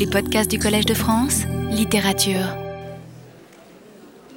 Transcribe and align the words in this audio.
Les 0.00 0.06
podcasts 0.06 0.50
du 0.50 0.58
Collège 0.58 0.86
de 0.86 0.94
France, 0.94 1.42
littérature. 1.70 2.56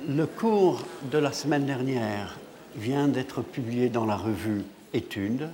Le 0.10 0.26
cours 0.26 0.84
de 1.10 1.18
la 1.18 1.32
semaine 1.32 1.66
dernière 1.66 2.38
vient 2.76 3.08
d'être 3.08 3.42
publié 3.42 3.88
dans 3.88 4.06
la 4.06 4.18
revue 4.18 4.64
Études. 4.92 5.48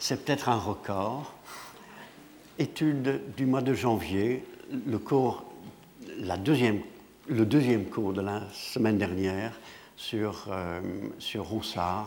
C'est 0.00 0.24
peut-être 0.24 0.48
un 0.48 0.56
record. 0.56 1.32
Études 2.58 3.20
du 3.36 3.46
mois 3.46 3.62
de 3.62 3.72
janvier, 3.72 4.44
le 4.84 4.98
cours, 4.98 5.44
la 6.18 6.36
deuxième, 6.36 6.80
le 7.28 7.46
deuxième 7.46 7.84
cours 7.84 8.12
de 8.12 8.20
la 8.20 8.42
semaine 8.52 8.98
dernière 8.98 9.52
sur, 9.94 10.48
euh, 10.50 10.80
sur. 11.20 11.46
Euh, 11.52 12.02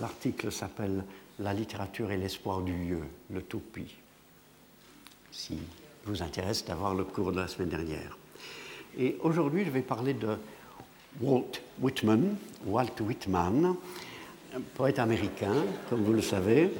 L'article 0.00 0.50
s'appelle 0.50 1.04
La 1.38 1.52
littérature 1.52 2.10
et 2.10 2.16
l'espoir 2.16 2.62
du 2.62 2.72
lieu, 2.72 3.00
l'utopie. 3.28 3.96
Si 5.36 5.58
vous 6.06 6.22
intéresse 6.22 6.64
d'avoir 6.64 6.94
le 6.94 7.02
cours 7.02 7.32
de 7.32 7.40
la 7.40 7.48
semaine 7.48 7.68
dernière. 7.68 8.16
Et 8.96 9.16
aujourd'hui, 9.20 9.64
je 9.64 9.70
vais 9.70 9.82
parler 9.82 10.14
de 10.14 10.28
Walt 11.20 11.60
Whitman, 11.80 12.36
Walt 12.64 13.00
Whitman, 13.00 13.74
poète 14.74 15.00
américain, 15.00 15.54
comme 15.90 16.04
vous 16.04 16.12
le 16.12 16.22
savez, 16.22 16.70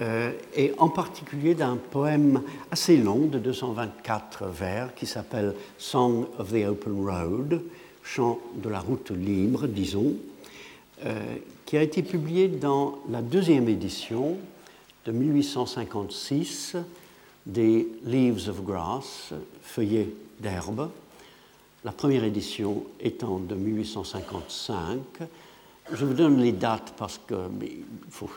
euh, 0.00 0.32
et 0.56 0.72
en 0.78 0.88
particulier 0.88 1.54
d'un 1.54 1.76
poème 1.76 2.42
assez 2.72 2.96
long 2.96 3.26
de 3.26 3.38
224 3.38 4.46
vers 4.46 4.94
qui 4.96 5.06
s'appelle 5.06 5.54
Song 5.78 6.26
of 6.36 6.50
the 6.50 6.66
Open 6.66 7.08
Road, 7.08 7.62
chant 8.02 8.40
de 8.56 8.68
la 8.68 8.80
route 8.80 9.12
libre, 9.12 9.68
disons, 9.68 10.14
euh, 11.04 11.36
qui 11.64 11.76
a 11.76 11.82
été 11.82 12.02
publié 12.02 12.48
dans 12.48 12.98
la 13.08 13.22
deuxième 13.22 13.68
édition 13.68 14.36
de 15.06 15.12
1856 15.12 16.76
des 17.48 17.88
Leaves 18.04 18.48
of 18.48 18.62
Grass, 18.62 19.32
feuillets 19.62 20.08
d'herbe, 20.38 20.90
la 21.84 21.92
première 21.92 22.24
édition 22.24 22.84
étant 23.00 23.38
de 23.38 23.54
1855. 23.54 24.98
Je 25.92 26.04
vous 26.04 26.14
donne 26.14 26.38
les 26.38 26.52
dates 26.52 26.94
parce 26.96 27.18
qu'il 27.26 27.84
faut 28.10 28.28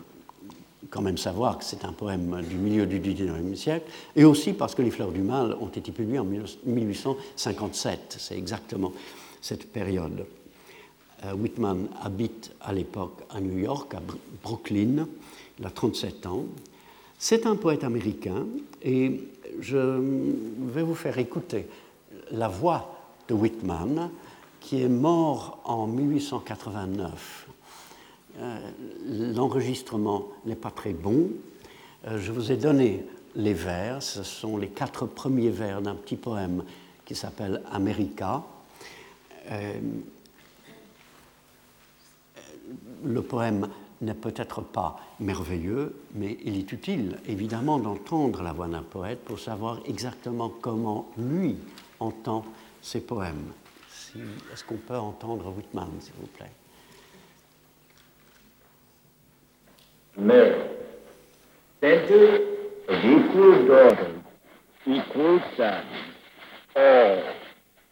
quand 0.90 1.02
même 1.02 1.18
savoir 1.18 1.58
que 1.58 1.66
c'est 1.66 1.86
un 1.86 1.92
poème 1.92 2.42
du 2.48 2.56
milieu 2.56 2.86
du 2.86 3.00
XIXe 3.00 3.59
siècle, 3.59 3.92
et 4.16 4.23
aussi 4.23 4.53
parce 4.53 4.73
que 4.73 4.81
Les 4.81 4.92
Fleurs 4.92 5.12
du 5.12 5.22
Mal 5.22 5.56
ont 5.59 5.68
été 5.68 5.92
publiées 5.92 6.20
en 6.20 6.25
1857. 6.25 8.16
C'est 8.18 8.38
exactement 8.38 8.94
cette 9.42 9.72
période. 9.72 10.25
Euh, 11.25 11.34
Whitman 11.34 11.88
habite 12.02 12.52
à 12.62 12.73
l'époque 12.73 13.23
à 13.30 13.40
New 13.40 13.58
York, 13.58 13.94
à 13.94 14.02
Brooklyn. 14.44 15.08
Il 15.59 15.66
a 15.66 15.70
37 15.70 16.25
ans. 16.25 16.46
C'est 17.24 17.46
un 17.46 17.56
poète 17.56 17.84
américain 17.84 18.48
et 18.82 19.28
je 19.60 19.78
vais 19.78 20.82
vous 20.82 20.96
faire 20.96 21.20
écouter 21.20 21.68
la 22.32 22.48
voix 22.48 22.98
de 23.28 23.36
Whitman 23.36 24.10
qui 24.60 24.82
est 24.82 24.90
mort 24.90 25.60
en 25.64 25.86
1889. 25.86 27.48
Euh, 28.40 28.60
l'enregistrement 29.36 30.30
n'est 30.48 30.56
pas 30.56 30.72
très 30.72 30.94
bon. 30.94 31.30
Euh, 32.08 32.18
je 32.18 32.32
vous 32.32 32.52
ai 32.52 32.58
donné 32.58 33.06
les 33.36 33.54
vers, 33.54 34.02
ce 34.02 34.24
sont 34.24 34.58
les 34.58 34.70
quatre 34.70 35.06
premiers 35.06 35.52
vers 35.52 35.80
d'un 35.80 35.94
petit 35.94 36.16
poème 36.16 36.64
qui 37.06 37.14
s'appelle 37.14 37.62
America. 37.72 38.42
Euh, 39.52 39.80
le 43.04 43.22
poème 43.22 43.70
n'est 44.02 44.14
peut-être 44.14 44.62
pas 44.62 45.00
merveilleux, 45.20 45.96
mais 46.16 46.38
il 46.44 46.58
est 46.58 46.72
utile 46.72 47.20
évidemment 47.28 47.78
d'entendre 47.78 48.42
la 48.42 48.52
voix 48.52 48.68
d'un 48.68 48.82
poète 48.82 49.24
pour 49.24 49.40
savoir 49.40 49.80
exactement 49.86 50.50
comment 50.50 51.10
lui 51.18 51.58
entend 52.00 52.44
ses 52.82 53.02
poèmes. 53.02 53.54
Si, 53.90 54.20
Est-ce 54.52 54.64
qu'on 54.64 54.78
peut 54.78 54.98
entendre 54.98 55.54
Whitman, 55.56 55.90
s'il 56.00 56.14
vous 56.20 56.28
plaît? 56.28 56.52
Mary, 60.18 60.54
center 61.81 62.48
of 62.90 63.06
equal 64.88 65.42
all, 66.75 67.24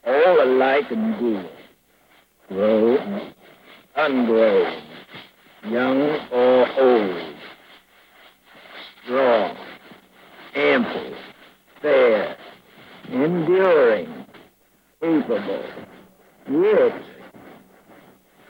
all 0.05 0.41
alike 0.41 0.91
and 0.91 1.19
good, 1.19 1.49
grown, 2.49 3.33
ungrown, 3.95 4.88
young 5.65 6.01
or 6.31 6.67
old, 6.79 7.35
strong, 9.03 9.57
ample, 10.55 11.13
fair, 11.81 12.37
enduring, 13.11 14.25
capable, 15.01 15.63
rich, 16.47 16.93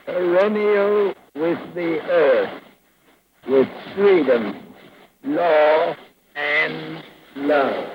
perennial 0.05 1.13
with 1.35 1.59
the 1.73 1.99
earth, 2.09 2.61
with 3.47 3.67
freedom, 3.95 4.55
law, 5.23 5.95
and 6.35 7.03
love. 7.35 7.85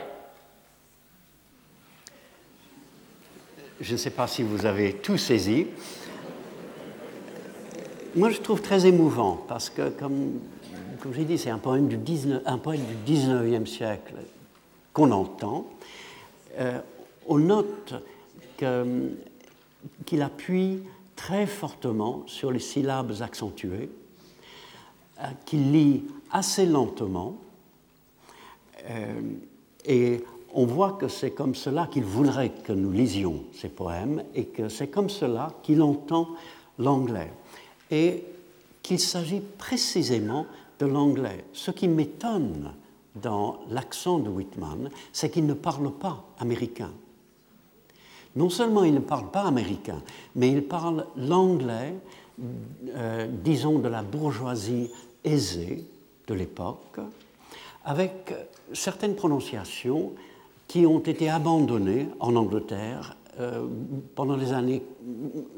Je 3.81 3.93
ne 3.93 3.99
sais 3.99 4.11
pas 4.11 4.27
si 4.27 4.43
vous 4.43 4.65
avez 4.65 4.95
tout 4.95 5.19
saisi. 5.19 5.67
Moi, 8.17 8.31
je 8.31 8.41
trouve 8.41 8.63
très 8.63 8.87
émouvant 8.87 9.41
parce 9.49 9.71
que, 9.71 9.89
comme, 9.89 10.39
j'ai 11.13 11.25
dit, 11.25 11.37
c'est 11.37 11.51
un 11.51 11.59
poème 11.59 11.89
du 11.89 11.97
19, 11.97 12.43
un 12.47 12.59
poème 12.59 12.83
du 13.05 13.13
19e 13.13 13.67
siècle 13.67 14.15
qu'on 14.93 15.11
entend. 15.11 15.67
Euh, 16.61 16.79
on 17.27 17.39
note 17.39 17.95
qu'il 18.57 20.23
appuie 20.23 20.85
très 21.17 21.47
fortement 21.47 22.23
sur 22.27 22.53
les 22.53 22.61
syllabes 22.61 23.15
accentuées, 23.21 23.91
euh, 25.21 25.27
qu'il 25.45 25.73
lit 25.73 26.05
assez 26.31 26.67
lentement, 26.67 27.35
euh, 28.91 29.23
et 29.87 30.23
on 30.53 30.67
voit 30.67 30.93
que 30.93 31.09
c'est 31.09 31.33
comme 31.33 31.57
cela 31.57 31.89
qu'il 31.91 32.05
voudrait 32.05 32.51
que 32.51 32.73
nous 32.73 32.93
lisions 32.93 33.43
ces 33.53 33.71
poèmes, 33.71 34.23
et 34.37 34.45
que 34.45 34.69
c'est 34.69 34.87
comme 34.87 35.11
cela 35.11 35.53
qu'il 35.65 35.83
entend 35.83 36.29
l'anglais 36.79 37.33
et 37.91 38.25
qu'il 38.83 39.01
s'agit 39.01 39.41
précisément 39.59 40.47
de 40.79 40.87
l'anglais. 40.87 41.45
Ce 41.53 41.71
qui 41.71 41.89
m'étonne 41.89 42.73
dans 43.15 43.61
l'accent 43.71 44.19
de 44.19 44.29
Whitman, 44.29 44.91
c'est 45.13 45.31
qu'il 45.31 45.47
ne 45.47 45.55
parle 45.55 45.93
pas 45.93 46.25
américain. 46.39 46.91
Non 48.37 48.51
seulement 48.51 48.85
il 48.85 48.95
ne 48.95 49.01
parle 49.01 49.31
pas 49.31 49.43
américain, 49.43 50.03
mais 50.35 50.51
il 50.51 50.65
parle 50.65 51.07
l'anglais, 51.17 51.95
euh, 52.95 53.29
disons, 53.45 53.79
de 53.79 53.89
la 53.89 54.03
bourgeoisie 54.03 54.91
aisée 55.23 55.85
de 56.27 56.35
l'époque, 56.35 56.99
avec 57.85 58.35
certaines 58.73 59.15
prononciations 59.15 60.13
qui 60.67 60.87
ont 60.87 61.01
été 61.01 61.29
abandonnées 61.29 62.09
en 62.19 62.35
Angleterre 62.35 63.17
euh, 63.41 63.67
pendant 64.15 64.37
les 64.37 64.53
années, 64.53 64.83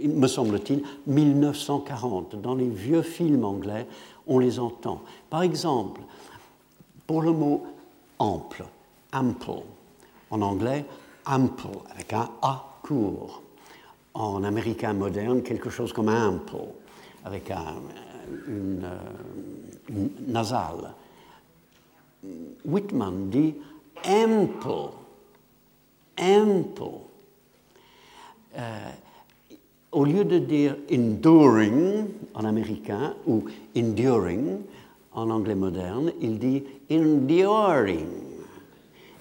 me 0.01 0.27
semble-t-il, 0.27 0.83
1940. 1.07 2.41
Dans 2.41 2.55
les 2.55 2.69
vieux 2.69 3.03
films 3.03 3.45
anglais, 3.45 3.87
on 4.27 4.39
les 4.39 4.59
entend. 4.59 5.03
Par 5.31 5.43
exemple, 5.43 6.01
pour 7.07 7.23
le 7.23 7.33
mot 7.33 7.67
ample, 8.19 8.65
ample, 9.13 9.63
en 10.31 10.43
anglais, 10.43 10.85
ample, 11.27 11.79
avec 11.91 12.13
un 12.13 12.29
A 12.43 12.65
court. 12.83 13.43
En 14.15 14.45
américain 14.45 14.95
moderne, 14.95 15.43
quelque 15.43 15.69
chose 15.69 15.93
comme 15.93 16.09
ample, 16.09 16.57
avec 17.25 17.51
un, 17.51 17.75
une, 18.49 18.83
euh, 18.85 18.99
une 19.91 20.11
nasale. 20.29 20.95
Whitman 22.65 23.29
dit 23.31 23.55
ample, 24.05 24.91
ample. 26.19 27.07
Euh, 28.57 28.91
au 29.93 30.05
lieu 30.05 30.25
de 30.25 30.39
dire 30.39 30.77
enduring 30.93 32.07
en 32.35 32.45
américain 32.45 33.15
ou 33.27 33.45
enduring 33.77 34.59
en 35.13 35.31
anglais 35.31 35.55
moderne, 35.55 36.13
il 36.21 36.39
dit 36.39 36.63
enduring. 36.91 38.26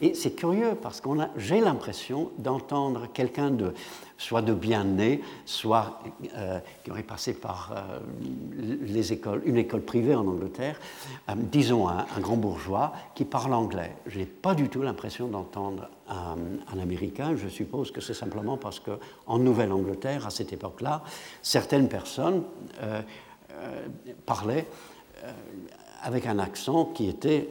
Et 0.06 0.14
c'est 0.14 0.36
curieux 0.36 0.76
parce 0.80 1.02
que 1.02 1.10
j'ai 1.36 1.60
l'impression 1.60 2.30
d'entendre 2.38 3.08
quelqu'un 3.12 3.50
de 3.50 3.74
soit 4.20 4.44
de 4.44 4.54
bien 4.54 4.84
né, 4.84 5.20
soit 5.46 6.00
euh, 6.36 6.60
qui 6.84 6.92
aurait 6.92 7.02
passé 7.02 7.34
par 7.34 7.74
euh, 7.76 9.40
une 9.46 9.58
école 9.58 9.82
privée 9.82 10.14
en 10.14 10.28
Angleterre, 10.28 10.80
euh, 11.28 11.34
disons 11.36 11.88
un, 11.90 12.06
grand 12.20 12.38
bourgeois 12.38 12.94
qui 13.16 13.26
parle 13.26 13.56
anglais. 13.56 13.96
Je 14.06 14.20
n'ai 14.20 14.28
pas 14.28 14.54
du 14.54 14.70
tout 14.70 14.84
l'impression 14.84 15.28
d'entendre 15.28 15.90
un, 16.08 16.38
Américain. 16.80 17.36
Je 17.36 17.48
suppose 17.48 17.90
que 17.90 18.00
c'est 18.00 18.14
simplement 18.14 18.58
parce 18.58 18.80
qu'en 18.80 19.40
Nouvelle-Angleterre, 19.40 20.28
à 20.28 20.30
cette 20.30 20.54
époque-là, 20.54 21.02
certaines 21.42 21.90
personnes 21.90 22.44
parlaient 24.28 24.68
avec 26.04 26.28
un 26.28 26.38
accent 26.38 26.86
qui 26.86 27.10
était 27.10 27.50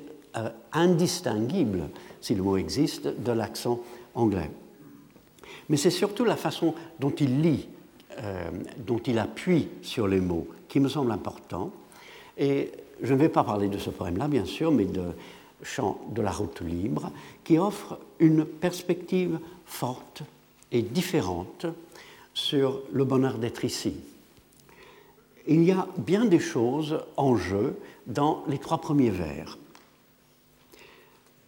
indistinguible, 0.73 1.89
si 2.25 2.35
le 2.35 2.43
mot 2.43 2.57
existe, 2.57 3.07
de 3.07 3.33
l'accent 3.33 3.81
anglais. 4.15 4.51
Mais 5.69 5.77
c'est 5.77 5.91
surtout 5.91 6.25
la 6.25 6.37
façon 6.37 6.75
dont 6.99 7.11
il 7.11 7.43
lit, 7.43 7.69
euh, 8.19 8.51
dont 8.79 8.99
il 8.99 9.19
appuie 9.19 9.69
sur 9.83 10.09
les 10.09 10.21
mots, 10.21 10.49
qui 10.69 10.81
me 10.81 10.89
semble 10.89 11.13
important. 11.13 11.71
Et 12.39 12.71
je 13.03 13.13
ne 13.13 13.19
vais 13.19 13.29
pas 13.29 13.45
parler 13.45 13.69
de 13.69 13.77
ce 13.77 13.91
poème-là, 13.91 14.29
bien 14.29 14.47
sûr, 14.47 14.73
mais 14.73 14.87
de 14.87 15.03
Chant 15.63 16.01
de 16.11 16.21
la 16.21 16.31
route 16.31 16.61
libre, 16.61 17.11
qui 17.43 17.59
offre 17.59 17.99
une 18.19 18.45
perspective 18.45 19.39
forte 19.65 20.23
et 20.73 20.83
différente 20.83 21.67
sur 22.35 22.83
le 22.93 23.05
bonheur 23.05 23.39
d'être 23.39 23.65
ici. 23.65 23.95
Il 25.47 25.63
y 25.63 25.73
a 25.73 25.87
bien 25.99 26.25
des 26.25 26.39
choses 26.39 27.01
en 27.17 27.37
jeu 27.37 27.79
dans 28.07 28.45
les 28.49 28.59
trois 28.59 28.79
premiers 28.79 29.11
vers. 29.11 29.57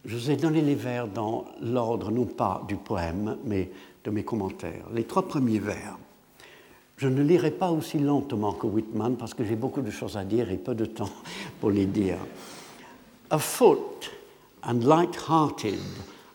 Je 0.07 0.15
vous 0.15 0.31
ai 0.31 0.37
donné 0.37 0.61
les 0.61 0.73
vers 0.73 1.05
dans 1.05 1.43
l'ordre 1.61 2.11
non 2.11 2.23
pas 2.23 2.63
du 2.65 2.77
poème, 2.77 3.37
mais 3.43 3.69
de 4.05 4.09
mes 4.09 4.23
commentaires. 4.23 4.85
Les 4.93 5.03
trois 5.03 5.27
premiers 5.27 5.59
vers. 5.59 5.97
Je 6.95 7.09
ne 7.09 7.21
lirai 7.21 7.51
pas 7.51 7.71
aussi 7.71 7.99
lentement 7.99 8.53
que 8.53 8.67
Whitman 8.67 9.17
parce 9.17 9.33
que 9.33 9.43
j'ai 9.43 9.57
beaucoup 9.57 9.81
de 9.81 9.91
choses 9.91 10.15
à 10.15 10.23
dire 10.23 10.49
et 10.49 10.55
peu 10.55 10.75
de 10.75 10.85
temps 10.85 11.09
pour 11.59 11.71
les 11.71 11.85
dire. 11.85 12.19
Afoot 13.31 14.09
and 14.63 14.79
light-hearted, 14.85 15.83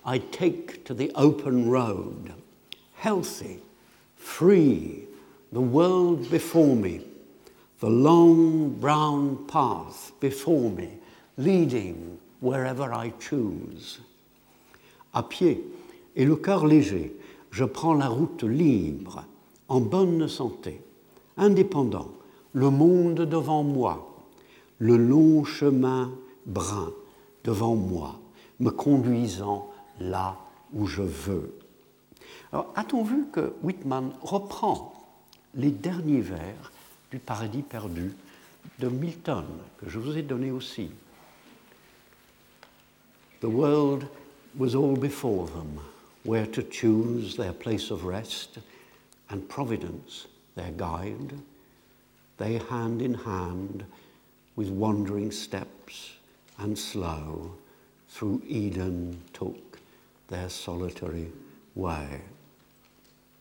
I 0.04 0.18
take 0.18 0.84
to 0.84 0.92
the 0.94 1.10
open 1.14 1.70
road, 1.70 2.30
healthy, 2.96 3.60
free, 4.16 5.06
the 5.50 5.60
world 5.60 6.30
before 6.30 6.76
me, 6.76 7.00
the 7.80 7.88
long 7.88 8.68
brown 8.68 9.38
path 9.48 10.12
before 10.20 10.70
me, 10.70 10.90
leading 11.38 12.18
wherever 12.42 12.90
I 12.92 13.12
choose. 13.18 14.02
À 15.14 15.22
pied 15.22 15.64
et 16.16 16.24
le 16.24 16.36
cœur 16.36 16.66
léger, 16.66 17.16
je 17.50 17.64
prends 17.64 17.94
la 17.94 18.08
route 18.08 18.42
libre, 18.42 19.24
en 19.68 19.80
bonne 19.80 20.28
santé, 20.28 20.82
indépendant, 21.36 22.10
le 22.52 22.68
monde 22.68 23.22
devant 23.22 23.62
moi, 23.62 24.16
le 24.78 24.96
long 24.96 25.44
chemin 25.44 26.10
brun 26.44 26.92
devant 27.44 27.76
moi, 27.76 28.18
me 28.60 28.70
conduisant 28.70 29.70
là 30.00 30.36
où 30.74 30.86
je 30.86 31.02
veux. 31.02 31.54
Alors, 32.52 32.72
a-t-on 32.76 33.02
vu 33.02 33.26
que 33.32 33.54
Whitman 33.62 34.12
reprend 34.20 34.92
les 35.54 35.70
derniers 35.70 36.20
vers 36.20 36.72
du 37.10 37.18
Paradis 37.18 37.62
perdu 37.62 38.14
de 38.78 38.88
Milton, 38.88 39.44
que 39.78 39.88
je 39.88 39.98
vous 39.98 40.16
ai 40.16 40.22
donné 40.22 40.50
aussi? 40.50 40.90
The 43.42 43.50
world 43.50 44.06
was 44.56 44.76
all 44.76 44.94
before 44.94 45.48
them, 45.48 45.80
where 46.22 46.46
to 46.46 46.62
choose 46.62 47.34
their 47.34 47.52
place 47.52 47.90
of 47.90 48.04
rest, 48.04 48.58
and 49.30 49.48
Providence 49.48 50.28
their 50.54 50.70
guide. 50.70 51.32
They 52.38 52.58
hand 52.58 53.02
in 53.02 53.14
hand, 53.14 53.84
with 54.54 54.68
wandering 54.68 55.32
steps 55.32 56.12
and 56.56 56.78
slow, 56.78 57.50
through 58.08 58.42
Eden 58.46 59.20
took 59.32 59.80
their 60.28 60.48
solitary 60.48 61.32
way. 61.74 62.20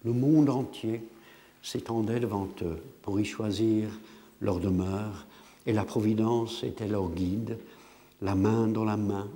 Le 0.04 0.14
monde 0.14 0.50
entier 0.50 1.04
s'étendait 1.62 2.22
devant 2.22 2.50
eux 2.64 2.82
pour 3.04 3.20
y 3.20 3.24
choisir 3.24 3.92
leur 4.40 4.60
demeure, 4.60 5.28
et 5.68 5.74
la 5.74 5.86
Providence 5.86 6.64
était 6.64 6.88
leur 6.88 7.10
guide, 7.10 7.60
la 8.24 8.34
main 8.34 8.68
dans 8.68 8.86
la 8.86 8.98
main, 8.98 9.30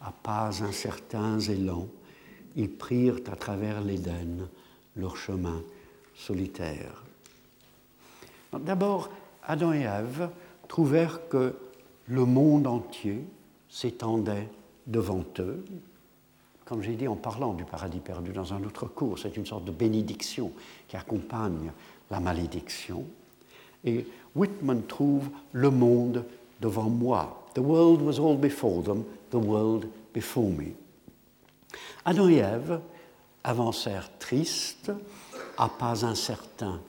à 0.00 0.12
pas 0.12 0.62
incertains 0.62 1.40
et 1.40 1.56
lents, 1.56 1.88
ils 2.56 2.70
prirent 2.70 3.20
à 3.30 3.36
travers 3.36 3.80
l'Éden 3.80 4.48
leur 4.96 5.16
chemin 5.16 5.62
solitaire. 6.14 7.04
D'abord, 8.52 9.10
Adam 9.44 9.72
et 9.72 9.82
Ève 9.82 10.28
trouvèrent 10.68 11.28
que 11.28 11.54
le 12.06 12.24
monde 12.24 12.66
entier 12.66 13.24
s'étendait 13.68 14.48
devant 14.86 15.24
eux. 15.38 15.64
Comme 16.64 16.82
j'ai 16.82 16.94
dit 16.94 17.08
en 17.08 17.16
parlant 17.16 17.54
du 17.54 17.64
paradis 17.64 18.00
perdu 18.00 18.32
dans 18.32 18.52
un 18.52 18.62
autre 18.64 18.86
cours, 18.86 19.18
c'est 19.18 19.36
une 19.36 19.46
sorte 19.46 19.64
de 19.64 19.72
bénédiction 19.72 20.52
qui 20.88 20.96
accompagne 20.96 21.72
la 22.10 22.20
malédiction. 22.20 23.04
Et 23.84 24.06
Whitman 24.34 24.82
trouve 24.86 25.28
le 25.52 25.70
monde 25.70 26.24
devant 26.60 26.88
moi. 26.88 27.46
The 27.54 27.60
world 27.60 28.02
was 28.02 28.20
all 28.20 28.36
before 28.36 28.82
them, 28.82 29.04
the 29.30 29.36
world 29.36 29.86
before 30.12 30.50
me. 30.50 30.74
Adam 32.04 32.28
et 32.28 32.36
Ève 32.36 32.80
avancèrent 33.44 34.10
tristes, 34.18 34.92
à 35.56 35.68
pas 35.68 36.04
incertains 36.04 36.80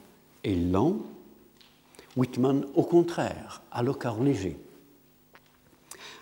et 0.44 0.56
lents. 0.56 0.98
Whitman, 2.16 2.66
au 2.76 2.84
contraire, 2.84 3.62
le 3.82 3.94
cœur 3.94 4.22
léger. 4.22 4.58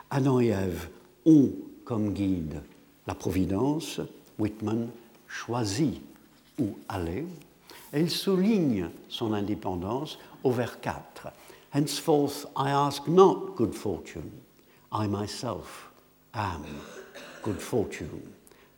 Adam 0.09 0.39
et 0.39 0.47
Ève 0.47 0.89
ont 1.25 1.51
comme 1.85 2.13
guide 2.13 2.61
la 3.07 3.15
providence. 3.15 4.01
Whitman 4.37 4.89
choisit 5.27 6.01
où 6.59 6.77
aller. 6.87 7.25
Il 7.93 8.09
souligne 8.09 8.89
son 9.07 9.33
indépendance 9.33 10.17
au 10.43 10.51
vers 10.51 10.79
4. 10.79 11.27
Henceforth 11.73 12.47
I 12.55 12.69
ask 12.69 13.07
not 13.07 13.55
good 13.55 13.73
fortune, 13.73 14.31
I 14.91 15.07
myself 15.07 15.88
am 16.39 16.63
good 17.43 17.59
fortune. 17.59 18.07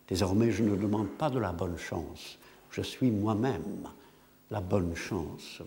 Désormais, 0.08 0.50
je 0.50 0.62
ne 0.62 0.76
demande 0.76 1.08
pas 1.08 1.30
de 1.30 1.38
la 1.38 1.52
bonne 1.52 1.78
chance, 1.78 2.38
je 2.70 2.82
suis 2.82 3.10
moi-même 3.10 3.88
la 4.50 4.60
bonne 4.60 4.94
chance. 4.94 5.62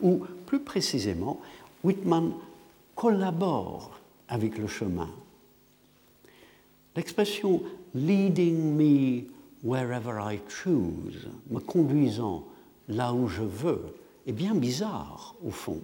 Ou 0.00 0.24
plus 0.46 0.60
précisément, 0.60 1.40
Whitman 1.82 2.32
collabore 2.94 3.98
avec 4.28 4.58
le 4.58 4.66
chemin. 4.66 5.10
L'expression 6.96 7.62
leading 7.94 8.76
me 8.76 9.22
wherever 9.62 10.20
I 10.20 10.40
choose, 10.48 11.28
me 11.50 11.60
conduisant 11.60 12.44
là 12.88 13.12
où 13.12 13.28
je 13.28 13.42
veux, 13.42 13.84
est 14.26 14.32
bien 14.32 14.54
bizarre 14.54 15.34
au 15.44 15.50
fond. 15.50 15.80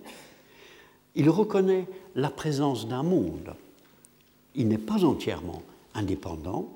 Il 1.15 1.31
reconnaît 1.31 1.87
la 2.15 2.31
présence 2.31 2.89
d'un 2.89 3.03
monde. 3.03 3.55
Il 4.55 4.69
n'est 4.69 4.79
pas 4.79 5.05
entièrement 5.05 5.63
indépendant, 5.95 6.69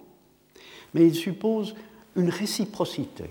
mais 0.95 1.07
il 1.07 1.15
suppose 1.15 1.75
une 2.17 2.31
réciprocité 2.31 3.25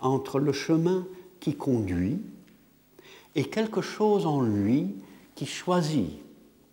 entre 0.00 0.38
le 0.38 0.52
chemin 0.52 1.06
qui 1.40 1.54
conduit 1.54 2.18
et 3.34 3.44
quelque 3.44 3.80
chose 3.80 4.26
en 4.26 4.42
lui 4.42 4.94
qui 5.34 5.46
choisit. 5.46 6.10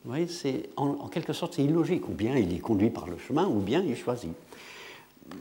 Vous 0.04 0.12
voyez, 0.12 0.28
c'est, 0.28 0.70
en, 0.78 1.08
quelque 1.08 1.34
sorte, 1.34 1.56
c'est 1.56 1.64
illogique. 1.64 2.08
Ou 2.10 2.14
bien 2.14 2.36
il 2.38 2.54
est 2.54 2.60
conduit 2.60 2.90
par 2.90 3.08
le 3.08 3.18
chemin, 3.18 3.48
ou 3.48 3.60
bien 3.60 3.84
il 3.84 3.96
choisit. 3.96 4.34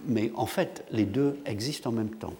Mais 0.07 0.31
en 0.35 0.47
fait, 0.47 0.85
les 0.91 1.05
deux 1.05 1.39
existent 1.47 1.91
en 1.91 1.93
même 1.93 2.11
temps. 2.11 2.35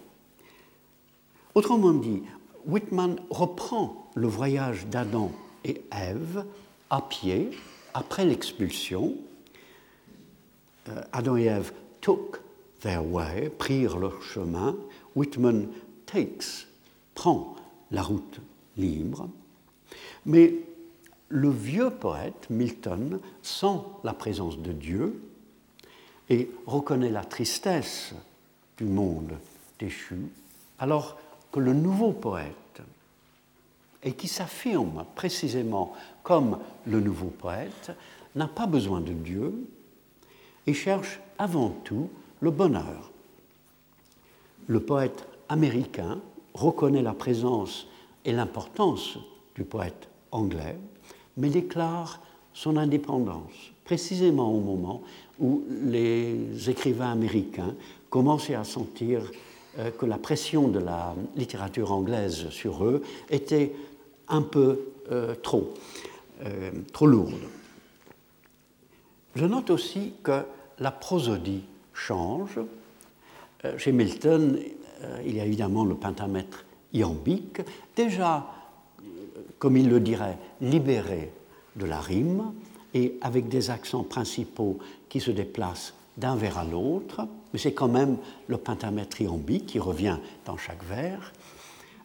Autrement 1.55 1.93
dit, 1.93 2.21
Whitman 2.65 3.17
reprend 3.29 4.09
le 4.15 4.27
voyage 4.27 4.85
d'Adam 4.87 5.31
et 5.65 5.81
Ève 5.91 6.45
à 6.89 7.01
pied 7.01 7.49
après 7.93 8.25
l'expulsion. 8.25 9.15
Euh, 10.89 11.01
Adam 11.11 11.37
et 11.37 11.45
Ève 11.45 11.73
took 12.01 12.41
their 12.81 13.05
way, 13.05 13.49
prirent 13.49 13.97
leur 13.97 14.21
chemin. 14.21 14.75
Whitman 15.15 15.67
takes, 16.05 16.67
prend 17.15 17.55
la 17.91 18.01
route 18.01 18.39
libre. 18.77 19.29
Mais 20.25 20.53
le 21.29 21.49
vieux 21.49 21.89
poète, 21.89 22.49
Milton, 22.49 23.19
sent 23.41 23.79
la 24.03 24.13
présence 24.13 24.59
de 24.59 24.71
Dieu 24.71 25.21
et 26.29 26.49
reconnaît 26.65 27.09
la 27.09 27.23
tristesse 27.23 28.13
du 28.77 28.85
monde 28.85 29.33
déchu, 29.79 30.17
alors 30.77 31.19
que 31.51 31.59
le 31.59 31.73
nouveau 31.73 32.11
poète, 32.11 32.55
et 34.03 34.13
qui 34.13 34.27
s'affirme 34.27 35.05
précisément 35.15 35.93
comme 36.23 36.59
le 36.85 37.01
nouveau 37.01 37.27
poète, 37.27 37.91
n'a 38.35 38.47
pas 38.47 38.67
besoin 38.67 39.01
de 39.01 39.11
Dieu 39.11 39.53
et 40.69 40.73
cherche 40.73 41.19
avant 41.39 41.69
tout 41.83 42.09
le 42.41 42.51
bonheur. 42.51 43.11
Le 44.67 44.79
poète 44.79 45.27
américain 45.49 46.19
reconnaît 46.53 47.01
la 47.01 47.13
présence 47.13 47.87
et 48.23 48.31
l'importance 48.31 49.17
du 49.55 49.63
poète 49.63 50.09
anglais, 50.31 50.77
mais 51.37 51.49
déclare 51.49 52.21
son 52.53 52.77
indépendance, 52.77 53.71
précisément 53.83 54.53
au 54.53 54.59
moment 54.59 55.01
où 55.39 55.63
les 55.85 56.69
écrivains 56.69 57.13
américains 57.13 57.73
commençaient 58.11 58.53
à 58.53 58.63
sentir 58.63 59.21
euh, 59.79 59.89
que 59.89 60.05
la 60.05 60.19
pression 60.19 60.67
de 60.67 60.79
la 60.79 61.15
littérature 61.35 61.91
anglaise 61.91 62.49
sur 62.49 62.85
eux 62.85 63.01
était 63.31 63.73
un 64.27 64.43
peu 64.43 64.81
euh, 65.11 65.33
trop, 65.33 65.73
euh, 66.45 66.69
trop 66.93 67.07
lourde. 67.07 67.41
Je 69.35 69.45
note 69.45 69.71
aussi 69.71 70.13
que 70.21 70.43
la 70.79 70.91
prosodie 70.91 71.63
change. 71.93 72.59
Euh, 73.65 73.77
chez 73.77 73.91
Milton, 73.91 74.57
euh, 75.03 75.21
il 75.25 75.35
y 75.35 75.39
a 75.39 75.45
évidemment 75.45 75.85
le 75.85 75.95
pentamètre 75.95 76.65
iambique, 76.93 77.61
déjà, 77.95 78.47
comme 79.59 79.77
il 79.77 79.89
le 79.89 79.99
dirait, 79.99 80.37
libéré 80.61 81.31
de 81.75 81.85
la 81.85 81.99
rime 81.99 82.53
et 82.93 83.17
avec 83.21 83.47
des 83.47 83.69
accents 83.69 84.03
principaux 84.03 84.79
qui 85.07 85.19
se 85.19 85.31
déplacent 85.31 85.93
d'un 86.17 86.35
vers 86.35 86.57
à 86.57 86.63
l'autre, 86.63 87.27
mais 87.53 87.59
c'est 87.59 87.73
quand 87.73 87.87
même 87.87 88.17
le 88.47 88.57
pentamètre 88.57 89.21
iambique 89.21 89.67
qui 89.67 89.79
revient 89.79 90.17
dans 90.45 90.57
chaque 90.57 90.83
vers, 90.83 91.31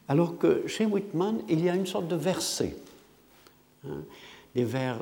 alors 0.09 0.39
que 0.39 0.67
chez 0.67 0.85
Whitman, 0.85 1.41
il 1.49 1.65
y 1.65 1.69
a 1.69 1.75
une 1.75 1.87
sorte 1.87 2.09
de 2.09 2.17
verset, 2.17 2.77
hein, 3.89 4.03
des 4.55 4.65
vers 4.65 4.99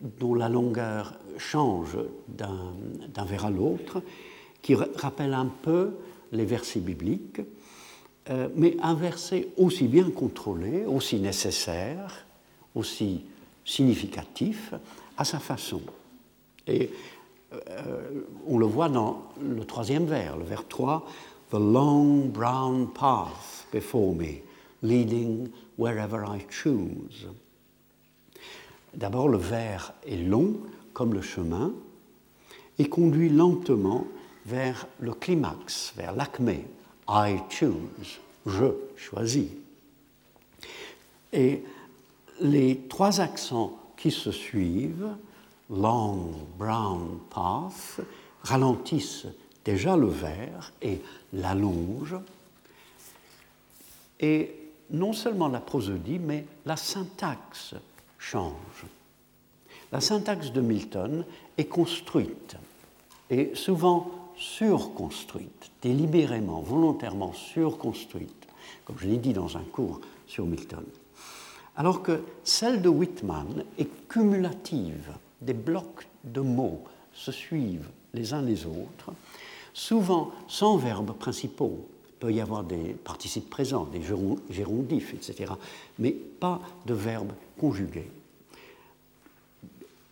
dont 0.00 0.34
la 0.34 0.48
longueur 0.48 1.14
change 1.38 1.98
d'un 2.28 3.24
vers 3.24 3.46
à 3.46 3.50
l'autre, 3.50 4.02
qui 4.62 4.74
rappelle 4.74 5.34
un 5.34 5.50
peu 5.62 5.92
les 6.32 6.44
versets 6.44 6.80
bibliques, 6.80 7.40
euh, 8.28 8.48
mais 8.54 8.76
un 8.82 8.94
verset 8.94 9.48
aussi 9.56 9.88
bien 9.88 10.10
contrôlé, 10.10 10.84
aussi 10.84 11.18
nécessaire, 11.18 12.26
aussi 12.74 13.24
significatif 13.64 14.74
à 15.16 15.24
sa 15.24 15.38
façon. 15.38 15.80
Et 16.66 16.90
euh, 17.52 18.22
on 18.46 18.58
le 18.58 18.66
voit 18.66 18.88
dans 18.88 19.22
le 19.40 19.64
troisième 19.64 20.04
vers, 20.04 20.36
le 20.36 20.44
vers 20.44 20.66
3, 20.68 21.06
The 21.50 21.54
long 21.54 22.28
brown 22.28 22.86
path 22.92 23.66
before 23.72 24.14
me, 24.14 24.42
leading 24.82 25.48
wherever 25.76 26.24
I 26.24 26.46
choose. 26.48 27.26
D'abord, 28.94 29.28
le 29.28 29.38
vers 29.38 29.92
est 30.06 30.16
long 30.16 30.56
comme 30.92 31.14
le 31.14 31.22
chemin 31.22 31.72
et 32.78 32.88
conduit 32.88 33.28
lentement 33.28 34.06
vers 34.46 34.86
le 34.98 35.12
climax, 35.12 35.92
vers 35.96 36.14
l'acmé. 36.14 36.66
I 37.08 37.36
choose, 37.48 38.20
je 38.46 38.66
choisis. 38.96 39.48
Et 41.32 41.62
les 42.40 42.80
trois 42.88 43.20
accents 43.20 43.78
qui 43.96 44.10
se 44.10 44.32
suivent, 44.32 45.08
long, 45.68 46.32
brown, 46.58 47.18
path, 47.28 48.00
ralentissent 48.42 49.26
déjà 49.64 49.96
le 49.96 50.08
vers 50.08 50.72
et 50.82 51.00
l'allongent. 51.32 52.22
Et 54.18 54.54
non 54.90 55.12
seulement 55.12 55.48
la 55.48 55.60
prosodie, 55.60 56.18
mais 56.18 56.46
la 56.66 56.76
syntaxe 56.76 57.74
change. 58.20 58.84
La 59.90 60.00
syntaxe 60.00 60.52
de 60.52 60.60
Milton 60.60 61.24
est 61.58 61.64
construite 61.64 62.56
et 63.28 63.50
souvent 63.54 64.10
surconstruite, 64.36 65.70
délibérément, 65.82 66.60
volontairement 66.60 67.32
surconstruite, 67.32 68.46
comme 68.84 68.96
je 68.98 69.08
l'ai 69.08 69.16
dit 69.16 69.32
dans 69.32 69.56
un 69.56 69.62
cours 69.62 70.00
sur 70.26 70.46
Milton. 70.46 70.84
Alors 71.76 72.02
que 72.02 72.22
celle 72.44 72.82
de 72.82 72.88
Whitman 72.88 73.64
est 73.78 74.08
cumulative, 74.08 75.12
des 75.40 75.54
blocs 75.54 76.06
de 76.22 76.40
mots 76.40 76.84
se 77.12 77.32
suivent 77.32 77.88
les 78.12 78.32
uns 78.32 78.42
les 78.42 78.66
autres, 78.66 79.12
souvent 79.72 80.30
sans 80.46 80.76
verbes 80.76 81.16
principaux. 81.16 81.88
Peut 82.20 82.32
y 82.32 82.40
avoir 82.40 82.64
des 82.64 82.94
participes 83.02 83.50
présents, 83.50 83.86
des 83.86 84.02
gérondifs, 84.50 85.14
etc., 85.14 85.52
mais 85.98 86.12
pas 86.12 86.60
de 86.86 86.94
verbes 86.94 87.32
conjugués. 87.58 88.10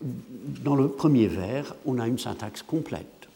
Dans 0.01 0.75
le 0.75 0.89
premier 0.89 1.27
vers, 1.27 1.77
on 1.85 1.99
a 1.99 2.09
une 2.09 2.19
syntaxe 2.19 2.63
complète, 2.63 3.29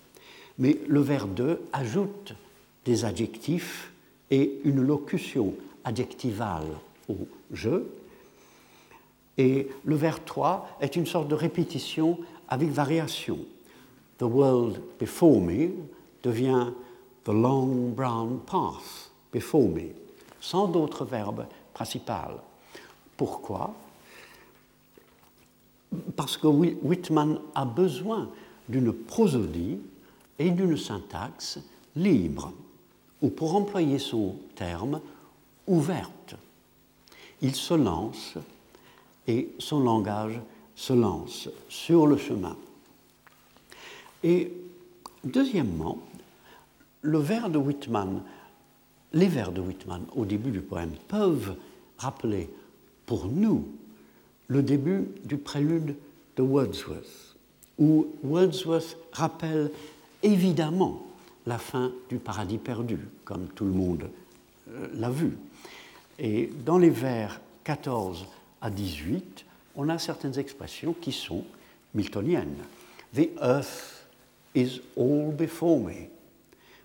mais 0.58 0.78
le 0.88 1.00
vers 1.00 1.26
2 1.26 1.60
ajoute 1.72 2.34
des 2.84 3.04
adjectifs 3.04 3.92
et 4.30 4.60
une 4.64 4.80
locution 4.80 5.54
adjectivale 5.84 6.66
au 7.08 7.28
je, 7.52 7.82
et 9.38 9.68
le 9.84 9.94
vers 9.96 10.24
3 10.24 10.78
est 10.80 10.96
une 10.96 11.06
sorte 11.06 11.28
de 11.28 11.34
répétition 11.34 12.18
avec 12.48 12.70
variation. 12.70 13.38
The 14.18 14.22
world 14.22 14.80
before 15.00 15.40
me 15.40 15.70
devient 16.22 16.68
the 17.24 17.32
long 17.32 17.94
brown 17.94 18.40
path 18.46 19.10
before 19.32 19.68
me, 19.68 19.92
sans 20.40 20.68
d'autres 20.68 21.04
verbes 21.04 21.46
principal. 21.72 22.40
Pourquoi? 23.16 23.74
Parce 26.16 26.36
que 26.36 26.46
Whitman 26.46 27.38
a 27.54 27.64
besoin 27.64 28.28
d'une 28.68 28.92
prosodie 28.92 29.78
et 30.38 30.50
d'une 30.50 30.76
syntaxe 30.76 31.58
libre, 31.94 32.52
ou 33.20 33.28
pour 33.28 33.54
employer 33.54 33.98
son 33.98 34.36
terme, 34.54 35.00
ouverte. 35.66 36.34
Il 37.40 37.54
se 37.54 37.74
lance 37.74 38.34
et 39.26 39.52
son 39.58 39.80
langage 39.80 40.40
se 40.74 40.92
lance 40.92 41.48
sur 41.68 42.06
le 42.06 42.16
chemin. 42.16 42.56
Et 44.24 44.52
deuxièmement, 45.24 45.98
de 47.02 47.58
Whitman, 47.58 48.22
les 49.12 49.28
vers 49.28 49.52
de 49.52 49.60
Whitman 49.60 50.02
au 50.14 50.24
début 50.24 50.50
du 50.50 50.60
poème 50.60 50.92
peuvent 51.08 51.56
rappeler 51.98 52.48
pour 53.06 53.26
nous 53.26 53.66
le 54.48 54.62
début 54.62 55.06
du 55.24 55.36
prélude 55.36 55.96
de 56.36 56.42
Wordsworth, 56.42 57.36
où 57.78 58.06
Wordsworth 58.22 58.96
rappelle 59.12 59.70
évidemment 60.22 61.02
la 61.46 61.58
fin 61.58 61.92
du 62.08 62.18
paradis 62.18 62.58
perdu, 62.58 62.98
comme 63.24 63.48
tout 63.48 63.64
le 63.64 63.72
monde 63.72 64.08
euh, 64.70 64.88
l'a 64.94 65.10
vu. 65.10 65.36
Et 66.18 66.50
dans 66.64 66.78
les 66.78 66.90
vers 66.90 67.40
14 67.64 68.26
à 68.60 68.70
18, 68.70 69.44
on 69.74 69.88
a 69.88 69.98
certaines 69.98 70.38
expressions 70.38 70.94
qui 70.94 71.12
sont 71.12 71.44
miltoniennes. 71.94 72.56
The 73.14 73.30
earth 73.42 74.06
is 74.54 74.80
all 74.96 75.32
before 75.32 75.80
me, 75.80 76.08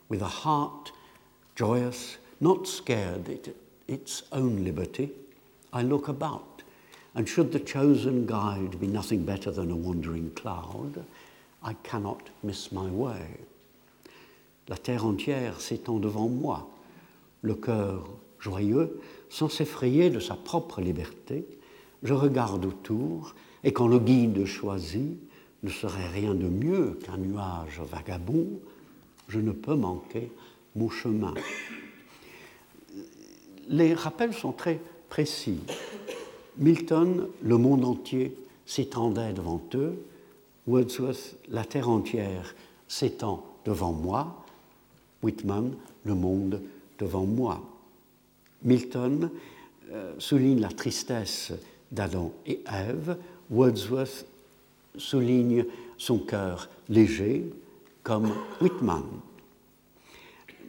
with 0.10 0.22
a 0.22 0.26
heart 0.26 0.92
joyous, 1.56 2.18
not 2.40 2.68
scared 2.68 3.30
at 3.30 3.50
its 3.88 4.24
own 4.32 4.64
liberty. 4.64 5.12
I 5.74 5.82
look 5.82 6.08
about, 6.08 6.64
and 7.16 7.28
should 7.28 7.52
the 7.52 7.60
chosen 7.60 8.26
guide 8.26 8.80
be 8.80 8.88
nothing 8.88 9.26
better 9.26 9.52
than 9.52 9.72
a 9.72 9.76
wandering 9.76 10.32
cloud, 10.32 11.04
I 11.64 11.74
cannot 11.84 12.30
miss 12.44 12.72
my 12.72 12.88
way. 12.90 13.40
La 14.68 14.78
terre 14.78 15.06
entière 15.06 15.62
s'étend 15.62 16.00
devant 16.00 16.28
moi, 16.28 16.70
le 17.42 17.56
cœur 17.56 18.08
joyeux, 18.40 19.02
sans 19.30 19.50
s'effrayer 19.50 20.10
de 20.10 20.20
sa 20.20 20.36
propre 20.36 20.82
liberté, 20.82 21.46
je 22.04 22.14
regarde 22.14 22.66
autour, 22.66 23.34
et 23.64 23.74
quand 23.74 23.88
le 23.88 24.00
guide 24.00 24.46
choisi 24.46 25.18
ne 25.64 25.70
serait 25.70 26.10
rien 26.10 26.34
de 26.34 26.48
mieux 26.48 27.00
qu'un 27.04 27.18
nuage 27.18 27.82
vagabond, 27.92 28.60
je 29.27 29.39
ne 29.39 29.51
peux 29.51 29.75
manquer 29.75 30.31
mon 30.75 30.89
chemin. 30.89 31.34
Les 33.67 33.93
rappels 33.93 34.34
sont 34.34 34.53
très 34.53 34.79
précis. 35.10 35.60
Milton, 36.57 37.27
le 37.41 37.57
monde 37.57 37.86
entier 37.86 38.36
s'étendait 38.65 39.34
devant 39.34 39.62
eux. 39.75 40.01
Wordsworth, 40.67 41.36
la 41.50 41.63
terre 41.63 41.89
entière 41.89 42.55
s'étend 42.88 43.46
devant 43.65 43.91
moi. 43.91 44.46
Whitman, 45.24 45.75
le 46.03 46.15
monde 46.15 46.62
devant 47.00 47.25
moi. 47.25 47.62
Milton 48.63 49.29
euh, 49.91 50.13
souligne 50.17 50.60
la 50.60 50.69
tristesse 50.69 51.53
d'Adam 51.91 52.31
et 52.46 52.62
Ève, 52.72 53.17
Wordsworth 53.50 54.25
souligne 54.98 55.65
son 55.98 56.19
cœur 56.19 56.69
léger 56.89 57.50
comme 58.08 58.32
Whitman. 58.62 59.04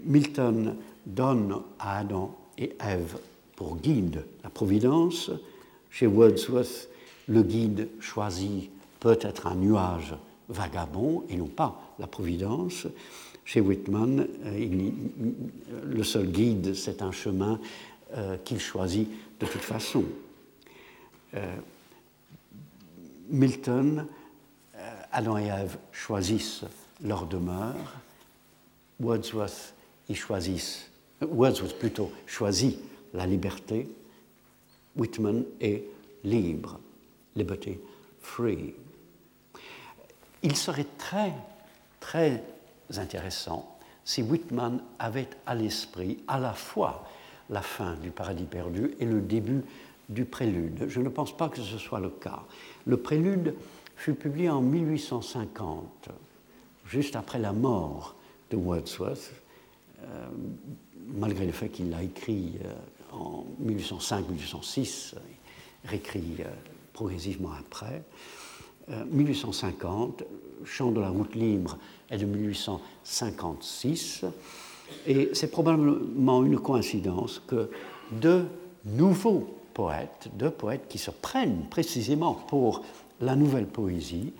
Milton 0.04 0.74
donne 1.06 1.62
à 1.78 1.98
Adam 1.98 2.36
et 2.58 2.72
Ève 2.80 3.16
pour 3.54 3.76
guide 3.76 4.24
la 4.42 4.50
providence. 4.50 5.30
Chez 5.88 6.08
Wordsworth, 6.08 6.88
le 7.28 7.44
guide 7.44 7.90
choisi 8.00 8.70
peut 8.98 9.18
être 9.20 9.46
un 9.46 9.54
nuage 9.54 10.16
vagabond 10.48 11.22
et 11.28 11.36
non 11.36 11.46
pas 11.46 11.80
la 12.00 12.08
providence. 12.08 12.88
Chez 13.44 13.60
Whitman, 13.60 14.26
euh, 14.44 14.90
le 15.84 16.02
seul 16.02 16.26
guide, 16.32 16.74
c'est 16.74 17.02
un 17.02 17.12
chemin 17.12 17.60
euh, 18.16 18.36
qu'il 18.44 18.58
choisit 18.58 19.08
de 19.38 19.46
toute 19.46 19.62
façon. 19.62 20.02
Euh, 21.34 21.54
Milton, 23.30 24.06
Adam 25.12 25.38
et 25.38 25.46
Ève 25.46 25.78
choisissent 25.92 26.64
leur 27.02 27.26
demeure, 27.26 27.94
Wordsworth 29.00 29.74
y 30.08 30.14
choisissent, 30.14 30.88
Wordsworth 31.20 31.78
plutôt 31.78 32.10
choisit 32.26 32.78
la 33.14 33.26
liberté, 33.26 33.88
Whitman 34.96 35.44
est 35.60 35.84
libre, 36.24 36.80
liberty, 37.36 37.78
free. 38.20 38.74
il 40.42 40.56
serait 40.56 40.86
très, 40.98 41.32
très 42.00 42.42
intéressant 42.96 43.78
si 44.04 44.22
Whitman 44.22 44.80
avait 44.98 45.28
à 45.46 45.54
l'esprit 45.54 46.18
à 46.26 46.38
la 46.38 46.54
fois 46.54 47.06
la 47.50 47.62
fin 47.62 47.94
du 47.94 48.10
paradis 48.10 48.44
perdu 48.44 48.94
et 48.98 49.04
le 49.04 49.20
début 49.20 49.62
du 50.08 50.24
prélude. 50.24 50.86
Je 50.88 51.00
ne 51.00 51.08
pense 51.08 51.36
pas 51.36 51.48
que 51.48 51.60
ce 51.60 51.78
soit 51.78 52.00
le 52.00 52.10
cas. 52.10 52.42
Le 52.86 52.96
prélude 52.96 53.54
fut 53.96 54.14
publié 54.14 54.48
en 54.48 54.60
1850, 54.60 56.08
juste 56.88 57.16
après 57.16 57.38
la 57.38 57.52
mort 57.52 58.16
de 58.50 58.56
Wordsworth, 58.56 59.32
euh, 60.02 60.26
malgré 61.14 61.46
le 61.46 61.52
fait 61.52 61.68
qu'il 61.68 61.90
l'a 61.90 62.02
écrit 62.02 62.54
euh, 62.64 62.72
en 63.12 63.44
1805-1806, 63.64 65.14
réécrit 65.84 66.38
euh, 66.40 66.44
progressivement 66.92 67.52
après. 67.58 68.02
1850, 69.10 70.24
Chant 70.64 70.92
de 70.92 71.00
la 71.00 71.10
route 71.10 71.34
libre 71.34 71.76
est 72.08 72.16
de 72.16 72.24
1856, 72.24 74.24
et 75.06 75.28
c'est 75.34 75.50
probablement 75.50 76.42
une 76.42 76.58
coïncidence 76.58 77.42
que 77.46 77.70
deux 78.12 78.46
nouveaux 78.86 79.46
poètes, 79.74 80.30
deux 80.32 80.50
poètes 80.50 80.86
qui 80.88 80.96
se 80.96 81.10
prennent 81.10 81.66
précisément 81.68 82.32
pour 82.32 82.82
la 83.20 83.36
nouvelle 83.36 83.66
poésie, 83.66 84.32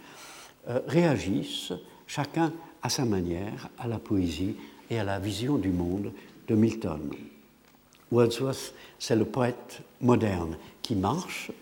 réagissent 0.86 1.74
chacun 2.08 2.52
à 2.82 2.88
sa 2.88 3.04
manière 3.04 3.68
à 3.78 3.86
la 3.86 4.00
poésie 4.00 4.56
et 4.90 4.98
à 4.98 5.04
la 5.04 5.20
vision 5.20 5.58
du 5.58 5.68
monde 5.68 6.10
de 6.48 6.54
Milton. 6.56 7.10
Wordsworth, 8.10 8.74
c'est 8.98 9.14
le 9.14 9.26
poète 9.26 9.82
moderne 10.00 10.56
qui 10.82 10.96
marche 10.96 11.52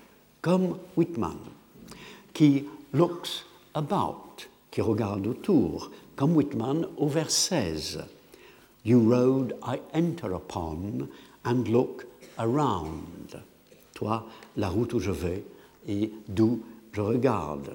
comme 0.40 0.78
Whitman, 0.96 1.36
qui 2.32 2.64
looks 2.92 3.44
about, 3.74 4.46
qui 4.70 4.80
regarde 4.80 5.26
autour, 5.26 5.90
comme 6.14 6.36
Whitman 6.36 6.86
au 6.96 7.08
vers 7.08 7.30
16. 7.30 8.04
You 8.84 9.12
road 9.12 9.56
I 9.66 9.80
enter 9.92 10.32
upon 10.32 11.08
and 11.44 11.64
look 11.68 12.06
around. 12.38 13.42
Toi, 13.94 14.24
la 14.56 14.68
route 14.68 14.94
où 14.94 15.00
je 15.00 15.10
vais 15.10 15.42
et 15.88 16.12
d'où 16.28 16.60
je 16.92 17.00
regarde. 17.00 17.72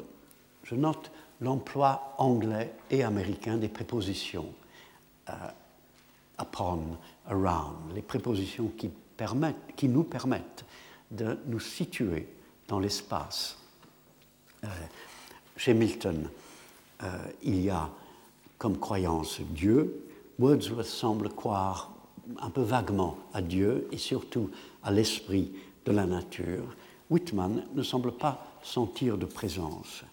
Je 0.64 0.76
note 0.76 1.12
l'emploi 1.42 2.16
anglais 2.18 2.74
et 2.90 3.04
américain 3.04 3.58
des 3.58 3.68
prépositions 3.68 4.54
euh, 5.30 5.34
upon, 6.40 6.98
around, 7.28 7.94
les 7.94 8.02
prépositions 8.02 8.72
qui, 8.78 8.92
nous 9.84 10.04
permettent 10.04 10.66
de 11.12 11.38
nous 11.46 11.60
situer 11.60 12.28
dans 12.68 12.80
l'espace. 12.80 13.58
Euh, 14.64 14.68
chez 15.58 15.74
Milton, 15.74 16.30
euh, 17.04 17.08
il 17.44 17.62
y 17.62 17.70
a 17.70 17.90
comme 18.58 18.80
croyance 18.80 19.42
Dieu. 19.42 20.08
Wordsworth 20.40 20.86
semble 20.86 21.30
croire 21.30 21.92
un 22.40 22.50
peu 22.50 22.62
vaguement 22.62 23.18
à 23.34 23.42
Dieu 23.42 23.88
et 23.92 23.98
surtout 23.98 24.50
à 24.84 24.92
l'esprit 24.92 25.52
de 25.86 25.92
la 25.92 26.06
nature. 26.06 26.76
Whitman 27.10 27.66
ne 27.74 27.84
semble 27.84 28.12
pas 28.12 28.46
sentir 28.64 29.18
de 29.18 29.26
présence. 29.26 30.04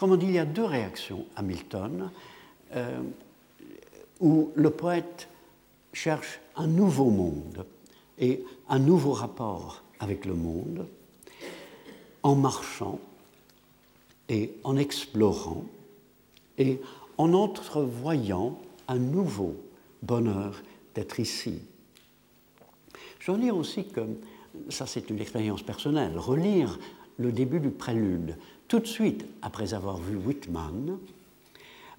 Autrement 0.00 0.16
dit, 0.16 0.28
il 0.28 0.32
y 0.32 0.38
a 0.38 0.46
deux 0.46 0.64
réactions 0.64 1.26
à 1.36 1.42
Milton, 1.42 2.10
euh, 2.74 3.02
où 4.18 4.50
le 4.54 4.70
poète 4.70 5.28
cherche 5.92 6.40
un 6.56 6.66
nouveau 6.68 7.10
monde 7.10 7.66
et 8.18 8.42
un 8.70 8.78
nouveau 8.78 9.12
rapport 9.12 9.82
avec 9.98 10.24
le 10.24 10.32
monde, 10.32 10.86
en 12.22 12.34
marchant 12.34 12.98
et 14.30 14.54
en 14.64 14.78
explorant 14.78 15.66
et 16.56 16.80
en 17.18 17.34
entrevoyant 17.34 18.58
un 18.88 18.98
nouveau 18.98 19.54
bonheur 20.02 20.62
d'être 20.94 21.20
ici. 21.20 21.58
Je 23.18 23.32
veux 23.32 23.38
dire 23.38 23.54
aussi 23.54 23.86
que, 23.86 24.00
ça 24.70 24.86
c'est 24.86 25.10
une 25.10 25.20
expérience 25.20 25.62
personnelle, 25.62 26.16
relire 26.16 26.78
le 27.18 27.32
début 27.32 27.60
du 27.60 27.68
prélude 27.68 28.38
tout 28.70 28.78
de 28.78 28.86
suite 28.86 29.26
après 29.42 29.74
avoir 29.74 29.96
vu 29.96 30.16
Whitman, 30.16 30.96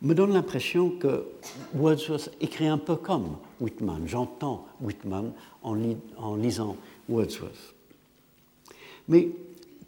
me 0.01 0.15
donne 0.15 0.31
l'impression 0.31 0.89
que 0.89 1.25
Wordsworth 1.75 2.31
écrit 2.39 2.67
un 2.67 2.77
peu 2.77 2.95
comme 2.95 3.35
Whitman. 3.59 4.07
J'entends 4.07 4.65
Whitman 4.79 5.33
en, 5.63 6.35
lisant 6.35 6.77
Wordsworth. 7.09 7.75
Mais 9.09 9.27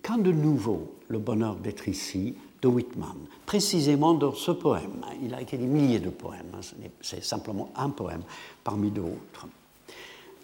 quand 0.02 0.18
de 0.18 0.34
nouveau 0.34 0.94
le 1.08 1.20
bonheur 1.20 1.56
d'être 1.56 1.88
ici 1.88 2.36
de 2.62 2.68
Whitman, 2.68 3.16
précisément 3.46 4.14
dans 4.14 4.34
ce 4.34 4.52
poème 4.52 5.06
Il 5.24 5.34
a 5.34 5.42
écrit 5.42 5.58
des 5.58 5.66
milliers 5.66 6.00
de 6.00 6.10
poèmes, 6.10 6.52
hein, 6.54 6.60
c'est 7.00 7.24
simplement 7.24 7.72
un 7.78 7.92
poème 7.92 8.24
parmi 8.62 8.92
d'autres. 8.92 9.48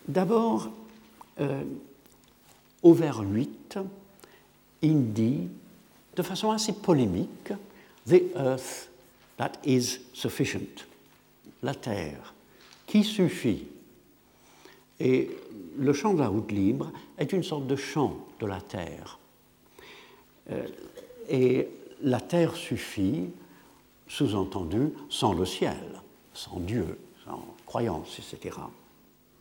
D'abord, 0.07 0.69
euh, 1.41 1.63
au 2.81 2.93
vers 2.93 3.19
8, 3.19 3.77
il 4.81 5.11
dit 5.11 5.49
de 6.19 6.23
façon 6.23 6.51
assez 6.51 6.73
polémique, 6.73 7.53
The 8.05 8.35
earth 8.35 8.89
that 9.37 9.53
is 9.65 9.99
sufficient, 10.11 10.85
la 11.63 11.73
terre, 11.73 12.33
qui 12.85 13.05
suffit. 13.05 13.67
Et 14.99 15.29
le 15.77 15.93
chant 15.93 16.13
de 16.13 16.19
la 16.19 16.27
route 16.27 16.51
libre 16.51 16.91
est 17.17 17.31
une 17.31 17.43
sorte 17.43 17.67
de 17.67 17.77
chant 17.77 18.17
de 18.41 18.47
la 18.47 18.59
terre. 18.59 19.17
Euh, 20.51 20.67
et 21.29 21.69
la 22.01 22.19
terre 22.19 22.53
suffit, 22.57 23.29
sous-entendu, 24.09 24.91
sans 25.09 25.31
le 25.31 25.45
ciel, 25.45 26.01
sans 26.33 26.59
Dieu, 26.59 26.99
sans 27.23 27.45
croyance, 27.65 28.19
etc. 28.19 28.57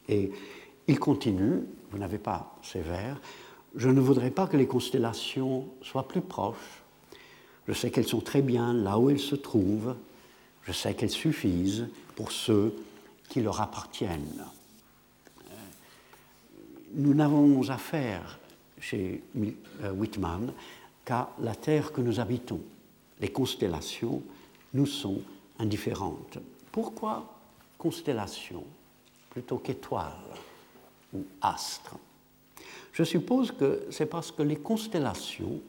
Et 0.09 0.31
il 0.87 1.01
continue, 1.01 1.65
vous 1.91 1.99
n'avez 1.99 2.19
pas 2.19 2.57
ces 2.63 2.83
vers, 2.83 3.21
je 3.77 3.89
ne 3.89 4.01
voudrais 4.01 4.31
pas 4.31 4.47
que 4.47 4.57
les 4.57 4.67
constellations 4.67 5.67
soient 5.83 6.09
plus 6.09 6.21
proches. 6.21 6.83
Je 7.67 7.73
sais 7.73 7.91
qu'elles 7.91 8.07
sont 8.07 8.21
très 8.21 8.43
bien 8.43 8.73
là 8.73 8.99
où 8.99 9.11
elles 9.11 9.21
se 9.21 9.35
trouvent. 9.35 9.95
Je 10.63 10.73
sais 10.73 10.95
qu'elles 10.95 11.11
suffisent 11.11 11.89
pour 12.17 12.33
ceux 12.33 12.75
qui 13.29 13.41
leur 13.41 13.61
appartiennent. 13.61 14.45
Euh, 15.51 15.55
nous 16.95 17.15
n'avons 17.15 17.69
affaire 17.69 18.39
chez 18.81 19.23
euh, 19.83 19.93
Whitman 19.93 20.53
qu'à 21.05 21.31
la 21.41 21.55
terre 21.55 21.93
que 21.93 22.01
nous 22.01 22.21
habitons. 22.21 22.61
Les 23.21 23.31
constellations 23.31 24.23
nous 24.75 24.87
sont 24.87 25.21
indifférentes. 25.59 26.39
Pourquoi 26.73 27.39
constellations 27.77 28.65
plutôt 29.31 29.59
qu'étoiles 29.59 30.13
ou 31.15 31.25
astres 31.41 31.97
je 32.99 33.05
suppose 33.05 33.53
que 33.53 33.87
c'est 33.91 34.07
parce 34.07 34.33
que 34.33 34.43
les 34.43 34.57
constellations 34.57 35.61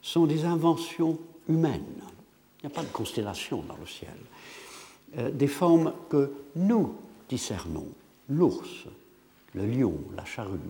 sont 0.00 0.26
des 0.26 0.44
inventions 0.44 1.18
humaines. 1.48 1.82
Il 2.62 2.68
n'y 2.68 2.72
a 2.72 2.74
pas 2.76 2.84
de 2.84 2.92
constellation 2.92 3.64
dans 3.66 3.76
le 3.76 3.84
ciel. 3.86 4.14
Euh, 5.18 5.32
des 5.32 5.48
formes 5.48 5.92
que 6.08 6.30
nous 6.54 6.94
discernons, 7.28 7.88
l'ours, 8.28 8.86
le 9.54 9.66
lion, 9.66 9.92
la 10.16 10.24
charrue, 10.24 10.60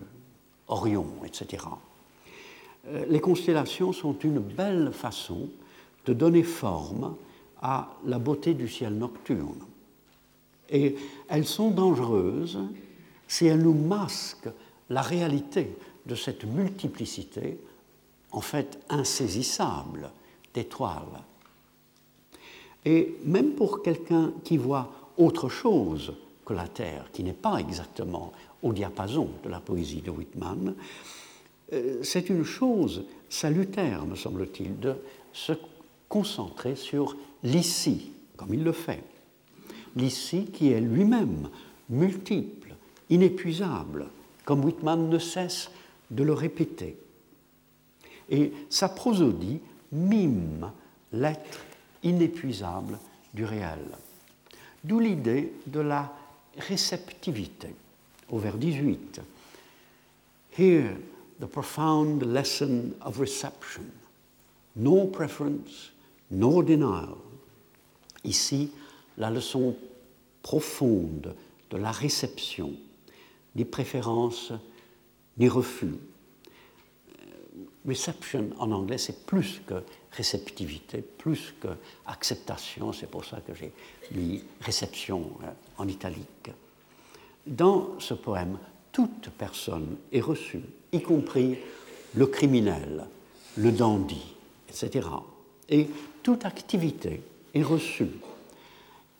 Orion, 0.67 1.05
etc. 1.25 1.63
Euh, 2.87 3.05
les 3.07 3.19
constellations 3.19 3.93
sont 3.93 4.17
une 4.17 4.39
belle 4.39 4.91
façon 4.91 5.47
de 6.07 6.13
donner 6.13 6.41
forme 6.41 7.17
à 7.61 7.87
la 8.03 8.17
beauté 8.17 8.55
du 8.55 8.67
ciel 8.67 8.95
nocturne. 8.95 9.61
Et 10.71 10.95
elles 11.27 11.45
sont 11.45 11.69
dangereuses 11.69 12.57
si 13.27 13.45
elles 13.45 13.61
nous 13.61 13.75
masquent 13.75 14.49
la 14.89 15.03
réalité 15.03 15.77
de 16.05 16.15
cette 16.15 16.45
multiplicité, 16.45 17.59
en 18.31 18.41
fait 18.41 18.79
insaisissable, 18.89 20.11
d'étoiles. 20.53 21.23
Et 22.85 23.17
même 23.25 23.51
pour 23.51 23.81
quelqu'un 23.81 24.31
qui 24.43 24.57
voit 24.57 24.91
autre 25.17 25.49
chose 25.49 26.13
que 26.45 26.53
la 26.53 26.67
Terre, 26.67 27.09
qui 27.11 27.23
n'est 27.23 27.33
pas 27.33 27.57
exactement 27.57 28.31
au 28.63 28.73
diapason 28.73 29.29
de 29.43 29.49
la 29.49 29.59
poésie 29.59 30.01
de 30.01 30.09
Whitman, 30.09 30.75
euh, 31.73 31.99
c'est 32.01 32.29
une 32.29 32.43
chose 32.43 33.05
salutaire, 33.29 34.05
me 34.05 34.15
semble-t-il, 34.15 34.79
de 34.79 34.95
se 35.33 35.53
concentrer 36.07 36.75
sur 36.75 37.15
l'ici, 37.43 38.11
comme 38.35 38.53
il 38.53 38.63
le 38.63 38.71
fait. 38.71 39.03
L'ici 39.95 40.45
qui 40.45 40.71
est 40.71 40.81
lui-même 40.81 41.49
multiple, 41.89 42.75
inépuisable, 43.09 44.07
comme 44.45 44.63
Whitman 44.63 45.09
ne 45.09 45.19
cesse 45.19 45.69
de 46.11 46.23
le 46.23 46.33
répéter. 46.33 46.97
Et 48.29 48.51
sa 48.69 48.89
prosodie 48.89 49.59
mime 49.91 50.71
l'être 51.11 51.65
inépuisable 52.03 52.97
du 53.33 53.45
réel. 53.45 53.85
D'où 54.83 54.99
l'idée 54.99 55.53
de 55.67 55.79
la 55.79 56.13
réceptivité. 56.57 57.73
Au 58.29 58.37
vers 58.37 58.57
18, 58.57 59.21
Here 60.57 60.95
the 61.39 61.47
profound 61.47 62.23
lesson 62.23 62.93
of 63.01 63.17
reception. 63.17 63.85
No 64.75 65.07
preference, 65.07 65.91
no 66.31 66.61
denial. 66.61 67.15
Ici, 68.23 68.71
la 69.17 69.29
leçon 69.29 69.75
profonde 70.41 71.35
de 71.69 71.77
la 71.77 71.91
réception, 71.91 72.73
ni 73.55 73.65
préférence 73.65 74.53
ni 75.39 75.47
refus. 75.47 75.95
Reception 77.87 78.49
en 78.59 78.71
anglais, 78.71 78.97
c'est 78.97 79.25
plus 79.25 79.61
que 79.65 79.81
réceptivité, 80.11 81.01
plus 81.01 81.53
que 81.59 81.69
acceptation, 82.05 82.93
c'est 82.93 83.09
pour 83.09 83.25
ça 83.25 83.39
que 83.41 83.55
j'ai 83.55 83.71
mis 84.11 84.43
réception 84.61 85.31
euh, 85.43 85.47
en 85.77 85.87
italique. 85.87 86.51
Dans 87.47 87.99
ce 87.99 88.13
poème, 88.13 88.59
toute 88.91 89.29
personne 89.37 89.97
est 90.11 90.21
reçue, 90.21 90.61
y 90.91 91.01
compris 91.01 91.57
le 92.15 92.27
criminel, 92.27 93.05
le 93.57 93.71
dandy, 93.71 94.35
etc. 94.67 95.07
Et 95.69 95.87
toute 96.21 96.45
activité 96.45 97.21
est 97.53 97.63
reçue, 97.63 98.11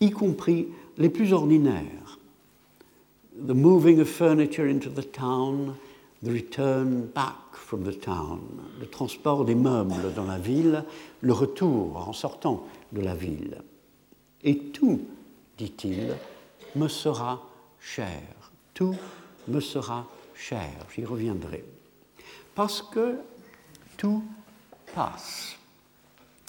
y 0.01 0.11
compris 0.11 0.67
les 0.97 1.09
plus 1.09 1.33
ordinaires. 1.33 2.19
The 3.47 3.51
moving 3.51 4.01
of 4.01 4.09
furniture 4.09 4.65
into 4.65 4.89
the 4.89 5.09
town, 5.11 5.75
the 6.23 6.31
return 6.31 7.07
back 7.13 7.53
from 7.53 7.83
the 7.83 7.99
town, 7.99 8.41
le 8.79 8.87
transport 8.87 9.45
des 9.45 9.55
meubles 9.55 10.13
dans 10.13 10.25
la 10.25 10.37
ville, 10.37 10.83
le 11.21 11.33
retour 11.33 12.07
en 12.07 12.13
sortant 12.13 12.65
de 12.91 13.01
la 13.01 13.15
ville. 13.15 13.61
Et 14.43 14.57
tout, 14.57 15.01
dit-il, 15.57 16.15
me 16.75 16.87
sera 16.87 17.41
cher. 17.79 18.21
Tout 18.73 18.95
me 19.47 19.59
sera 19.59 20.07
cher. 20.33 20.71
J'y 20.93 21.05
reviendrai. 21.05 21.63
Parce 22.55 22.81
que 22.81 23.15
tout 23.97 24.23
passe. 24.93 25.55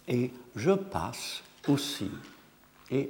Et 0.09 0.30
je 0.56 0.72
passe 0.72 1.42
aussi. 1.68 2.11
Et 2.90 3.09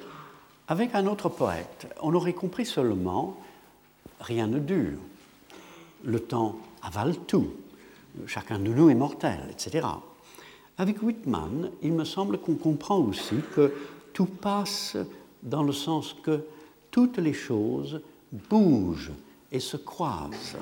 avec 0.68 0.94
un 0.94 1.06
autre 1.06 1.28
poète, 1.28 1.92
on 2.02 2.14
aurait 2.14 2.34
compris 2.34 2.66
seulement 2.66 3.38
rien 4.20 4.46
ne 4.46 4.58
dure. 4.58 4.98
Le 6.04 6.20
temps 6.20 6.56
avale 6.82 7.16
tout. 7.26 7.48
Chacun 8.26 8.58
de 8.58 8.68
nous 8.68 8.90
est 8.90 8.94
mortel, 8.94 9.40
etc. 9.50 9.86
Avec 10.78 11.02
Whitman, 11.02 11.70
il 11.82 11.92
me 11.92 12.04
semble 12.04 12.38
qu'on 12.38 12.54
comprend 12.54 12.98
aussi 12.98 13.36
que 13.54 13.72
tout 14.12 14.26
passe 14.26 14.96
dans 15.42 15.62
le 15.62 15.72
sens 15.72 16.14
que 16.22 16.42
toutes 16.90 17.18
les 17.18 17.32
choses 17.32 18.00
bougent 18.32 19.12
et 19.52 19.60
se 19.60 19.76
croisent. 19.76 20.56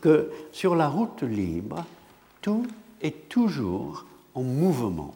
Que 0.00 0.30
sur 0.52 0.76
la 0.76 0.88
route 0.88 1.22
libre, 1.22 1.84
tout 2.40 2.66
est 3.00 3.28
toujours 3.28 4.04
en 4.34 4.42
mouvement. 4.42 5.14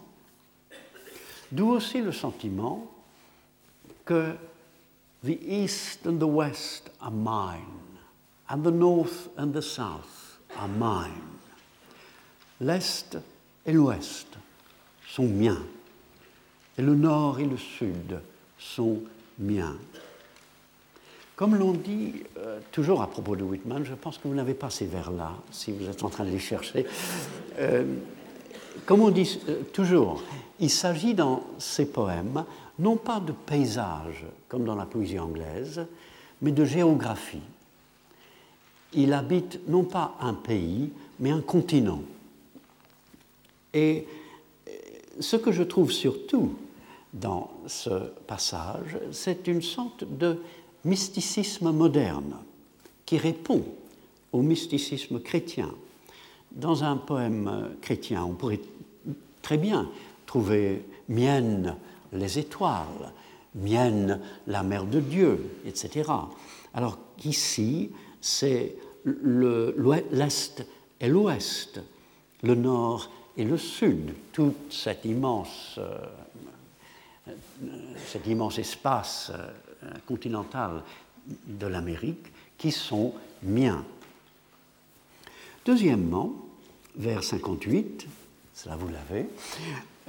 D'où 1.50 1.68
aussi 1.68 2.00
le 2.00 2.12
sentiment 2.12 2.90
que 4.04 4.32
the 5.22 5.38
East 5.46 6.06
and 6.06 6.16
the 6.16 6.24
West 6.24 6.90
are 7.00 7.12
mine, 7.12 7.81
and 8.52 8.62
the 8.62 8.70
North 8.70 9.30
and 9.38 9.52
the 9.52 9.62
South 9.62 10.38
are 10.58 10.68
mine. 10.68 11.10
L'Est 12.60 13.16
et 13.66 13.72
l'Ouest 13.72 14.28
sont 15.08 15.26
miens, 15.26 15.62
et 16.78 16.82
le 16.82 16.94
Nord 16.94 17.40
et 17.40 17.46
le 17.46 17.56
Sud 17.56 18.20
sont 18.58 19.00
miens. 19.38 19.76
Comme 21.34 21.56
l'on 21.56 21.72
dit 21.72 22.22
euh, 22.36 22.60
toujours 22.70 23.02
à 23.02 23.08
propos 23.08 23.34
de 23.34 23.42
Whitman, 23.42 23.84
je 23.84 23.94
pense 23.94 24.18
que 24.18 24.28
vous 24.28 24.34
n'avez 24.34 24.54
pas 24.54 24.70
ces 24.70 24.86
vers-là, 24.86 25.32
si 25.50 25.72
vous 25.72 25.88
êtes 25.88 26.04
en 26.04 26.10
train 26.10 26.24
de 26.24 26.30
les 26.30 26.38
chercher. 26.38 26.86
Euh, 27.58 27.84
comme 28.84 29.00
on 29.00 29.10
dit 29.10 29.40
euh, 29.48 29.62
toujours, 29.72 30.22
il 30.60 30.70
s'agit 30.70 31.14
dans 31.14 31.42
ces 31.58 31.86
poèmes 31.86 32.44
non 32.78 32.96
pas 32.96 33.18
de 33.18 33.32
paysages 33.32 34.26
comme 34.48 34.64
dans 34.64 34.76
la 34.76 34.86
poésie 34.86 35.18
anglaise, 35.18 35.86
mais 36.42 36.52
de 36.52 36.64
géographie. 36.64 37.42
Il 38.94 39.12
habite 39.12 39.60
non 39.68 39.84
pas 39.84 40.16
un 40.20 40.34
pays, 40.34 40.90
mais 41.20 41.30
un 41.30 41.40
continent. 41.40 42.02
Et 43.72 44.06
ce 45.20 45.36
que 45.36 45.52
je 45.52 45.62
trouve 45.62 45.92
surtout 45.92 46.54
dans 47.12 47.50
ce 47.66 47.90
passage, 48.26 48.98
c'est 49.12 49.46
une 49.46 49.62
sorte 49.62 50.04
de 50.04 50.38
mysticisme 50.84 51.70
moderne 51.70 52.36
qui 53.06 53.18
répond 53.18 53.64
au 54.32 54.42
mysticisme 54.42 55.20
chrétien. 55.20 55.70
Dans 56.50 56.84
un 56.84 56.96
poème 56.96 57.70
chrétien, 57.80 58.24
on 58.24 58.34
pourrait 58.34 58.60
très 59.42 59.58
bien 59.58 59.88
trouver 60.26 60.84
mienne 61.08 61.76
les 62.12 62.38
étoiles, 62.38 63.12
mienne 63.54 64.20
la 64.46 64.62
mère 64.62 64.84
de 64.84 65.00
Dieu, 65.00 65.58
etc. 65.66 66.10
Alors 66.74 66.98
qu'ici, 67.18 67.90
c'est 68.22 68.76
l'Est 69.04 70.64
et 71.00 71.08
l'Ouest, 71.08 71.80
le 72.42 72.54
Nord 72.54 73.10
et 73.36 73.44
le 73.44 73.58
Sud, 73.58 74.14
tout 74.32 74.54
cet 74.70 75.04
immense, 75.04 75.78
euh, 75.78 77.34
cet 78.06 78.26
immense 78.26 78.58
espace 78.58 79.30
euh, 79.34 79.50
continental 80.06 80.82
de 81.26 81.66
l'Amérique 81.66 82.26
qui 82.56 82.70
sont 82.70 83.12
miens. 83.42 83.84
Deuxièmement, 85.64 86.34
vers 86.96 87.24
58, 87.24 88.06
cela 88.54 88.76
vous 88.76 88.88
l'avez, 88.88 89.26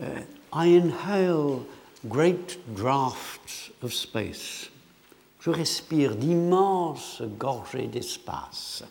euh, 0.01 0.19
I 0.53 0.77
inhale 0.77 1.59
great 2.05 2.59
drafts 2.75 3.71
of 3.81 3.93
space. 3.93 4.69
Je 5.43 5.49
respire 5.49 6.15
d'immenses 6.15 7.21
gorgées 7.37 7.87
d'espace. 7.87 8.85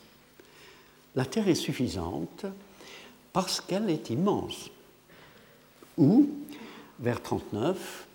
La 1.14 1.24
Terre 1.24 1.48
est 1.48 1.54
suffisante 1.54 2.44
parce 3.32 3.62
qu'elle 3.62 3.88
est 3.88 4.10
immense. 4.10 4.68
Ou, 5.96 6.28
vers 6.98 7.22
39, 7.22 8.06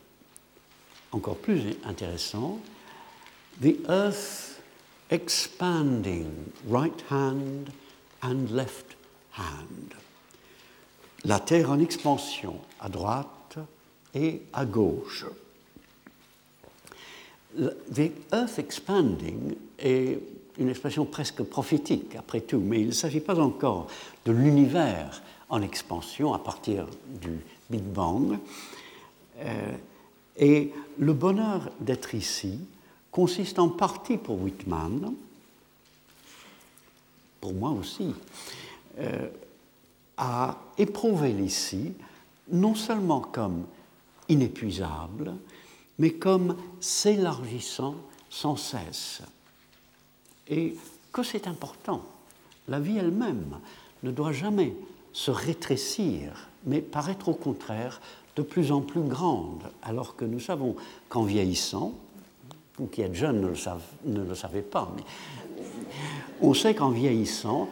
encore 1.14 1.38
plus 1.38 1.64
intéressant, 1.84 2.60
the 3.60 3.76
earth 3.90 4.62
expanding 5.10 6.30
right 6.70 7.04
hand 7.10 7.72
and 8.22 8.52
left 8.52 8.98
hand. 9.36 9.96
La 11.24 11.40
Terre 11.40 11.72
en 11.72 11.80
expansion 11.80 12.60
à 12.80 12.88
droite 12.90 13.58
et 14.14 14.44
à 14.54 14.64
gauche. 14.64 15.26
The 17.58 18.12
earth 18.34 18.60
expanding 18.60 19.56
est 19.80 20.20
une 20.60 20.70
expression 20.70 21.06
presque 21.06 21.44
prophétique, 21.44 22.16
après 22.16 22.42
tout, 22.42 22.60
mais 22.60 22.82
il 22.82 22.88
ne 22.88 22.92
s'agit 22.92 23.20
pas 23.20 23.40
encore 23.40 23.88
de 24.26 24.32
l'univers 24.32 25.22
en 25.50 25.62
expansion 25.62 26.34
à 26.34 26.40
partir 26.40 26.88
du 27.22 27.40
Big 27.70 27.84
Bang. 27.84 28.38
Euh, 29.40 29.72
et 30.38 30.72
le 31.00 31.14
bonheur 31.14 31.70
d'être 31.80 32.16
ici 32.16 32.60
consiste 33.12 33.60
en 33.60 33.70
partie 33.70 34.18
pour 34.18 34.42
Whitman, 34.42 35.14
pour 37.42 37.54
moi 37.54 37.72
aussi, 37.72 38.14
euh, 39.00 39.28
à 40.18 40.58
éprouver 40.78 41.34
l'ici 41.34 41.94
non 42.52 42.76
seulement 42.76 43.22
comme 43.22 43.66
inépuisable, 44.30 45.34
mais 46.00 46.12
comme 46.12 46.56
s'élargissant 46.80 47.96
sans 48.30 48.56
cesse. 48.56 49.22
Et 50.48 50.76
que 51.12 51.24
c'est 51.24 51.48
important. 51.48 52.04
La 52.68 52.80
vie 52.80 52.98
elle-même 52.98 53.60
ne 54.04 54.12
doit 54.12 54.32
jamais 54.32 54.76
se 55.14 55.32
rétrécir, 55.32 56.50
mais 56.66 56.82
paraître 56.82 57.30
au 57.30 57.34
contraire 57.34 58.02
de 58.36 58.44
plus 58.44 58.72
en 58.72 58.82
plus 58.82 59.02
grande, 59.02 59.64
alors 59.82 60.16
que 60.16 60.26
nous 60.26 60.40
savons 60.40 60.76
qu'en 61.10 61.24
vieillissant, 61.24 61.94
vous 62.78 62.86
qui 62.86 63.02
êtes 63.02 63.16
jeunes 63.16 63.42
ne 63.42 63.48
le, 63.48 63.56
savez, 63.56 63.82
ne 64.06 64.24
le 64.24 64.36
savez 64.36 64.62
pas, 64.62 64.92
mais 64.96 65.04
on 66.42 66.54
sait 66.54 66.76
qu'en 66.76 66.92
vieillissant, 66.92 67.68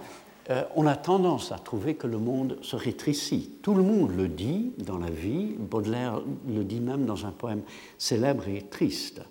euh, 0.49 0.63
on 0.75 0.85
a 0.85 0.95
tendance 0.95 1.51
à 1.51 1.57
trouver 1.57 1.95
que 1.95 2.07
le 2.07 2.19
monde 2.19 2.59
se 2.61 2.75
rétrécit. 2.75 3.51
Tout 3.61 3.73
le 3.73 3.83
monde 3.83 4.15
le 4.15 4.27
dit 4.27 4.73
dans 4.77 4.99
la 4.99 5.09
vie, 5.09 5.55
Baudelaire 5.57 6.21
le 6.47 6.63
dit 6.63 6.79
même 6.79 7.05
dans 7.05 7.25
un 7.25 7.31
poème 7.31 7.61
célèbre 7.97 8.47
et 8.47 8.61
triste. 8.61 9.21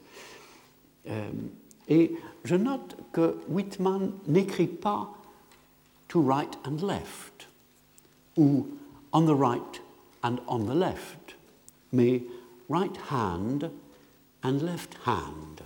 Euh, 1.08 1.30
et 1.88 2.16
je 2.44 2.56
note 2.56 2.96
que 3.12 3.36
Whitman 3.48 4.12
n'écrit 4.26 4.66
pas 4.66 5.12
to 6.08 6.20
right 6.20 6.58
and 6.64 6.84
left 6.84 7.48
ou 8.36 8.66
on 9.12 9.26
the 9.26 9.34
right 9.34 9.80
and 10.22 10.38
on 10.48 10.66
the 10.66 10.74
left, 10.74 11.36
mais 11.92 12.22
right 12.68 12.96
hand 13.10 13.70
and 14.42 14.62
left 14.62 14.94
hand. 15.06 15.60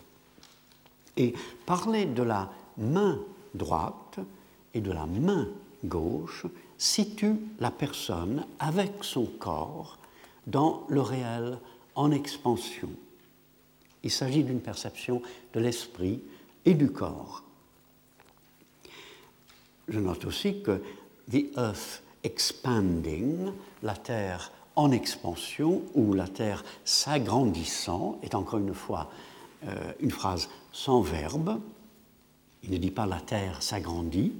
Et 1.17 1.35
parler 1.67 2.07
de 2.07 2.23
la 2.23 2.51
main 2.77 3.19
droite 3.55 4.08
et 4.74 4.81
de 4.81 4.92
la 4.92 5.07
main 5.07 5.48
gauche 5.85 6.46
situe 6.76 7.37
la 7.61 7.70
personne 7.70 8.46
avec 8.59 9.02
son 9.02 9.24
corps 9.24 9.98
dans 10.46 10.85
le 10.88 11.00
réel 11.00 11.59
en 11.94 12.11
expansion. 12.11 12.90
Il 14.02 14.11
s'agit 14.11 14.44
d'une 14.44 14.61
perception 14.61 15.20
de 15.52 15.61
l'esprit 15.61 16.22
et 16.64 16.74
du 16.74 16.90
corps. 16.90 17.42
Je 19.88 19.98
note 19.98 20.24
aussi 20.24 20.62
que 20.62 20.83
The 21.31 21.57
Earth 21.57 22.02
expanding, 22.22 23.52
la 23.83 23.94
Terre 23.94 24.52
en 24.76 24.92
expansion 24.92 25.83
ou 25.94 26.12
la 26.12 26.28
Terre 26.28 26.64
s'agrandissant, 26.85 28.18
est 28.22 28.35
encore 28.35 28.61
une 28.61 28.74
fois 28.74 29.11
euh, 29.66 29.92
une 30.00 30.11
phrase 30.11 30.48
sans 30.72 31.00
verbe. 31.00 31.61
Il 32.62 32.70
ne 32.70 32.76
dit 32.76 32.90
pas 32.90 33.07
la 33.07 33.20
Terre 33.20 33.62
s'agrandit, 33.62 34.33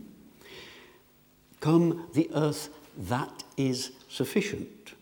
comme 1.61 1.97
The 2.15 2.29
Earth 2.35 2.71
that 3.09 3.33
is 3.57 3.93
sufficient. 4.09 4.95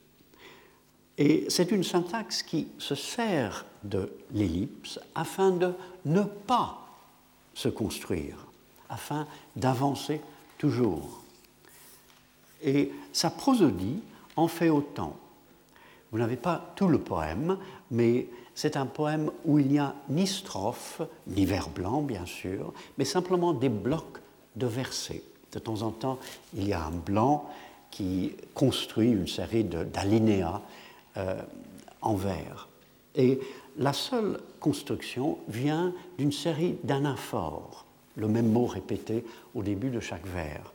Et 1.18 1.46
c'est 1.48 1.70
une 1.70 1.84
syntaxe 1.84 2.42
qui 2.42 2.68
se 2.78 2.94
sert 2.94 3.64
de 3.82 4.12
l'ellipse 4.32 5.00
afin 5.14 5.50
de 5.50 5.72
ne 6.04 6.22
pas 6.22 6.86
se 7.54 7.68
construire, 7.68 8.36
afin 8.88 9.26
d'avancer 9.54 10.20
toujours. 10.58 11.22
Et 12.62 12.92
sa 13.12 13.30
prosodie 13.30 14.00
en 14.36 14.48
fait 14.48 14.68
autant. 14.68 15.16
Vous 16.12 16.18
n'avez 16.18 16.36
pas 16.36 16.72
tout 16.76 16.88
le 16.88 16.98
poème, 16.98 17.58
mais 17.90 18.28
c'est 18.54 18.76
un 18.76 18.86
poème 18.86 19.30
où 19.44 19.58
il 19.58 19.68
n'y 19.68 19.78
a 19.78 19.94
ni 20.08 20.26
strophe, 20.26 21.02
ni 21.26 21.44
vers 21.44 21.68
blanc, 21.68 22.02
bien 22.02 22.26
sûr, 22.26 22.72
mais 22.98 23.04
simplement 23.04 23.52
des 23.52 23.68
blocs 23.68 24.20
de 24.54 24.66
versets. 24.66 25.22
De 25.56 25.60
temps 25.60 25.80
en 25.80 25.90
temps, 25.90 26.18
il 26.54 26.68
y 26.68 26.74
a 26.74 26.84
un 26.84 26.90
blanc 26.90 27.48
qui 27.90 28.32
construit 28.52 29.08
une 29.08 29.26
série 29.26 29.64
d'alinéas 29.64 30.60
euh, 31.16 31.40
en 32.02 32.14
vers. 32.14 32.68
Et 33.14 33.40
la 33.78 33.94
seule 33.94 34.38
construction 34.60 35.38
vient 35.48 35.94
d'une 36.18 36.30
série 36.30 36.76
d'anaphores, 36.84 37.86
le 38.16 38.28
même 38.28 38.52
mot 38.52 38.66
répété 38.66 39.24
au 39.54 39.62
début 39.62 39.88
de 39.88 39.98
chaque 39.98 40.26
vers. 40.26 40.74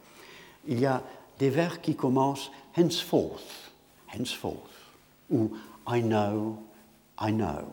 Il 0.67 0.79
y 0.79 0.87
a 0.87 1.03
des 1.37 1.51
vers 1.51 1.79
qui 1.81 1.95
commencent 1.95 2.49
henceforth, 2.75 3.71
henceforth, 4.19 4.57
ou 5.29 5.51
I 5.87 6.01
know, 6.01 6.57
I 7.21 7.31
know, 7.31 7.67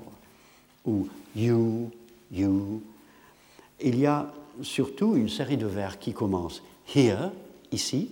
ou 0.85 1.09
you, 1.35 1.91
you. 2.31 2.83
Il 3.81 3.99
y 3.99 4.05
a 4.05 4.31
surtout 4.61 5.17
une 5.17 5.31
série 5.31 5.57
de 5.57 5.67
vers 5.67 5.99
qui 5.99 6.13
commencent 6.13 6.63
here, 6.95 7.31
ici, 7.73 8.11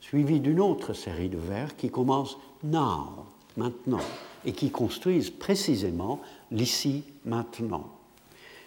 suivi 0.00 0.40
d'une 0.40 0.60
autre 0.60 0.92
série 0.92 1.28
de 1.28 1.38
vers 1.38 1.76
qui 1.76 1.90
commencent 1.90 2.38
now, 2.62 3.26
maintenant, 3.56 4.00
et 4.44 4.52
qui 4.52 4.70
construisent 4.70 5.30
précisément 5.30 6.20
l'ici, 6.50 7.04
maintenant. 7.24 7.90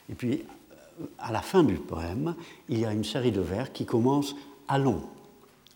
Et 0.09 0.15
puis, 0.15 0.43
à 1.17 1.31
la 1.31 1.41
fin 1.41 1.63
du 1.63 1.75
poème, 1.75 2.35
il 2.69 2.79
y 2.79 2.85
a 2.85 2.93
une 2.93 3.03
série 3.03 3.31
de 3.31 3.41
vers 3.41 3.71
qui 3.73 3.85
commencent 3.85 4.35
allons, 4.67 5.01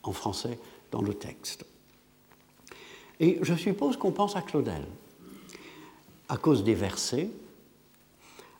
en 0.03 0.11
français, 0.11 0.59
dans 0.91 1.01
le 1.01 1.13
texte. 1.13 1.65
Et 3.19 3.39
je 3.41 3.55
suppose 3.55 3.97
qu'on 3.97 4.11
pense 4.11 4.35
à 4.35 4.41
Claudel, 4.41 4.85
à 6.29 6.37
cause 6.37 6.63
des 6.63 6.75
versets, 6.75 7.29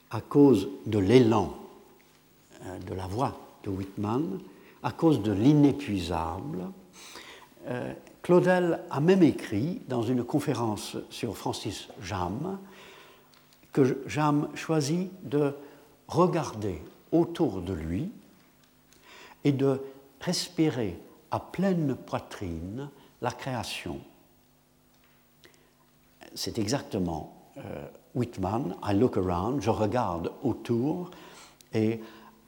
à 0.10 0.22
cause 0.22 0.70
de 0.86 1.00
l'élan 1.00 1.54
euh, 2.64 2.80
de 2.80 2.94
la 2.94 3.08
voix 3.08 3.40
de 3.64 3.70
Whitman, 3.70 4.40
à 4.84 4.92
cause 4.92 5.22
de 5.22 5.32
l'inépuisable. 5.32 6.70
Euh, 7.68 7.94
Claudel 8.22 8.82
a 8.90 9.00
même 9.00 9.24
écrit 9.24 9.82
dans 9.88 10.04
une 10.04 10.24
conférence 10.24 10.98
sur 11.10 11.38
Francis 11.38 11.88
Jam 12.02 12.60
que 13.74 14.04
Jam 14.08 14.50
choisit 14.56 15.12
de 15.24 15.54
regarder 16.08 16.82
autour 17.12 17.62
de 17.62 17.74
lui 17.74 18.12
et 19.44 19.52
de 19.52 19.82
respirer 20.22 21.00
à 21.32 21.40
pleine 21.40 21.96
poitrine 21.96 22.90
la 23.22 23.32
création. 23.32 24.00
C'est 26.34 26.60
exactement 26.60 27.52
euh, 27.58 27.86
Whitman, 28.16 28.76
I 28.84 28.94
look 28.94 29.18
around, 29.18 29.62
je 29.62 29.70
regarde 29.70 30.32
autour 30.44 31.12
et 31.74 32.02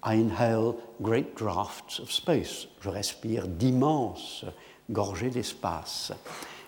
I 0.04 0.16
inhale 0.16 0.76
great 1.02 1.36
drafts 1.36 2.00
of 2.00 2.12
space, 2.12 2.68
je 2.82 2.90
respire 2.90 3.48
d'immenses 3.48 4.46
gorgées 4.90 5.30
d'espace. 5.30 6.14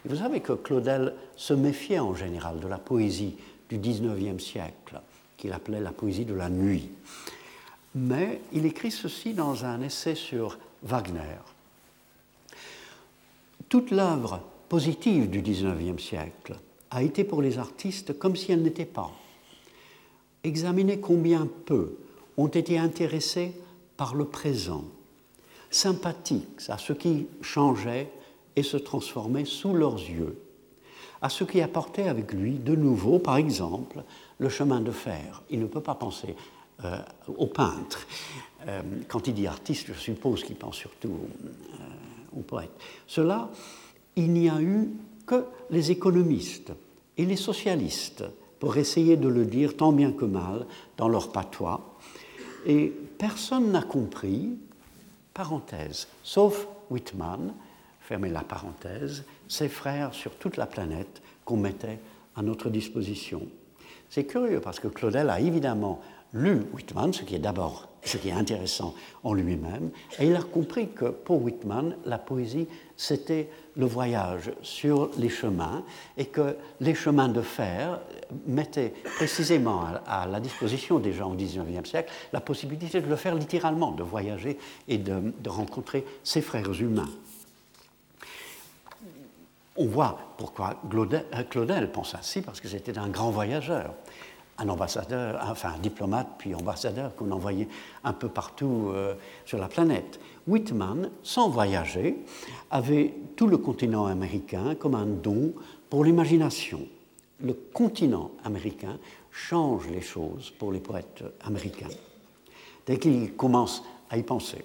vous 0.05 0.17
savez 0.17 0.41
que 0.41 0.53
Claudel 0.53 1.13
se 1.35 1.53
méfiait 1.53 1.99
en 1.99 2.13
général 2.13 2.59
de 2.59 2.67
la 2.67 2.77
poésie 2.77 3.35
du 3.69 3.77
XIXe 3.77 4.43
siècle, 4.43 5.01
qu'il 5.37 5.53
appelait 5.53 5.79
la 5.79 5.91
poésie 5.91 6.25
de 6.25 6.33
la 6.33 6.49
nuit. 6.49 6.91
Mais 7.95 8.41
il 8.51 8.65
écrit 8.65 8.91
ceci 8.91 9.33
dans 9.33 9.65
un 9.65 9.81
essai 9.81 10.15
sur 10.15 10.57
Wagner. 10.83 11.39
Toute 13.69 13.91
l'œuvre 13.91 14.41
positive 14.67 15.29
du 15.29 15.41
XIXe 15.41 16.01
siècle 16.01 16.55
a 16.89 17.03
été 17.03 17.23
pour 17.23 17.41
les 17.41 17.57
artistes 17.57 18.17
comme 18.17 18.35
si 18.35 18.51
elle 18.51 18.61
n'était 18.61 18.85
pas. 18.85 19.11
Examinez 20.43 20.99
combien 20.99 21.47
peu 21.65 21.97
ont 22.37 22.47
été 22.47 22.77
intéressés 22.77 23.53
par 23.97 24.15
le 24.15 24.25
présent, 24.25 24.85
sympathiques 25.69 26.69
à 26.69 26.77
ce 26.77 26.93
qui 26.93 27.27
changeait 27.41 28.11
et 28.55 28.63
se 28.63 28.77
transformait 28.77 29.45
sous 29.45 29.73
leurs 29.73 29.97
yeux, 29.97 30.37
à 31.21 31.29
ce 31.29 31.43
qui 31.43 31.61
apportait 31.61 32.07
avec 32.07 32.33
lui 32.33 32.53
de 32.53 32.75
nouveau, 32.75 33.19
par 33.19 33.37
exemple, 33.37 34.03
le 34.39 34.49
chemin 34.49 34.81
de 34.81 34.91
fer. 34.91 35.43
Il 35.49 35.59
ne 35.59 35.67
peut 35.67 35.81
pas 35.81 35.95
penser 35.95 36.35
euh, 36.83 36.97
au 37.37 37.47
peintre. 37.47 38.07
Euh, 38.67 38.81
quand 39.07 39.27
il 39.27 39.35
dit 39.35 39.47
artiste, 39.47 39.87
je 39.87 39.99
suppose 39.99 40.43
qu'il 40.43 40.55
pense 40.55 40.77
surtout 40.77 41.09
euh, 41.09 42.39
au 42.39 42.41
poète. 42.41 42.71
Cela, 43.05 43.49
il 44.15 44.33
n'y 44.33 44.49
a 44.49 44.59
eu 44.61 44.89
que 45.27 45.45
les 45.69 45.91
économistes 45.91 46.71
et 47.17 47.25
les 47.25 47.35
socialistes 47.35 48.23
pour 48.59 48.77
essayer 48.77 49.15
de 49.15 49.27
le 49.27 49.45
dire 49.45 49.77
tant 49.77 49.91
bien 49.91 50.11
que 50.11 50.25
mal 50.25 50.65
dans 50.97 51.07
leur 51.07 51.31
patois. 51.31 51.90
Et 52.65 52.93
personne 53.17 53.71
n'a 53.71 53.81
compris, 53.81 54.57
parenthèse, 55.33 56.07
sauf 56.23 56.67
Whitman, 56.89 57.53
fermez 57.99 58.29
la 58.29 58.43
parenthèse, 58.43 59.23
ses 59.47 59.69
frères 59.69 60.13
sur 60.13 60.35
toute 60.35 60.57
la 60.57 60.65
planète 60.65 61.21
qu'on 61.45 61.57
mettait 61.57 61.99
à 62.35 62.41
notre 62.41 62.69
disposition. 62.69 63.47
C'est 64.09 64.25
curieux 64.25 64.59
parce 64.59 64.79
que 64.79 64.87
Claudel 64.87 65.29
a 65.29 65.39
évidemment 65.39 66.01
lu 66.33 66.61
Whitman, 66.73 67.13
ce 67.13 67.23
qui 67.23 67.35
est 67.35 67.39
d'abord 67.39 67.91
ce 68.03 68.17
qui 68.17 68.29
est 68.29 68.33
intéressant 68.33 68.95
en 69.23 69.33
lui-même, 69.33 69.91
et 70.19 70.27
il 70.27 70.35
a 70.35 70.41
compris 70.41 70.89
que 70.89 71.05
pour 71.05 71.41
Whitman, 71.43 71.95
la 72.05 72.17
poésie, 72.17 72.67
c'était 72.97 73.49
le 73.75 73.85
voyage 73.85 74.51
sur 74.61 75.09
les 75.17 75.29
chemins, 75.29 75.83
et 76.17 76.25
que 76.25 76.55
les 76.79 76.95
chemins 76.95 77.29
de 77.29 77.41
fer 77.41 77.99
mettaient 78.47 78.93
précisément 79.17 79.85
à, 80.07 80.25
la 80.25 80.39
disposition 80.39 80.99
des 80.99 81.13
gens 81.13 81.31
au 81.31 81.35
XIXe 81.35 81.87
siècle 81.87 82.11
la 82.33 82.41
possibilité 82.41 83.01
de 83.01 83.07
le 83.07 83.15
faire 83.15 83.35
littéralement, 83.35 83.91
de 83.91 84.03
voyager 84.03 84.57
et 84.87 84.97
de, 84.97 85.31
rencontrer 85.47 86.05
ses 86.23 86.41
frères 86.41 86.71
humains. 86.81 87.09
On 89.77 89.85
voit 89.85 90.17
pourquoi 90.37 90.81
euh, 90.93 91.43
Claudel 91.49 91.91
pense 91.91 92.13
ainsi, 92.13 92.41
parce 92.41 92.59
que 92.59 92.67
c'était 92.67 92.97
un 92.97 93.07
grand 93.07 93.31
voyageur 93.31 93.93
un 94.61 94.69
ambassadeur, 94.69 95.39
enfin 95.49 95.73
un 95.75 95.79
diplomate, 95.79 96.27
puis 96.37 96.53
ambassadeur 96.53 97.15
qu'on 97.15 97.31
envoyait 97.31 97.67
un 98.03 98.13
peu 98.13 98.29
partout 98.29 98.89
euh, 98.89 99.15
sur 99.45 99.57
la 99.57 99.67
planète. 99.67 100.19
Whitman, 100.47 101.09
sans 101.23 101.49
voyager, 101.49 102.17
avait 102.69 103.13
tout 103.35 103.47
le 103.47 103.57
continent 103.57 104.05
américain 104.05 104.75
comme 104.75 104.95
un 104.95 105.05
don 105.05 105.53
pour 105.89 106.03
l'imagination. 106.03 106.81
Le 107.43 107.53
continent 107.53 108.31
américain 108.43 108.97
change 109.31 109.87
les 109.89 110.01
choses 110.01 110.51
pour 110.51 110.71
les 110.71 110.79
poètes 110.79 111.23
américains, 111.41 111.87
dès 112.85 112.99
qu'ils 112.99 113.33
commencent 113.33 113.83
à 114.09 114.17
y 114.17 114.23
penser. 114.23 114.63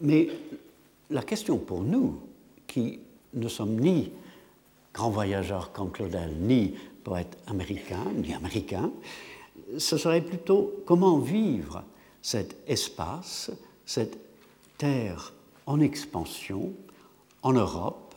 Mais 0.00 0.28
la 1.10 1.22
question 1.22 1.56
pour 1.58 1.82
nous, 1.82 2.20
qui 2.66 3.00
ne 3.34 3.48
sommes 3.48 3.80
ni 3.80 4.12
grands 4.92 5.10
voyageurs 5.10 5.72
comme 5.72 5.90
Claudel, 5.90 6.34
ni 6.40 6.74
poète 7.02 7.36
américain, 7.46 8.04
ni 8.14 8.34
américain, 8.34 8.90
ce 9.78 9.96
serait 9.96 10.20
plutôt 10.20 10.72
comment 10.86 11.18
vivre 11.18 11.82
cet 12.22 12.56
espace, 12.68 13.50
cette 13.86 14.18
terre 14.78 15.32
en 15.66 15.80
expansion 15.80 16.72
en 17.42 17.52
Europe, 17.52 18.14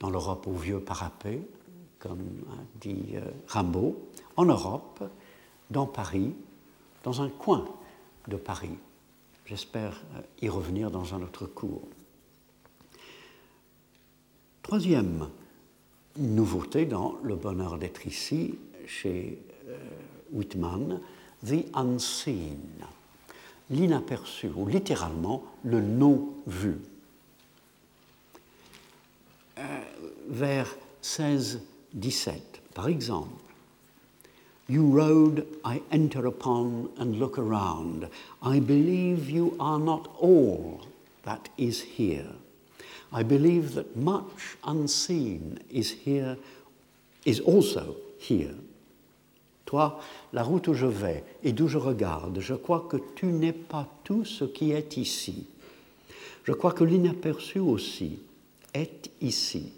dans 0.00 0.10
l'Europe 0.10 0.46
au 0.46 0.52
vieux 0.52 0.80
parapet, 0.80 1.40
comme 1.98 2.24
dit 2.80 3.14
euh, 3.14 3.22
Rimbaud, 3.48 3.96
en 4.36 4.44
Europe, 4.44 5.02
dans 5.70 5.86
Paris, 5.86 6.34
dans 7.02 7.22
un 7.22 7.28
coin 7.28 7.64
de 8.28 8.36
Paris. 8.36 8.76
J'espère 9.46 10.02
euh, 10.14 10.20
y 10.42 10.48
revenir 10.48 10.90
dans 10.90 11.14
un 11.14 11.22
autre 11.22 11.46
cours. 11.46 11.88
Troisième 14.62 15.28
nouveauté 16.18 16.86
dans 16.86 17.16
Le 17.22 17.36
bonheur 17.36 17.78
d'être 17.78 18.06
ici 18.06 18.54
chez 18.86 19.38
euh, 19.68 19.76
Whitman, 20.32 21.00
The 21.46 21.66
Unseen, 21.74 22.58
l'inaperçu, 23.70 24.50
ou 24.54 24.66
littéralement 24.66 25.42
le 25.64 25.80
non-vu. 25.80 26.78
Euh, 29.58 29.80
vers 30.28 30.76
16-17, 31.02 31.58
par 32.74 32.88
exemple, 32.88 33.30
You 34.68 34.90
road 34.90 35.46
I 35.64 35.80
enter 35.92 36.26
upon 36.26 36.90
and 36.98 37.20
look 37.20 37.38
around. 37.38 38.08
I 38.42 38.58
believe 38.58 39.30
you 39.30 39.56
are 39.60 39.78
not 39.78 40.08
all 40.20 40.80
that 41.22 41.48
is 41.56 41.82
here. 41.82 42.32
I 43.12 43.22
believe 43.22 43.74
that 43.74 43.96
much 43.96 44.56
unseen 44.64 45.58
is 45.70 45.94
here, 46.04 46.36
is 47.24 47.40
also 47.40 47.96
here. 48.18 48.54
Toi, 49.64 49.98
la 50.32 50.42
route 50.42 50.68
où 50.68 50.74
je 50.74 50.86
vais 50.86 51.24
et 51.42 51.52
d'où 51.52 51.66
je 51.66 51.78
regarde, 51.78 52.38
je 52.40 52.54
crois 52.54 52.86
que 52.88 52.98
tu 53.16 53.26
n'es 53.26 53.52
pas 53.52 53.88
tout 54.04 54.24
ce 54.24 54.44
qui 54.44 54.70
est 54.70 54.96
ici. 54.96 55.46
Je 56.44 56.52
crois 56.52 56.72
que 56.72 56.84
l'inaperçu 56.84 57.58
aussi 57.58 58.20
est 58.72 59.10
ici. 59.20 59.72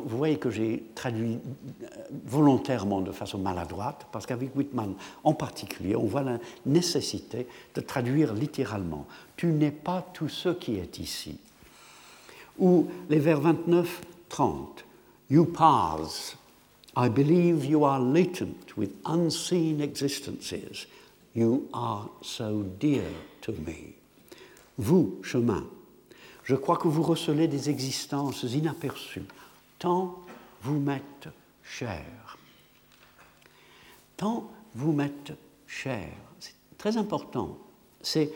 vous 0.00 0.16
voyez 0.16 0.38
que 0.38 0.50
j'ai 0.50 0.82
traduit 0.94 1.38
euh, 1.82 1.86
volontairement 2.24 3.00
de 3.00 3.12
façon 3.12 3.38
maladroite, 3.38 4.06
parce 4.10 4.24
qu'avec 4.26 4.56
Whitman 4.56 4.94
en 5.24 5.34
particulier, 5.34 5.96
on 5.96 6.06
voit 6.06 6.22
la 6.22 6.38
nécessité 6.64 7.46
de 7.74 7.80
traduire 7.80 8.32
littéralement. 8.32 9.06
Tu 9.36 9.48
n'es 9.48 9.70
pas 9.70 10.06
tout 10.14 10.28
ce 10.28 10.48
qui 10.48 10.76
est 10.76 10.98
ici. 10.98 11.38
Ou 12.62 12.86
les 13.10 13.18
vers 13.18 13.42
29-30. 13.42 14.84
You 15.28 15.44
pass 15.44 16.36
I 16.94 17.08
believe 17.08 17.64
you 17.64 17.84
are 17.84 17.98
latent 17.98 18.76
with 18.76 18.90
unseen 19.06 19.80
existences. 19.80 20.86
You 21.34 21.68
are 21.72 22.10
so 22.20 22.64
dear 22.78 23.04
to 23.42 23.52
me. 23.52 23.94
Vous, 24.76 25.18
chemin, 25.22 25.64
je 26.44 26.54
crois 26.54 26.76
que 26.76 26.88
vous 26.88 27.02
recelez 27.02 27.48
des 27.48 27.70
existences 27.70 28.42
inaperçues, 28.42 29.24
tant 29.78 30.18
vous 30.62 30.78
m'êtes 30.78 31.28
cher. 31.62 32.36
Tant 34.18 34.50
vous 34.74 34.92
m'êtes 34.92 35.32
cher. 35.66 36.10
C'est 36.40 36.54
très 36.76 36.98
important. 36.98 37.56
C'est 38.02 38.30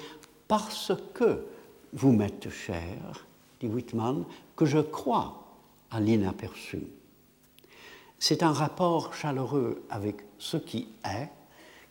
parce 0.49 0.93
que 1.13 1.45
vous 1.93 2.13
m'êtes 2.13 2.49
cher, 2.49 3.26
dit 3.61 3.67
Whitman, 3.67 4.25
que 4.55 4.65
je 4.65 4.79
crois 4.79 5.45
à 5.91 6.01
l'inaperçu 6.01 6.81
c'est 8.19 8.43
un 8.43 8.53
rapport 8.53 9.15
chaleureux 9.15 9.83
avec 9.91 10.17
ce 10.39 10.57
qui 10.57 10.89
est 11.05 11.29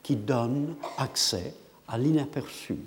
qui 0.04 0.16
donne 0.16 0.76
accès 0.98 1.54
à 1.88 1.98
l'inaperçu. 1.98 2.78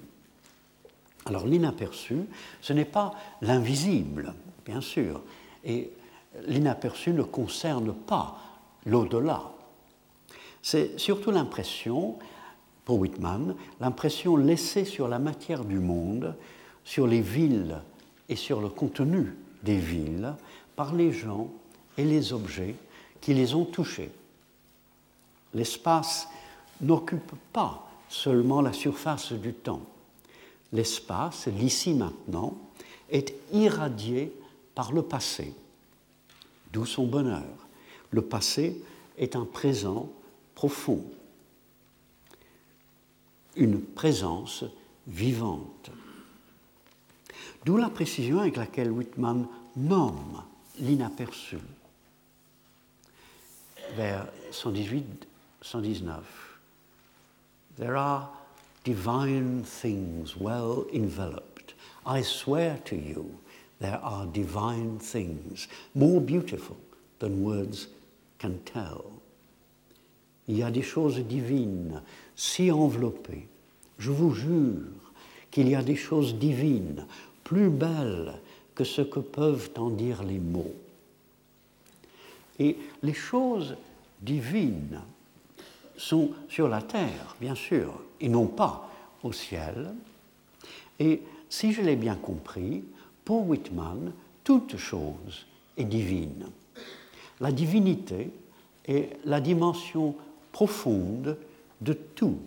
Alors 1.27 1.47
l'inaperçu, 1.47 2.21
ce 2.61 2.73
n'est 2.73 2.85
pas 2.85 3.15
l'invisible, 3.43 4.35
bien 4.65 4.81
sûr, 4.81 5.21
et 5.65 5.91
l'inaperçu 6.47 7.13
ne 7.13 7.23
concerne 7.23 7.93
pas 7.93 8.39
l'au-delà. 8.87 9.43
C'est 10.63 10.99
surtout 10.99 11.31
l'impression, 11.31 12.19
pour 12.85 13.01
Whitman, 13.01 13.57
l'impression 13.81 14.37
laissée 14.37 14.85
sur 14.85 15.09
la 15.09 15.19
matière 15.19 15.65
du 15.65 15.81
monde, 15.81 16.37
sur 16.85 17.07
les 17.07 17.21
villes 17.21 17.79
et 18.29 18.37
sur 18.37 18.61
le 18.61 18.69
contenu 18.69 19.35
des 19.63 19.79
villes 19.79 20.35
par 20.77 20.95
les 20.95 21.13
gens 21.13 21.49
et 21.97 22.05
les 22.05 22.33
objets 22.33 22.75
qui 23.21 23.35
les 23.35 23.55
ont 23.55 23.65
touchés. 23.65 24.11
L'espace 25.55 26.29
n'occupe 26.81 27.33
pas 27.53 27.89
seulement 28.09 28.61
la 28.61 28.73
surface 28.73 29.33
du 29.33 29.53
temps. 29.53 29.83
L'espace, 30.73 31.47
l'ici 31.47 31.95
maintenant, 31.95 32.57
est 33.11 33.35
irradié 33.53 34.33
par 34.75 34.93
le 34.93 35.03
passé, 35.03 35.55
d'où 36.73 36.87
son 36.87 37.07
bonheur. 37.07 37.67
Le 38.11 38.23
passé 38.23 38.81
est 39.17 39.35
un 39.35 39.45
présent 39.45 40.11
profond, 40.55 41.03
une 43.57 43.81
présence 43.81 44.65
vivante. 45.07 45.91
D'où 47.65 47.77
la 47.77 47.91
précision 47.91 48.41
avec 48.41 48.57
laquelle 48.57 48.91
Whitman 48.91 49.47
nomme 49.77 50.43
l'inaperçu 50.79 51.59
vers 53.97 54.27
118, 54.51 55.27
119. 55.63 56.59
There 57.77 57.97
are 57.97 58.29
divine 58.85 59.63
things 59.65 60.37
well 60.37 60.85
enveloped. 60.93 61.75
I 62.07 62.23
swear 62.23 62.79
to 62.87 62.97
you, 62.97 63.39
there 63.81 64.01
are 64.03 64.27
divine 64.27 64.99
things 64.99 65.69
more 65.95 66.21
beautiful 66.21 66.77
than 67.19 67.43
words 67.43 67.89
can 68.39 68.59
tell. 68.65 69.05
Il 70.49 70.57
y 70.57 70.63
a 70.63 70.71
des 70.71 70.83
choses 70.83 71.19
divines 71.19 72.03
si 72.35 72.71
enveloppées. 72.71 73.47
Je 73.99 74.11
vous 74.11 74.33
jure 74.33 75.13
qu'il 75.51 75.69
y 75.69 75.75
a 75.75 75.83
des 75.83 75.97
choses 75.97 76.35
divines 76.37 77.07
plus 77.49 77.71
belles 77.71 78.35
que 78.75 78.85
ce 78.85 79.01
que 79.01 79.21
peuvent 79.21 79.71
en 79.79 79.89
dire 79.89 80.23
les 80.23 80.39
mots. 80.39 80.75
Et 82.59 82.77
les 83.03 83.15
choses 83.15 83.75
divines 84.21 85.01
sont 85.97 86.33
sur 86.51 86.69
la 86.69 86.83
terre, 86.83 87.37
bien 87.41 87.55
sûr, 87.55 88.03
et 88.21 88.29
non 88.29 88.45
pas 88.45 88.91
au 89.23 89.33
ciel. 89.33 89.95
Et 90.99 91.23
si 91.49 91.73
je 91.73 91.81
l'ai 91.81 91.97
bien 91.97 92.17
compris, 92.17 92.85
pour 93.25 93.49
Whitman, 93.49 94.13
toute 94.45 94.77
chose 94.77 95.47
est 95.79 95.85
divine. 95.85 96.51
La 97.41 97.51
divinité 97.51 98.31
est 98.85 99.17
la 99.25 99.41
dimension 99.41 100.15
profonde 100.53 101.39
de 101.81 101.95
tout. 101.95 102.41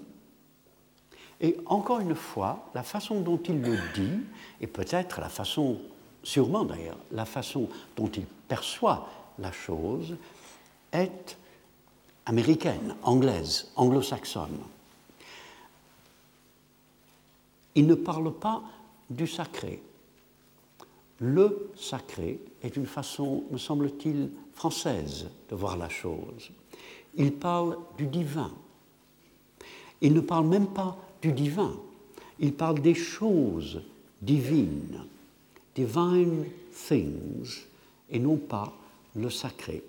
Et 1.41 1.57
encore 1.65 1.99
une 1.99 2.15
fois, 2.15 2.69
la 2.75 2.83
façon 2.83 3.19
dont 3.21 3.39
il 3.49 3.61
le 3.61 3.77
dit, 3.95 4.19
et 4.61 4.67
peut-être 4.67 5.19
la 5.19 5.27
façon, 5.27 5.79
sûrement 6.21 6.63
d'ailleurs, 6.63 6.97
la 7.11 7.25
façon 7.25 7.67
dont 7.97 8.07
il 8.07 8.25
perçoit 8.47 9.09
la 9.39 9.51
chose 9.51 10.15
est 10.91 11.37
américaine, 12.27 12.95
anglaise, 13.01 13.71
anglo-saxonne. 13.75 14.59
Il 17.73 17.87
ne 17.87 17.95
parle 17.95 18.31
pas 18.33 18.61
du 19.09 19.25
sacré. 19.25 19.81
Le 21.19 21.71
sacré 21.75 22.39
est 22.61 22.75
une 22.75 22.85
façon, 22.85 23.45
me 23.49 23.57
semble-t-il, 23.57 24.29
française 24.53 25.27
de 25.49 25.55
voir 25.55 25.75
la 25.75 25.89
chose. 25.89 26.51
Il 27.15 27.33
parle 27.33 27.77
du 27.97 28.05
divin. 28.05 28.51
Il 30.01 30.13
ne 30.13 30.21
parle 30.21 30.45
même 30.45 30.67
pas 30.67 30.97
du 31.21 31.31
divin. 31.31 31.75
Il 32.39 32.53
parle 32.53 32.79
des 32.79 32.95
choses 32.95 33.81
divines, 34.21 35.05
divine 35.75 36.45
things, 36.71 37.65
et 38.09 38.19
non 38.19 38.37
pas 38.37 38.73
le 39.15 39.29
sacré. 39.29 39.83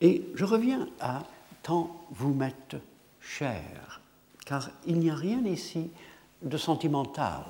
Et 0.00 0.22
je 0.34 0.44
reviens 0.44 0.88
à 1.00 1.24
tant 1.62 2.04
vous 2.10 2.34
m'êtes 2.34 2.76
cher, 3.20 4.00
car 4.44 4.70
il 4.86 4.98
n'y 4.98 5.10
a 5.10 5.14
rien 5.14 5.44
ici 5.44 5.90
de 6.42 6.56
sentimental. 6.56 7.44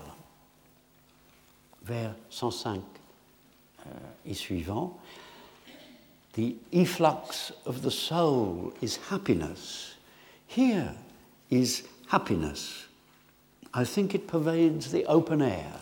Vers 1.84 2.14
105 2.30 2.80
euh, 3.86 3.90
et 4.24 4.34
suivant, 4.34 4.98
The 6.34 6.54
efflux 6.72 7.52
of 7.64 7.80
the 7.80 7.90
soul 7.90 8.72
is 8.82 8.98
happiness. 9.10 9.96
Here 10.46 10.94
is 11.50 11.82
happiness. 12.08 12.86
I 13.74 13.84
think 13.84 14.14
it 14.14 14.26
pervades 14.26 14.90
the 14.90 15.04
open 15.06 15.42
air, 15.42 15.72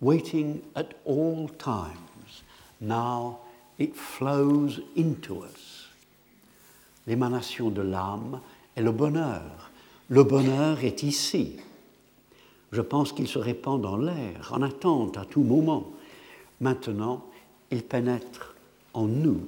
waiting 0.00 0.62
at 0.74 0.94
all 1.04 1.48
times. 1.58 2.42
Now 2.80 3.40
it 3.78 3.94
flows 3.94 4.80
into 4.96 5.42
us. 5.42 5.88
L'émanation 7.06 7.70
de 7.70 7.82
l'âme 7.82 8.40
est 8.76 8.82
le 8.82 8.92
bonheur. 8.92 9.70
Le 10.08 10.24
bonheur 10.24 10.82
est 10.82 11.02
ici. 11.02 11.56
Je 12.72 12.80
pense 12.80 13.12
qu'il 13.12 13.28
se 13.28 13.38
répand 13.38 13.80
dans 13.80 13.96
l'air, 13.96 14.52
en 14.52 14.62
attente 14.62 15.16
à 15.16 15.24
tout 15.24 15.42
moment. 15.42 15.92
Maintenant, 16.60 17.24
il 17.70 17.82
pénètre 17.82 18.54
en 18.94 19.06
nous. 19.06 19.40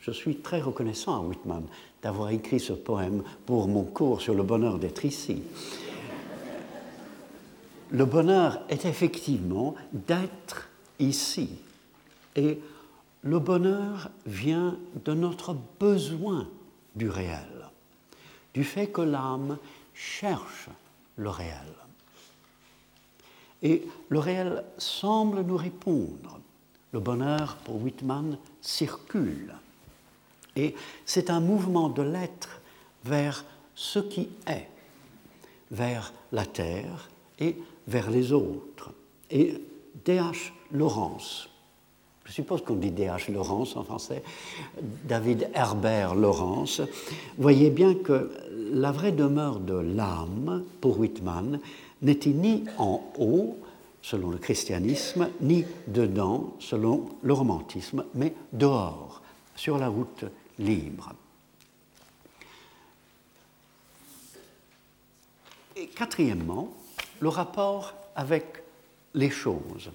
Je 0.00 0.10
suis 0.10 0.36
très 0.36 0.60
reconnaissant 0.60 1.16
à 1.16 1.20
Whitman 1.20 1.64
d'avoir 2.02 2.30
écrit 2.30 2.60
ce 2.60 2.72
poème 2.72 3.22
pour 3.46 3.68
mon 3.68 3.84
cours 3.84 4.20
sur 4.20 4.34
le 4.34 4.42
bonheur 4.42 4.78
d'être 4.78 5.04
ici. 5.04 5.42
Le 7.90 8.04
bonheur 8.04 8.60
est 8.68 8.84
effectivement 8.86 9.74
d'être 9.92 10.68
ici. 10.98 11.50
Et 12.36 12.58
le 13.22 13.38
bonheur 13.38 14.10
vient 14.26 14.76
de 15.04 15.12
notre 15.12 15.54
besoin 15.78 16.48
du 16.96 17.08
réel, 17.08 17.70
du 18.54 18.64
fait 18.64 18.88
que 18.88 19.02
l'âme 19.02 19.58
cherche 19.94 20.68
le 21.16 21.28
réel. 21.28 21.72
Et 23.62 23.86
le 24.08 24.18
réel 24.18 24.64
semble 24.76 25.42
nous 25.42 25.56
répondre. 25.56 26.40
Le 26.92 27.00
bonheur, 27.00 27.56
pour 27.64 27.80
Whitman, 27.80 28.36
circule. 28.60 29.54
Et 30.56 30.74
c'est 31.06 31.30
un 31.30 31.40
mouvement 31.40 31.88
de 31.88 32.02
l'être 32.02 32.60
vers 33.04 33.44
ce 33.74 33.98
qui 33.98 34.28
est, 34.46 34.68
vers 35.70 36.12
la 36.32 36.46
terre 36.46 37.10
et 37.38 37.56
vers 37.86 38.10
les 38.10 38.32
autres. 38.32 38.92
Et 39.30 39.54
D.H. 40.04 40.52
Lawrence, 40.72 41.48
je 42.24 42.32
suppose 42.32 42.62
qu'on 42.62 42.76
dit 42.76 42.90
D.H. 42.90 43.32
Lawrence 43.32 43.76
en 43.76 43.84
français, 43.84 44.22
David 45.04 45.50
Herbert 45.54 46.14
Lawrence, 46.14 46.80
voyez 47.38 47.70
bien 47.70 47.94
que 47.94 48.30
la 48.72 48.92
vraie 48.92 49.12
demeure 49.12 49.58
de 49.58 49.74
l'âme, 49.74 50.64
pour 50.80 50.98
Whitman, 50.98 51.60
n'était 52.00 52.30
ni 52.30 52.64
en 52.78 53.02
haut, 53.18 53.56
selon 54.02 54.30
le 54.30 54.38
christianisme, 54.38 55.28
ni 55.40 55.64
dedans, 55.86 56.54
selon 56.58 57.06
le 57.22 57.32
romantisme, 57.32 58.04
mais 58.14 58.34
dehors, 58.52 59.22
sur 59.54 59.78
la 59.78 59.88
route 59.88 60.24
libre. 60.62 61.12
Et 65.76 65.86
quatrièmement, 65.86 66.72
le 67.20 67.28
rapport 67.28 67.94
avec 68.14 68.62
les 69.14 69.30
choses. 69.30 69.90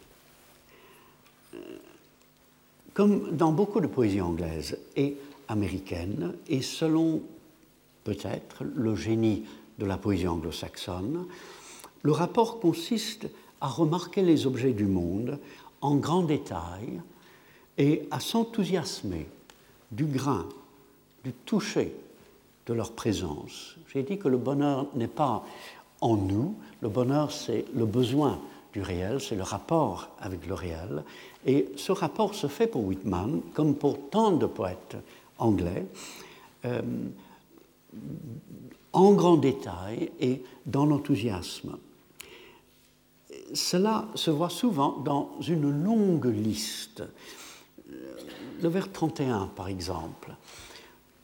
Comme 2.94 3.36
dans 3.36 3.52
beaucoup 3.52 3.80
de 3.80 3.88
poésie 3.88 4.22
anglaise 4.22 4.78
et 4.96 5.18
américaine, 5.48 6.34
et 6.48 6.62
selon 6.62 7.22
peut-être 8.04 8.64
le 8.64 8.96
génie 8.96 9.46
de 9.78 9.86
la 9.86 9.98
poésie 9.98 10.28
anglo-saxonne, 10.28 11.26
le 12.02 12.12
rapport 12.12 12.60
consiste 12.60 13.28
à 13.62 13.68
remarquer 13.68 14.22
les 14.22 14.46
objets 14.48 14.74
du 14.74 14.86
monde 14.86 15.40
en 15.82 15.96
grand 15.96 16.24
détail 16.24 17.02
et 17.78 18.08
à 18.12 18.20
s'enthousiasmer 18.20 19.28
du 19.92 20.06
grain, 20.06 20.48
du 21.24 21.34
toucher 21.34 21.94
de 22.66 22.74
leur 22.74 22.92
présence. 22.92 23.76
J'ai 23.94 24.04
dit 24.04 24.18
que 24.18 24.28
le 24.28 24.38
bonheur 24.38 24.88
n'est 24.96 25.08
pas 25.08 25.44
en 26.02 26.16
nous, 26.16 26.56
le 26.82 26.90
bonheur 26.90 27.32
c'est 27.32 27.66
le 27.74 27.86
besoin 27.86 28.40
du 28.74 28.82
réel, 28.82 29.20
c'est 29.22 29.36
le 29.36 29.44
rapport 29.44 30.10
avec 30.20 30.46
le 30.46 30.54
réel. 30.54 31.04
Et 31.46 31.70
ce 31.76 31.92
rapport 31.92 32.36
se 32.36 32.48
fait 32.48 32.68
pour 32.68 32.84
Whitman, 32.84 33.42
comme 33.54 33.76
pour 33.76 34.10
tant 34.10 34.32
de 34.32 34.46
poètes 34.46 34.98
anglais, 35.38 35.86
euh, 36.66 36.82
en 38.94 39.14
grand 39.14 39.38
détail 39.38 40.12
et 40.20 40.44
dans 40.66 40.86
l'enthousiasme. 40.86 41.78
Cela 43.54 44.08
se 44.16 44.32
voit 44.32 44.50
souvent 44.50 44.98
dans 45.00 45.32
une 45.48 45.70
longue 45.84 46.26
liste. 46.26 47.04
Le 48.62 48.70
vers 48.70 48.92
31, 48.92 49.48
par 49.56 49.68
exemple. 49.68 50.36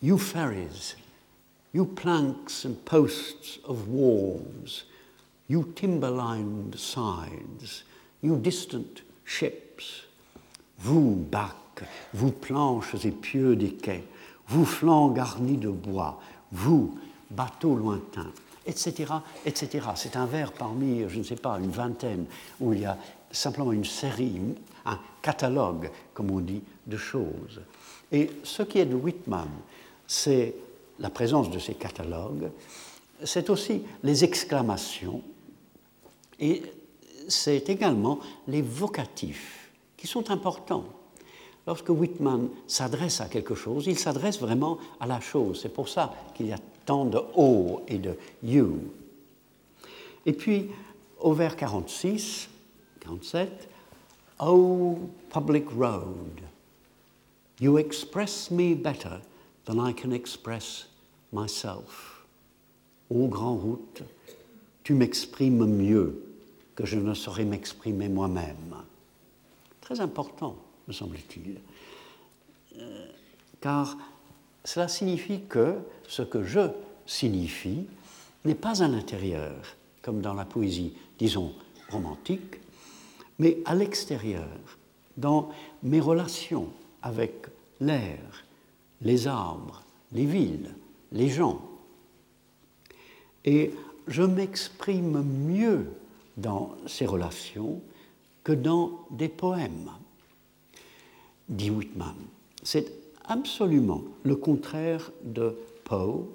You 0.04 0.18
ferries, 0.18 0.96
you 1.72 1.86
planks 1.86 2.66
and 2.66 2.76
posts 2.84 3.60
of 3.64 3.88
walls, 3.88 4.84
you 5.48 5.72
timber-lined 5.78 6.78
sides, 6.78 7.86
you 8.22 8.36
distant 8.36 9.02
ships, 9.24 10.04
vous 10.78 11.16
bacs, 11.32 11.88
vous 12.14 12.34
planches 12.34 12.96
et 13.06 13.12
pieux 13.12 13.56
des 13.56 13.76
quais, 13.76 14.04
vous 14.50 14.66
flancs 14.66 15.14
garnis 15.14 15.56
de 15.56 15.70
bois, 15.70 16.20
vous 16.52 17.00
bateaux 17.32 17.78
lointains, 17.78 18.34
etc., 18.66 19.06
etc. 19.46 19.88
C'est 19.96 20.18
un 20.18 20.26
vers 20.26 20.52
parmi, 20.52 21.08
je 21.08 21.20
ne 21.20 21.24
sais 21.24 21.38
pas, 21.38 21.58
une 21.60 21.72
vingtaine, 21.72 22.26
où 22.60 22.74
il 22.74 22.82
y 22.82 22.86
a 22.86 22.98
simplement 23.32 23.72
une 23.72 23.86
série, 23.86 24.42
un 24.86 25.00
catalogue, 25.22 25.90
comme 26.14 26.30
on 26.30 26.42
dit, 26.42 26.62
de 26.88 26.98
choses. 26.98 27.62
Et 28.12 28.30
ce 28.44 28.64
qui 28.64 28.80
est 28.80 28.86
de 28.86 28.96
Whitman, 28.96 29.48
c'est 30.08 30.56
la 31.00 31.10
présence 31.10 31.50
de 31.50 31.60
ces 31.60 31.74
catalogues, 31.74 32.52
c'est 33.24 33.50
aussi 33.50 33.84
les 34.04 34.24
exclamations, 34.24 35.22
et 36.40 36.64
c'est 37.28 37.70
également 37.70 38.20
les 38.48 38.62
vocatifs, 38.62 39.72
qui 39.98 40.08
sont 40.08 40.32
importants. 40.32 40.86
Lorsque 41.66 41.90
Whitman 41.90 42.50
s'adresse 42.68 43.22
à 43.22 43.28
quelque 43.28 43.56
chose, 43.56 43.88
il 43.88 43.98
s'adresse 43.98 44.40
vraiment 44.40 44.78
à 45.00 45.08
la 45.08 45.22
chose. 45.22 45.62
C'est 45.62 45.74
pour 45.74 45.88
ça 45.88 46.14
qu'il 46.36 46.48
y 46.48 46.52
a 46.52 46.60
tant 46.86 47.06
de 47.06 47.20
O 47.36 47.82
et 47.88 47.98
de 47.98 48.18
you. 48.44 48.80
Et 50.26 50.34
puis, 50.34 50.70
au 51.22 51.32
vers 51.32 51.56
46, 51.56 52.50
47, 53.00 53.70
O 54.40 54.98
public 55.30 55.66
road, 55.70 56.42
you 57.62 57.78
express 57.78 58.52
me 58.52 58.76
better 58.76 59.22
than 59.66 59.80
I 59.80 59.94
can 59.94 60.12
express 60.12 60.88
myself. 61.32 62.26
Ô 63.10 63.28
grand 63.28 63.56
route, 63.56 64.04
tu 64.84 64.94
m'exprimes 64.94 65.66
mieux 65.66 66.24
que 66.76 66.86
je 66.86 66.98
ne 66.98 67.14
saurais 67.14 67.46
m'exprimer 67.46 68.10
moi-même. 68.10 68.76
Très 69.82 70.00
important, 70.00 70.56
me 70.88 70.94
semble-t-il. 70.94 71.60
Euh, 72.80 73.08
car 73.62 73.98
cela 74.64 74.88
signifie 74.88 75.42
que 75.48 75.76
ce 76.08 76.22
que 76.22 76.44
je 76.44 76.70
signifie 77.06 77.86
n'est 78.46 78.56
pas 78.56 78.84
à 78.84 78.88
l'intérieur, 78.88 79.56
comme 80.02 80.22
dans 80.22 80.34
la 80.34 80.46
poésie, 80.46 80.94
disons, 81.20 81.54
romantique, 81.90 82.60
mais 83.40 83.60
à 83.66 83.76
l'extérieur, 83.76 84.48
dans 85.18 85.50
mes 85.84 86.00
relations 86.00 86.70
avec 87.02 87.48
l'air, 87.80 88.43
les 89.04 89.28
arbres, 89.28 89.84
les 90.12 90.26
villes, 90.26 90.74
les 91.12 91.30
gens. 91.30 91.62
Et 93.46 93.72
je 94.08 94.24
m'exprime 94.24 95.24
mieux 95.24 95.92
dans 96.38 96.76
ces 96.88 97.06
relations 97.06 97.82
que 98.44 98.52
dans 98.52 99.06
des 99.12 99.30
poèmes, 99.30 99.92
dit 101.50 101.70
Whitman. 101.70 102.16
C'est 102.64 102.92
absolument 103.26 104.04
le 104.24 104.36
contraire 104.36 105.12
de 105.24 105.56
Poe, 105.84 106.28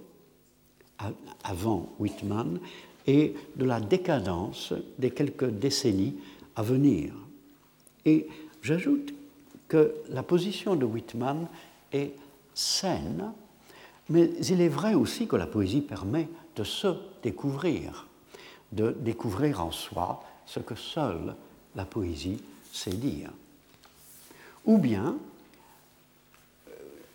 avant 1.45 1.89
Whitman, 1.99 2.59
et 3.07 3.35
de 3.57 3.65
la 3.65 3.81
décadence 3.81 4.75
des 4.99 5.11
quelques 5.11 5.49
décennies 5.49 6.17
à 6.57 6.63
venir. 6.63 7.15
Et 8.05 8.27
j'ajoute 8.63 9.15
que 9.69 9.95
la 10.11 10.23
position 10.23 10.77
de 10.77 10.85
Whitman 10.85 11.47
est 11.93 12.13
saine, 12.59 13.33
mais 14.09 14.31
il 14.49 14.61
est 14.61 14.69
vrai 14.69 14.95
aussi 14.95 15.29
que 15.29 15.37
la 15.37 15.47
poésie 15.47 15.81
permet 15.81 16.29
de 16.57 16.65
se 16.65 16.89
découvrir, 17.23 18.09
de 18.73 18.91
découvrir 18.91 19.65
en 19.65 19.71
soi 19.71 20.25
ce 20.45 20.59
que 20.59 20.75
seule 20.75 21.37
la 21.77 21.85
poésie 21.85 22.43
sait 22.73 22.95
dire. 22.97 23.31
Ou 24.65 24.79
bien, 24.79 25.17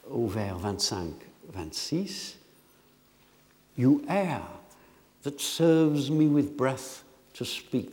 au 0.10 0.28
vers 0.28 0.58
25-26, 0.60 2.36
You 3.76 4.02
air 4.08 4.42
that 5.24 5.42
serves 5.42 6.10
me 6.12 6.28
with 6.28 6.56
breath 6.56 7.04
to 7.34 7.44
speak. 7.44 7.90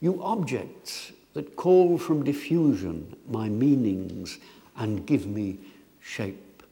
You 0.00 0.20
objects 0.22 1.12
that 1.34 1.54
call 1.54 1.98
from 1.98 2.24
diffusion 2.24 3.04
my 3.28 3.50
meanings 3.50 4.38
and 4.76 5.06
give 5.06 5.26
me 5.26 5.58
shape. 6.00 6.62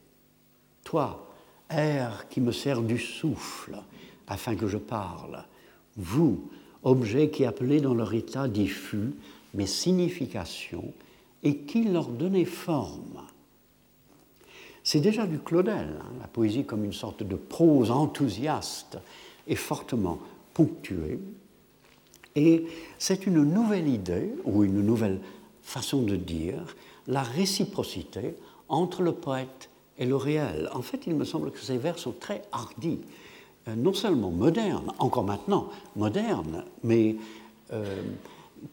Toi, 0.83 1.27
air 1.69 2.27
qui 2.29 2.41
me 2.41 2.51
sert 2.51 2.81
du 2.81 2.97
souffle 2.97 3.77
afin 4.27 4.55
que 4.55 4.67
je 4.67 4.77
parle. 4.77 5.45
Vous, 5.97 6.49
objets 6.83 7.29
qui 7.29 7.45
appelez 7.45 7.81
dans 7.81 7.93
leur 7.93 8.13
état 8.13 8.47
diffus 8.47 9.13
mes 9.53 9.67
significations 9.67 10.93
et 11.43 11.57
qui 11.57 11.83
leur 11.83 12.07
donnez 12.07 12.45
forme. 12.45 13.23
C'est 14.83 15.01
déjà 15.01 15.27
du 15.27 15.39
Claudel, 15.39 15.99
hein, 16.01 16.13
la 16.19 16.27
poésie 16.27 16.65
comme 16.65 16.83
une 16.83 16.93
sorte 16.93 17.23
de 17.23 17.35
prose 17.35 17.91
enthousiaste 17.91 18.97
et 19.47 19.55
fortement 19.55 20.19
ponctuée. 20.53 21.19
Et 22.35 22.65
c'est 22.97 23.25
une 23.27 23.43
nouvelle 23.43 23.87
idée, 23.87 24.33
ou 24.45 24.63
une 24.63 24.81
nouvelle 24.81 25.19
façon 25.61 26.01
de 26.01 26.15
dire, 26.15 26.75
la 27.07 27.23
réciprocité 27.23 28.35
entre 28.69 29.01
le 29.01 29.11
poète 29.11 29.69
et 29.97 30.05
le 30.05 30.15
réel. 30.15 30.69
En 30.73 30.81
fait, 30.81 31.01
il 31.07 31.15
me 31.15 31.25
semble 31.25 31.51
que 31.51 31.59
ces 31.59 31.77
vers 31.77 31.99
sont 31.99 32.13
très 32.13 32.43
hardis, 32.51 32.99
euh, 33.67 33.75
non 33.75 33.93
seulement 33.93 34.31
modernes, 34.31 34.93
encore 34.99 35.25
maintenant 35.25 35.69
modernes, 35.95 36.63
mais 36.83 37.15
euh, 37.73 38.01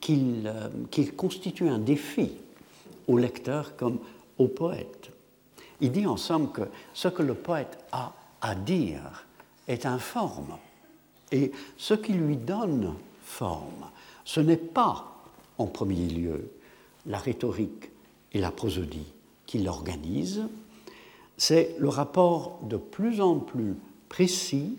qu'ils 0.01 0.47
euh, 0.47 1.07
constituent 1.17 1.69
un 1.69 1.79
défi 1.79 2.31
au 3.09 3.19
lecteur 3.19 3.77
comme 3.77 3.99
au 4.39 4.49
poète. 4.49 5.11
Il 5.81 5.93
dit 5.93 6.07
en 6.07 6.17
somme 6.17 6.53
que 6.53 6.63
ce 6.95 7.09
que 7.09 7.23
le 7.23 7.35
poète 7.35 7.79
a 7.93 8.13
à 8.41 8.55
dire 8.55 9.27
est 9.67 9.87
informe, 9.87 10.57
et 11.33 11.51
ce 11.77 11.95
qui 11.95 12.13
lui 12.13 12.37
donne 12.37 12.95
forme, 13.25 13.91
ce 14.25 14.41
n'est 14.41 14.57
pas 14.57 15.13
en 15.59 15.67
premier 15.67 16.07
lieu 16.07 16.51
la 17.07 17.19
rhétorique 17.19 17.91
et 18.33 18.41
la 18.41 18.51
prosodie 18.51 19.13
qui 19.47 19.59
l'organisent, 19.59 20.49
c'est 21.37 21.77
le 21.79 21.89
rapport 21.89 22.61
de 22.63 22.77
plus 22.77 23.21
en 23.21 23.39
plus 23.39 23.75
précis 24.09 24.79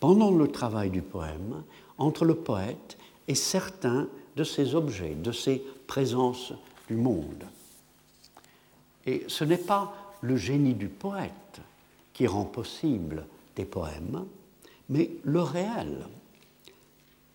pendant 0.00 0.30
le 0.30 0.48
travail 0.48 0.90
du 0.90 1.02
poème 1.02 1.62
entre 1.98 2.24
le 2.24 2.34
poète 2.34 2.98
et 3.28 3.34
certains 3.34 4.08
de 4.36 4.44
ses 4.44 4.74
objets, 4.74 5.14
de 5.14 5.32
ses 5.32 5.62
présences 5.86 6.52
du 6.88 6.96
monde. 6.96 7.44
Et 9.06 9.24
ce 9.28 9.44
n'est 9.44 9.58
pas 9.58 9.94
le 10.20 10.36
génie 10.36 10.74
du 10.74 10.88
poète 10.88 11.60
qui 12.12 12.26
rend 12.26 12.44
possible 12.44 13.26
des 13.56 13.64
poèmes, 13.64 14.24
mais 14.88 15.10
le 15.24 15.40
réel, 15.40 16.06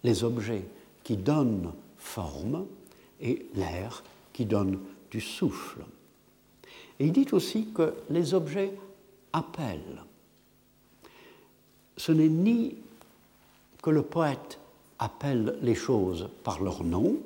les 0.03 0.23
objets 0.23 0.63
qui 1.03 1.17
donnent 1.17 1.73
forme 1.97 2.65
et 3.21 3.45
l'air 3.55 4.03
qui 4.33 4.45
donne 4.45 4.79
du 5.11 5.21
souffle. 5.21 5.83
Et 6.99 7.05
il 7.05 7.11
dit 7.11 7.27
aussi 7.31 7.67
que 7.73 7.93
les 8.09 8.33
objets 8.33 8.73
appellent. 9.33 10.03
Ce 11.95 12.11
n'est 12.11 12.29
ni 12.29 12.75
que 13.81 13.89
le 13.89 14.01
poète 14.01 14.59
appelle 14.99 15.57
les 15.61 15.75
choses 15.75 16.29
par 16.43 16.61
leur 16.61 16.83
nom, 16.83 17.17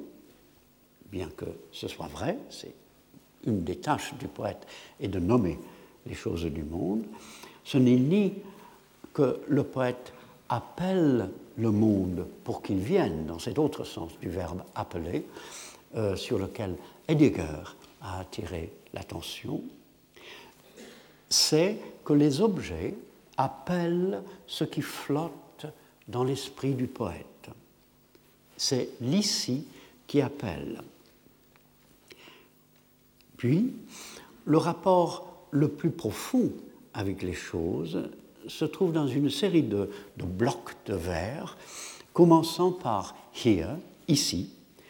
bien 1.11 1.29
que 1.35 1.45
ce 1.71 1.87
soit 1.87 2.07
vrai, 2.07 2.37
c'est 2.49 2.73
une 3.45 3.63
des 3.63 3.77
tâches 3.77 4.13
du 4.15 4.27
poète 4.27 4.67
est 4.99 5.07
de 5.07 5.19
nommer 5.19 5.59
les 6.05 6.13
choses 6.13 6.45
du 6.45 6.63
monde, 6.63 7.03
ce 7.63 7.77
n'est 7.77 7.97
ni 7.97 8.33
que 9.13 9.39
le 9.47 9.63
poète 9.63 10.13
appelle 10.49 11.29
le 11.57 11.71
monde 11.71 12.25
pour 12.43 12.61
qu'il 12.61 12.79
vienne, 12.79 13.25
dans 13.25 13.39
cet 13.39 13.59
autre 13.59 13.83
sens 13.83 14.17
du 14.19 14.29
verbe 14.29 14.63
appeler, 14.75 15.25
euh, 15.95 16.15
sur 16.15 16.37
lequel 16.39 16.75
Heidegger 17.07 17.63
a 18.01 18.19
attiré 18.19 18.71
l'attention, 18.93 19.61
c'est 21.29 21.77
que 22.03 22.13
les 22.13 22.41
objets 22.41 22.95
appellent 23.37 24.21
ce 24.47 24.63
qui 24.63 24.81
flotte 24.81 25.65
dans 26.07 26.23
l'esprit 26.23 26.73
du 26.73 26.87
poète. 26.87 27.49
C'est 28.57 28.89
l'ici 28.99 29.65
qui 30.07 30.21
appelle. 30.21 30.81
Puis, 33.37 33.73
le 34.45 34.57
rapport 34.57 35.45
le 35.51 35.67
plus 35.67 35.89
profond 35.89 36.51
avec 36.93 37.23
les 37.23 37.33
choses 37.33 38.09
se 38.47 38.65
trouve 38.65 38.91
dans 38.91 39.07
une 39.07 39.29
série 39.29 39.63
de, 39.63 39.89
blocs 40.17 40.75
de 40.85 40.95
vers, 40.95 41.57
commençant 42.13 42.71
par 42.71 43.15
here, 43.45 43.77
ici, 44.07 44.49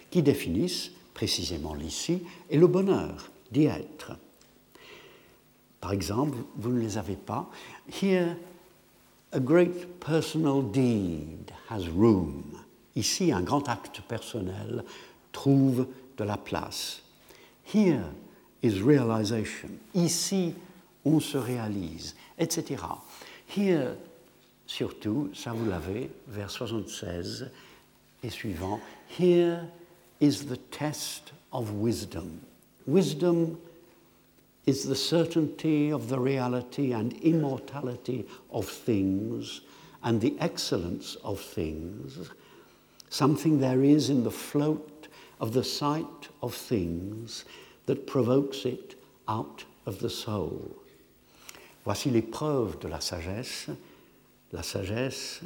qui 0.09 0.23
définissent 0.23 0.91
précisément 1.13 1.73
l'ici 1.73 2.23
et 2.49 2.57
le 2.57 2.67
bonheur 2.67 3.29
d'y. 3.51 3.69
Par 5.79 5.93
exemple, 5.93 6.37
vous 6.57 6.71
ne 6.71 6.79
les 6.79 6.97
avez 6.97 7.15
pas. 7.15 7.49
Here, 8.01 8.35
a 9.31 9.39
great 9.39 9.99
personal 9.99 10.61
deed 10.61 11.51
has 11.69 11.87
room. 11.89 12.43
Ici, 12.95 13.31
un 13.31 13.41
grand 13.41 13.67
acte 13.69 14.01
personnel 14.01 14.83
trouve 15.31 15.87
de 16.17 16.23
la 16.23 16.37
place. 16.37 17.01
Here, 17.73 18.03
is 18.61 18.81
realization. 18.81 19.69
Ici, 19.93 20.53
on 21.03 21.19
se 21.19 21.37
réalise, 21.37 22.15
etc. 22.37 22.83
Here, 23.47 23.95
surtout, 24.67 25.29
ça 25.33 25.51
vous 25.51 25.65
l'avez, 25.65 26.09
vers 26.27 26.51
76 26.51 27.49
et 28.23 28.29
suivant, 28.29 28.79
here 29.19 29.61
is 30.19 30.45
the 30.45 30.57
test 30.69 31.33
of 31.51 31.71
wisdom. 31.71 32.39
Wisdom 32.85 33.59
is 34.65 34.87
the 34.87 34.95
certainty 34.95 35.91
of 35.91 36.09
the 36.09 36.19
reality 36.19 36.93
and 36.93 37.13
immortality 37.21 38.27
of 38.51 38.67
things 38.67 39.61
and 40.03 40.21
the 40.21 40.35
excellence 40.39 41.15
of 41.23 41.39
things. 41.39 42.29
Something 43.09 43.59
there 43.59 43.83
is 43.83 44.09
in 44.09 44.23
the 44.23 44.31
float 44.31 45.07
of 45.39 45.53
the 45.53 45.63
sight 45.63 46.29
of 46.41 46.55
things 46.55 47.45
that 47.85 48.07
provokes 48.07 48.65
it 48.65 48.95
out 49.27 49.65
of 49.85 49.99
the 49.99 50.09
soul. 50.09 50.75
Voici 51.83 52.11
l'épreuve 52.11 52.79
de 52.79 52.87
la 52.87 52.99
sagesse. 52.99 53.69
La 54.53 54.61
sagesse 54.61 55.41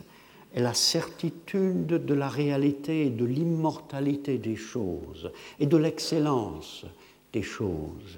est 0.53 0.61
la 0.61 0.73
certitude 0.73 1.87
de 1.87 2.13
la 2.13 2.27
réalité 2.27 3.07
et 3.07 3.09
de 3.09 3.25
l'immortalité 3.25 4.37
des 4.37 4.55
choses 4.55 5.31
et 5.59 5.65
de 5.65 5.77
l'excellence 5.77 6.85
des 7.35 7.43
choses. 7.43 8.17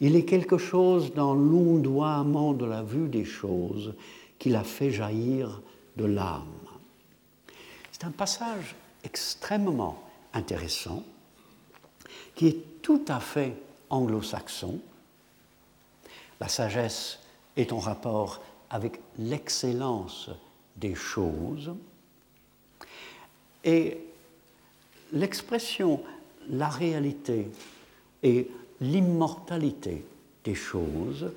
Il 0.00 0.14
est 0.14 0.26
quelque 0.26 0.58
chose 0.58 1.14
dans 1.14 1.32
l'ondoiement 1.32 2.52
de 2.52 2.66
la 2.66 2.82
vue 2.82 3.08
des 3.08 3.24
choses 3.24 3.94
qui 4.38 4.50
la 4.50 4.62
fait 4.62 4.90
jaillir 4.90 5.62
de 5.96 6.04
l'âme. 6.04 6.44
C'est 7.90 8.04
un 8.04 8.10
passage 8.10 8.76
extrêmement 9.02 10.04
intéressant 10.34 11.02
qui 12.34 12.48
est 12.48 12.82
tout 12.82 13.04
à 13.08 13.20
fait 13.20 13.54
anglo-saxon. 13.88 14.78
La 16.38 16.48
sagesse 16.48 17.20
est 17.56 17.72
en 17.72 17.78
rapport 17.78 18.42
avec 18.68 19.00
l'excellence 19.18 20.28
des 20.76 20.94
choses. 20.94 21.72
Et 23.64 23.96
l'expression 25.12 26.02
la 26.50 26.68
réalité 26.68 27.48
et 28.22 28.48
l'immortalité 28.80 30.04
des 30.44 30.54
choses 30.54 31.30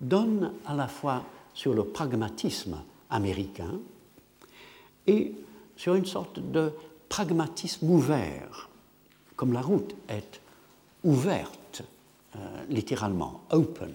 donne 0.00 0.52
à 0.66 0.74
la 0.74 0.88
fois 0.88 1.24
sur 1.54 1.74
le 1.74 1.84
pragmatisme 1.84 2.78
américain 3.10 3.78
et 5.06 5.32
sur 5.76 5.94
une 5.94 6.06
sorte 6.06 6.40
de 6.40 6.72
pragmatisme 7.08 7.90
ouvert, 7.90 8.68
comme 9.36 9.52
la 9.52 9.60
route 9.60 9.94
est 10.08 10.40
ouverte 11.04 11.82
euh, 12.36 12.38
littéralement, 12.68 13.42
open. 13.50 13.92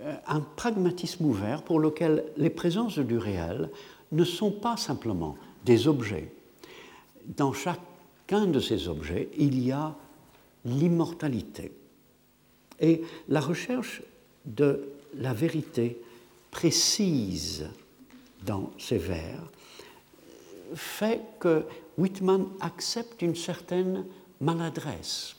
Euh, 0.00 0.14
un 0.26 0.40
pragmatisme 0.40 1.24
ouvert 1.24 1.62
pour 1.62 1.80
lequel 1.80 2.24
les 2.36 2.50
présences 2.50 2.98
du 2.98 3.18
réel 3.18 3.70
ne 4.12 4.24
sont 4.24 4.52
pas 4.52 4.76
simplement 4.76 5.36
des 5.64 5.88
objets. 5.88 6.32
Dans 7.26 7.52
chacun 7.52 8.46
de 8.46 8.60
ces 8.60 8.88
objets, 8.88 9.28
il 9.36 9.62
y 9.62 9.72
a 9.72 9.94
l'immortalité. 10.68 11.72
Et 12.80 13.02
la 13.28 13.40
recherche 13.40 14.02
de 14.44 14.88
la 15.14 15.32
vérité 15.32 16.00
précise 16.50 17.66
dans 18.44 18.70
ces 18.78 18.98
vers 18.98 19.42
fait 20.74 21.20
que 21.40 21.64
Whitman 21.96 22.46
accepte 22.60 23.22
une 23.22 23.34
certaine 23.34 24.04
maladresse 24.40 25.34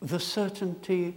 the 0.00 0.18
certainty 0.18 1.14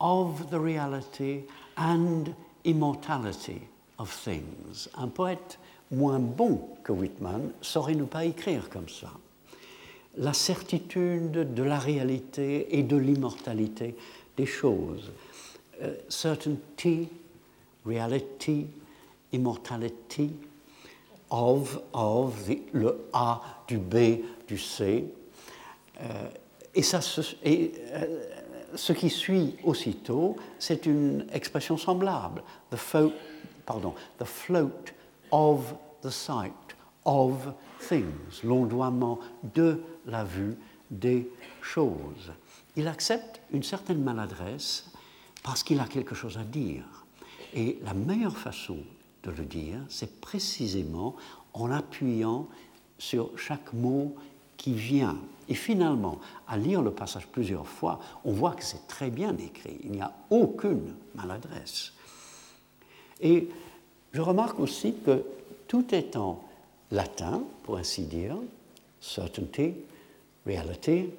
of 0.00 0.50
the 0.50 0.58
reality 0.58 1.44
and 1.76 2.34
immortality 2.64 3.62
of 3.98 4.10
things. 4.10 4.88
Un 4.96 5.08
poète 5.08 5.58
moins 5.90 6.20
bon 6.20 6.60
que 6.84 6.92
Whitman 6.92 7.52
saurait 7.60 7.94
ne 7.94 8.04
pas 8.04 8.24
écrire 8.24 8.68
comme 8.70 8.88
ça. 8.88 9.10
La 10.18 10.32
certitude 10.32 11.54
de 11.54 11.62
la 11.62 11.78
réalité 11.78 12.78
et 12.78 12.82
de 12.82 12.96
l'immortalité 12.96 13.94
des 14.36 14.46
choses. 14.46 15.12
Uh, 15.80 15.86
certainty, 16.08 17.08
reality, 17.86 18.66
immortality 19.32 20.30
of, 21.30 21.80
of 21.92 22.46
the, 22.46 22.58
le 22.72 23.08
A 23.12 23.40
du 23.66 23.78
B 23.78 24.22
du 24.46 24.58
C. 24.58 25.04
Uh, 25.98 26.02
et, 26.74 26.82
ça, 26.82 27.00
et 27.44 27.72
euh, 27.92 28.20
ce 28.74 28.92
qui 28.92 29.10
suit 29.10 29.56
aussitôt, 29.64 30.36
c'est 30.58 30.86
une 30.86 31.26
expression 31.32 31.76
semblable. 31.76 32.42
The, 32.70 32.76
float, 32.76 33.12
pardon, 33.66 33.94
the 34.18 34.24
float 34.24 34.92
of 35.32 35.74
the 36.02 36.10
sight, 36.10 36.52
of 37.04 37.52
things, 37.80 38.42
l'ondoiement 38.44 39.18
de 39.54 39.80
la 40.10 40.24
vue 40.24 40.56
des 40.90 41.28
choses. 41.62 42.32
Il 42.76 42.88
accepte 42.88 43.40
une 43.52 43.62
certaine 43.62 44.02
maladresse 44.02 44.90
parce 45.42 45.62
qu'il 45.62 45.80
a 45.80 45.86
quelque 45.86 46.14
chose 46.14 46.38
à 46.38 46.44
dire. 46.44 46.84
Et 47.54 47.78
la 47.82 47.94
meilleure 47.94 48.36
façon 48.36 48.78
de 49.22 49.30
le 49.30 49.44
dire, 49.44 49.80
c'est 49.88 50.20
précisément 50.20 51.16
en 51.52 51.70
appuyant 51.70 52.46
sur 52.98 53.30
chaque 53.38 53.72
mot 53.72 54.14
qui 54.56 54.74
vient. 54.74 55.18
Et 55.48 55.54
finalement, 55.54 56.20
à 56.46 56.56
lire 56.56 56.82
le 56.82 56.92
passage 56.92 57.26
plusieurs 57.26 57.66
fois, 57.66 57.98
on 58.24 58.32
voit 58.32 58.54
que 58.54 58.62
c'est 58.62 58.86
très 58.86 59.10
bien 59.10 59.36
écrit. 59.38 59.78
Il 59.82 59.92
n'y 59.92 60.00
a 60.00 60.12
aucune 60.28 60.94
maladresse. 61.14 61.92
Et 63.20 63.48
je 64.12 64.20
remarque 64.20 64.60
aussi 64.60 64.94
que 65.04 65.24
tout 65.66 65.94
est 65.94 66.16
en 66.16 66.42
latin, 66.90 67.42
pour 67.64 67.78
ainsi 67.78 68.02
dire, 68.04 68.36
certainty, 69.00 69.74
reality, 70.46 71.10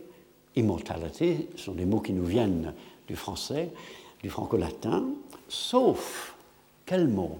immortality, 0.55 1.47
ce 1.55 1.63
sont 1.65 1.73
des 1.73 1.85
mots 1.85 2.01
qui 2.01 2.13
nous 2.13 2.25
viennent 2.25 2.73
du 3.07 3.15
français, 3.15 3.71
du 4.21 4.29
franco-latin, 4.29 5.05
sauf 5.47 6.35
quels 6.85 7.07
mots 7.07 7.39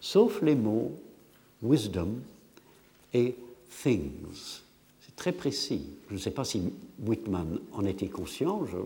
Sauf 0.00 0.42
les 0.42 0.54
mots 0.54 0.92
wisdom 1.62 2.20
et 3.12 3.34
things. 3.82 4.60
C'est 5.00 5.16
très 5.16 5.32
précis. 5.32 5.86
Je 6.08 6.14
ne 6.14 6.18
sais 6.18 6.30
pas 6.30 6.44
si 6.44 6.72
Whitman 7.04 7.58
en 7.72 7.84
était 7.84 8.08
conscient, 8.08 8.64
je 8.66 8.78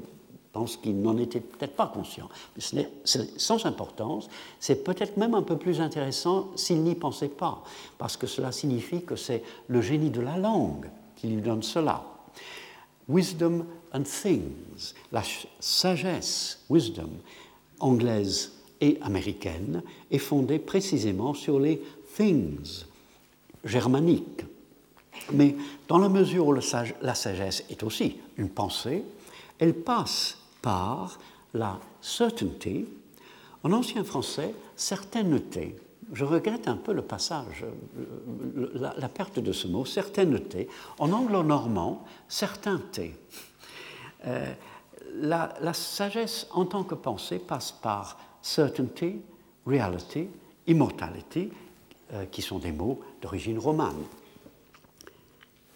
pense 0.53 0.77
qu'il 0.77 1.01
n'en 1.01 1.18
était 1.18 1.41
peut-être 1.41 1.77
pas 1.77 1.87
conscient. 1.87 2.29
C'est 2.59 3.41
sans 3.41 3.66
importance, 3.66 4.29
c'est 4.59 4.85
peut-être 4.85 5.16
même 5.16 5.35
un 5.35 5.43
peu 5.43 5.57
plus 5.57 5.81
intéressant 5.81 6.51
s'il 6.57 6.83
n'y 6.83 6.95
pensait 6.95 7.29
pas, 7.29 7.62
parce 7.99 8.16
que 8.16 8.27
cela 8.27 8.53
signifie 8.53 9.03
que 9.03 9.16
c'est 9.16 9.43
le 9.68 9.81
génie 9.81 10.11
de 10.11 10.20
la 10.20 10.37
langue 10.37 10.89
qui 11.23 11.29
lui 11.29 11.41
donne 11.41 11.62
cela. 11.62 12.05
Wisdom 13.09 13.64
and 13.95 14.03
things, 14.03 14.93
la 15.12 15.23
sagesse, 15.61 16.64
wisdom, 16.68 17.11
anglaise 17.79 18.51
et 18.81 18.99
américaine, 19.03 19.85
est 20.11 20.18
fondée 20.18 20.59
précisément 20.59 21.33
sur 21.33 21.61
les 21.61 21.81
things 22.16 22.85
germaniques. 23.64 24.45
Mais 25.33 25.55
dans 25.87 25.99
la 25.99 26.09
mesure 26.09 26.49
où 26.49 26.53
la 26.53 27.14
sagesse 27.14 27.62
est 27.70 27.85
aussi 27.85 28.16
une 28.37 28.49
pensée, 28.49 29.05
elle 29.61 29.75
passe 29.75 30.39
par 30.61 31.20
la 31.55 31.79
certainty, 32.01 32.87
en 33.62 33.70
ancien 33.70 34.03
français, 34.03 34.53
certaineté. 34.75 35.77
Je 36.13 36.25
regrette 36.25 36.69
un 36.69 36.77
peu 36.77 36.93
le 36.93 37.03
passage, 37.03 37.65
la, 38.75 39.09
perte 39.09 39.39
de 39.39 39.53
ce 39.53 39.67
mot, 39.67 39.87
certaineté. 39.87 40.69
En 40.99 41.11
anglo-normand, 41.11 42.05
certainté. 42.29 43.15
Euh, 44.27 44.53
la, 45.15 45.55
la, 45.61 45.73
sagesse 45.73 46.47
en 46.53 46.67
tant 46.67 46.85
que 46.85 46.95
pensée 46.95 47.39
passe 47.39 47.73
par 47.73 48.19
certainty, 48.43 49.21
reality, 49.67 50.29
immortality, 50.67 51.51
euh, 52.13 52.27
qui 52.27 52.43
sont 52.43 52.59
des 52.59 52.73
mots 52.73 53.01
d'origine 53.23 53.59
romane. 53.59 54.05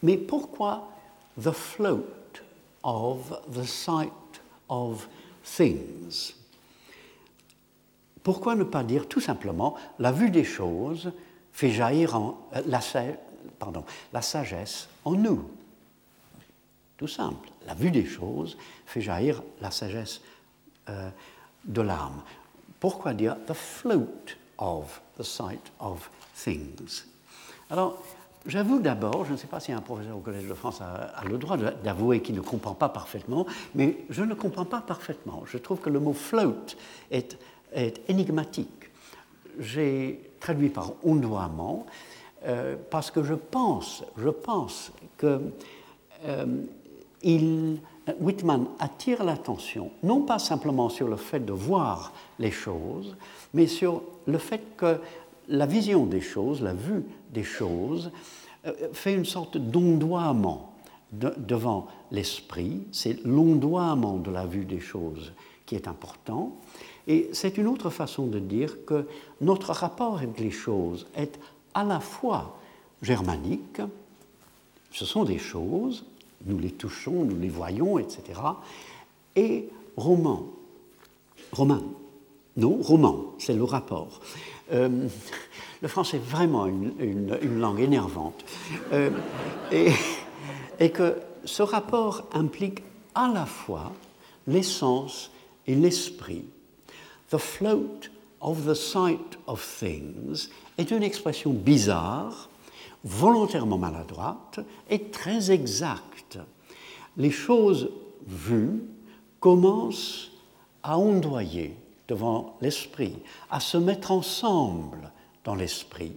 Mais 0.02 0.18
pourquoi 0.18 0.88
the 1.38 1.52
float 1.52 2.04
of 2.82 3.40
the 3.50 3.64
sight 3.64 4.12
of 4.68 5.08
things 5.42 6.35
Pourquoi 8.26 8.56
ne 8.56 8.64
pas 8.64 8.82
dire 8.82 9.06
tout 9.06 9.20
simplement 9.20 9.76
la 10.00 10.10
vue 10.10 10.30
des 10.30 10.42
choses 10.42 11.12
fait 11.52 11.70
jaillir 11.70 12.16
euh, 12.16 12.60
la, 12.66 14.20
sagesse 14.20 14.88
en 15.04 15.12
nous? 15.12 15.48
Tout 16.96 17.06
simple. 17.06 17.48
La 17.68 17.74
vue 17.74 17.92
des 17.92 18.04
choses 18.04 18.58
fait 18.84 19.00
jaillir 19.00 19.44
la 19.60 19.70
sagesse 19.70 20.22
euh, 20.88 21.08
de 21.66 21.80
l'âme. 21.80 22.20
Pourquoi 22.80 23.14
dire 23.14 23.36
the 23.46 23.54
float 23.54 24.34
of 24.58 25.00
the 25.16 25.22
sight 25.22 25.70
of 25.78 26.10
things? 26.34 27.04
Alors, 27.70 28.02
J'avoue 28.48 28.78
d'abord, 28.78 29.24
je 29.24 29.32
ne 29.32 29.36
sais 29.36 29.48
pas 29.48 29.58
si 29.58 29.72
un 29.72 29.80
professeur 29.80 30.16
au 30.16 30.20
Collège 30.20 30.46
de 30.46 30.54
France 30.54 30.80
a, 30.80 31.24
le 31.24 31.36
droit 31.36 31.56
d'avouer 31.56 32.22
qu'il 32.22 32.36
ne 32.36 32.40
comprend 32.40 32.74
pas 32.74 32.88
parfaitement, 32.88 33.44
mais 33.74 34.04
je 34.08 34.22
ne 34.22 34.34
comprends 34.34 34.64
pas 34.64 34.80
parfaitement. 34.80 35.42
Je 35.46 35.58
trouve 35.58 35.80
que 35.80 35.90
le 35.90 35.98
mot 35.98 36.12
float 36.12 36.76
est, 37.10 37.36
énigmatique. 38.08 38.90
J'ai 39.58 40.20
traduit 40.40 40.68
par 40.68 40.92
ondoiement 41.02 41.86
euh, 42.44 42.76
parce 42.90 43.10
que 43.10 43.22
je 43.22 43.34
pense, 43.34 44.04
je 44.16 44.28
pense 44.28 44.92
que 45.16 45.40
euh, 46.26 46.46
Whitman 48.20 48.66
attire 48.78 49.24
l'attention 49.24 49.90
non 50.02 50.22
pas 50.22 50.38
simplement 50.38 50.88
sur 50.88 51.08
le 51.08 51.16
fait 51.16 51.40
de 51.40 51.52
voir 51.52 52.12
les 52.38 52.50
choses, 52.50 53.16
mais 53.54 53.66
sur 53.66 54.02
le 54.26 54.38
fait 54.38 54.76
que 54.76 55.00
la 55.48 55.66
vision 55.66 56.06
des 56.06 56.20
choses, 56.20 56.62
la 56.62 56.74
vue 56.74 57.04
des 57.32 57.42
choses, 57.42 58.10
euh, 58.66 58.72
fait 58.92 59.14
une 59.14 59.24
sorte 59.24 59.56
d'ondoiement 59.56 60.72
devant 61.12 61.86
l'esprit. 62.10 62.82
C'est 62.92 63.24
l'ondoiement 63.24 64.18
de 64.18 64.30
la 64.30 64.44
vue 64.44 64.64
des 64.64 64.80
choses 64.80 65.32
qui 65.64 65.74
est 65.74 65.88
important. 65.88 66.56
Et 67.06 67.30
c'est 67.32 67.56
une 67.56 67.68
autre 67.68 67.90
façon 67.90 68.26
de 68.26 68.38
dire 68.38 68.84
que 68.84 69.06
notre 69.40 69.72
rapport 69.72 70.18
avec 70.18 70.40
les 70.40 70.50
choses 70.50 71.06
est 71.16 71.38
à 71.74 71.84
la 71.84 72.00
fois 72.00 72.58
germanique, 73.02 73.80
ce 74.92 75.04
sont 75.04 75.24
des 75.24 75.38
choses, 75.38 76.04
nous 76.46 76.58
les 76.58 76.70
touchons, 76.70 77.24
nous 77.24 77.38
les 77.38 77.48
voyons, 77.48 77.98
etc., 77.98 78.40
et 79.36 79.68
roman. 79.96 80.46
Romain. 81.52 81.82
Non, 82.56 82.78
roman, 82.80 83.34
c'est 83.38 83.52
le 83.52 83.64
rapport. 83.64 84.20
Euh, 84.72 85.06
le 85.82 85.88
français 85.88 86.16
est 86.16 86.20
vraiment 86.20 86.66
une, 86.66 87.60
langue 87.60 87.80
énervante. 87.80 88.44
Euh, 88.92 89.10
et, 89.70 89.92
et, 90.80 90.90
que 90.90 91.16
ce 91.44 91.62
rapport 91.62 92.26
implique 92.32 92.82
à 93.14 93.28
la 93.28 93.44
fois 93.44 93.92
l'essence 94.46 95.30
et 95.66 95.74
l'esprit. 95.74 96.44
The 97.30 97.38
float 97.38 98.10
of 98.40 98.64
the 98.64 98.74
sight 98.74 99.38
of 99.46 99.60
things 99.60 100.48
est 100.78 100.90
une 100.90 101.02
expression 101.02 101.52
bizarre, 101.52 102.48
volontairement 103.04 103.78
maladroite 103.78 104.60
et 104.88 105.10
très 105.10 105.50
exacte. 105.50 106.38
Les 107.16 107.30
choses 107.30 107.90
vues 108.26 108.82
commencent 109.40 110.30
à 110.82 110.98
ondoyer 110.98 111.76
devant 112.08 112.56
l'esprit, 112.60 113.16
à 113.50 113.58
se 113.58 113.76
mettre 113.76 114.12
ensemble 114.12 115.10
dans 115.44 115.54
l'esprit 115.54 116.12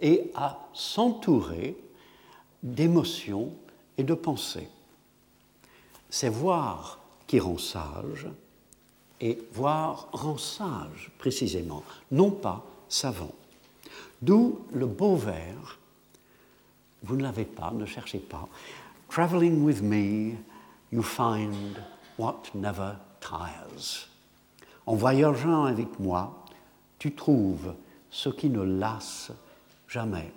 et 0.00 0.30
à 0.34 0.68
s'entourer 0.72 1.76
d'émotions 2.62 3.52
et 3.98 4.04
de 4.04 4.14
pensées. 4.14 4.68
C'est 6.10 6.28
voir 6.28 7.00
qui 7.26 7.40
rend 7.40 7.58
sage 7.58 8.28
et 9.20 9.38
voir 9.52 10.08
rend 10.12 10.38
sage 10.38 11.10
précisément, 11.18 11.82
non 12.10 12.30
pas 12.30 12.64
savant. 12.88 13.32
D'où 14.20 14.60
le 14.72 14.86
beau 14.86 15.16
vers, 15.16 15.78
vous 17.02 17.16
ne 17.16 17.22
l'avez 17.22 17.44
pas, 17.44 17.70
ne 17.72 17.86
cherchez 17.86 18.18
pas. 18.18 18.48
Traveling 19.10 19.62
with 19.62 19.82
me, 19.82 20.36
you 20.90 21.02
find 21.02 21.76
what 22.18 22.42
never 22.54 22.92
tires. 23.20 24.08
En 24.86 24.94
voyageant 24.94 25.64
avec 25.64 25.98
moi, 25.98 26.44
tu 26.98 27.14
trouves 27.14 27.74
ce 28.10 28.28
qui 28.28 28.48
ne 28.48 28.62
lasse 28.62 29.30
jamais. 29.88 30.32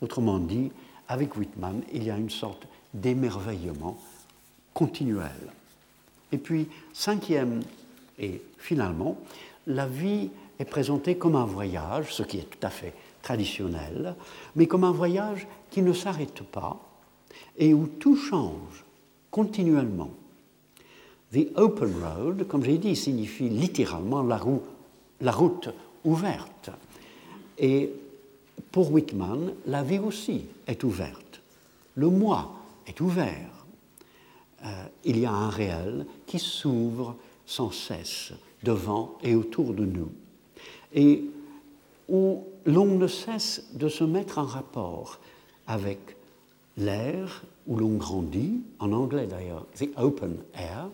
Autrement 0.00 0.38
dit, 0.38 0.70
avec 1.08 1.36
Whitman, 1.36 1.82
il 1.92 2.04
y 2.04 2.10
a 2.10 2.16
une 2.16 2.30
sorte 2.30 2.66
d'émerveillement 2.92 3.98
continuel. 4.72 5.52
Et 6.34 6.38
puis, 6.38 6.66
cinquième, 6.92 7.60
et 8.18 8.42
finalement, 8.58 9.16
la 9.68 9.86
vie 9.86 10.30
est 10.58 10.64
présentée 10.64 11.16
comme 11.16 11.36
un 11.36 11.44
voyage, 11.44 12.12
ce 12.12 12.24
qui 12.24 12.38
est 12.38 12.50
tout 12.50 12.66
à 12.66 12.70
fait 12.70 12.92
traditionnel, 13.22 14.16
mais 14.56 14.66
comme 14.66 14.82
un 14.82 14.90
voyage 14.90 15.46
qui 15.70 15.80
ne 15.80 15.92
s'arrête 15.92 16.42
pas 16.42 16.80
et 17.56 17.72
où 17.72 17.86
tout 17.86 18.16
change 18.16 18.84
continuellement. 19.30 20.10
The 21.32 21.46
open 21.54 21.92
road, 22.02 22.48
comme 22.48 22.64
j'ai 22.64 22.78
dit, 22.78 22.96
signifie 22.96 23.48
littéralement 23.48 24.24
la, 24.24 24.36
route 25.30 25.68
ouverte. 26.04 26.70
Et 27.58 27.92
pour 28.72 28.90
Whitman, 28.90 29.52
la 29.68 29.84
vie 29.84 30.00
aussi 30.00 30.46
est 30.66 30.82
ouverte. 30.82 31.40
Le 31.94 32.08
moi 32.08 32.54
est 32.88 33.00
ouvert. 33.00 33.53
Euh, 34.64 34.68
il 35.04 35.18
y 35.18 35.26
a 35.26 35.32
un 35.32 35.50
réel 35.50 36.06
qui 36.26 36.38
s'ouvre 36.38 37.16
sans 37.46 37.70
cesse 37.70 38.32
devant 38.62 39.18
et 39.22 39.34
autour 39.34 39.74
de 39.74 39.84
nous. 39.84 40.10
Et 40.94 41.24
où 42.08 42.44
l'on 42.64 42.86
ne 42.86 43.06
cesse 43.06 43.64
de 43.74 43.88
se 43.88 44.04
mettre 44.04 44.38
en 44.38 44.44
rapport 44.44 45.18
avec 45.66 46.16
l'air 46.76 47.44
où 47.66 47.76
l'on 47.76 47.96
grandit, 47.96 48.60
en 48.78 48.92
anglais 48.92 49.26
d'ailleurs, 49.26 49.66
the 49.78 49.88
open 49.96 50.36
air, 50.54 50.88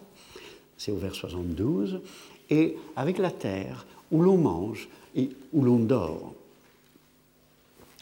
c'est 0.76 0.92
au 0.92 0.96
vers 0.96 1.14
72, 1.14 2.00
et 2.48 2.76
avec 2.96 3.18
la 3.18 3.30
terre 3.30 3.86
où 4.10 4.22
l'on 4.22 4.36
mange 4.36 4.88
et 5.14 5.30
où 5.52 5.62
l'on 5.62 5.78
dort. 5.78 6.32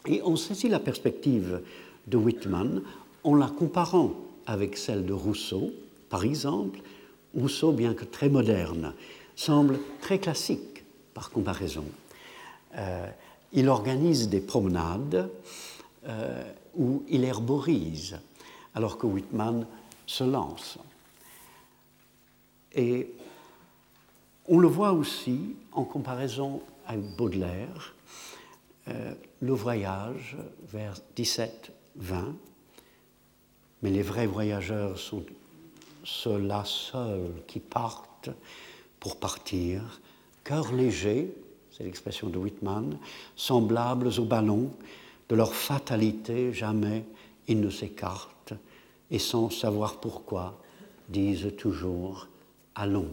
Et 0.07 0.21
on 0.23 0.35
saisit 0.35 0.69
la 0.69 0.79
perspective 0.79 1.61
de 2.07 2.17
Whitman 2.17 2.81
en 3.23 3.35
la 3.35 3.47
comparant 3.47 4.13
avec 4.49 4.77
celle 4.77 5.05
de 5.05 5.13
Rousseau, 5.13 5.71
par 6.09 6.23
exemple. 6.23 6.79
Rousseau, 7.35 7.71
bien 7.71 7.93
que 7.93 8.03
très 8.03 8.29
moderne, 8.29 8.95
semble 9.35 9.79
très 10.01 10.17
classique 10.17 10.83
par 11.13 11.29
comparaison. 11.29 11.85
Euh, 12.75 13.07
il 13.53 13.69
organise 13.69 14.27
des 14.27 14.41
promenades 14.41 15.29
euh, 16.07 16.43
où 16.75 17.03
il 17.09 17.25
herborise, 17.25 18.17
alors 18.73 18.97
que 18.97 19.05
Whitman 19.05 19.67
se 20.07 20.23
lance. 20.23 20.79
Et 22.73 23.11
on 24.47 24.57
le 24.57 24.67
voit 24.67 24.93
aussi 24.93 25.55
en 25.73 25.83
comparaison 25.83 26.61
avec 26.87 27.15
Baudelaire, 27.15 27.93
euh, 28.87 29.13
le 29.41 29.53
voyage 29.53 30.37
vers 30.67 30.95
17-20, 31.15 32.33
mais 33.81 33.89
les 33.89 34.01
vrais 34.01 34.27
voyageurs 34.27 34.97
sont 34.97 35.23
ceux-là 36.03 36.63
seuls 36.65 37.31
qui 37.47 37.59
partent 37.59 38.29
pour 38.99 39.17
partir, 39.17 40.01
cœur 40.43 40.73
léger, 40.73 41.33
c'est 41.71 41.83
l'expression 41.83 42.27
de 42.29 42.37
Whitman, 42.37 42.97
semblables 43.35 44.09
aux 44.19 44.25
ballons, 44.25 44.71
de 45.29 45.35
leur 45.35 45.53
fatalité 45.53 46.51
jamais 46.53 47.05
ils 47.47 47.59
ne 47.59 47.69
s'écartent, 47.69 48.53
et 49.11 49.19
sans 49.19 49.49
savoir 49.49 49.97
pourquoi 49.97 50.59
disent 51.07 51.55
toujours 51.57 52.27
allons. 52.75 53.09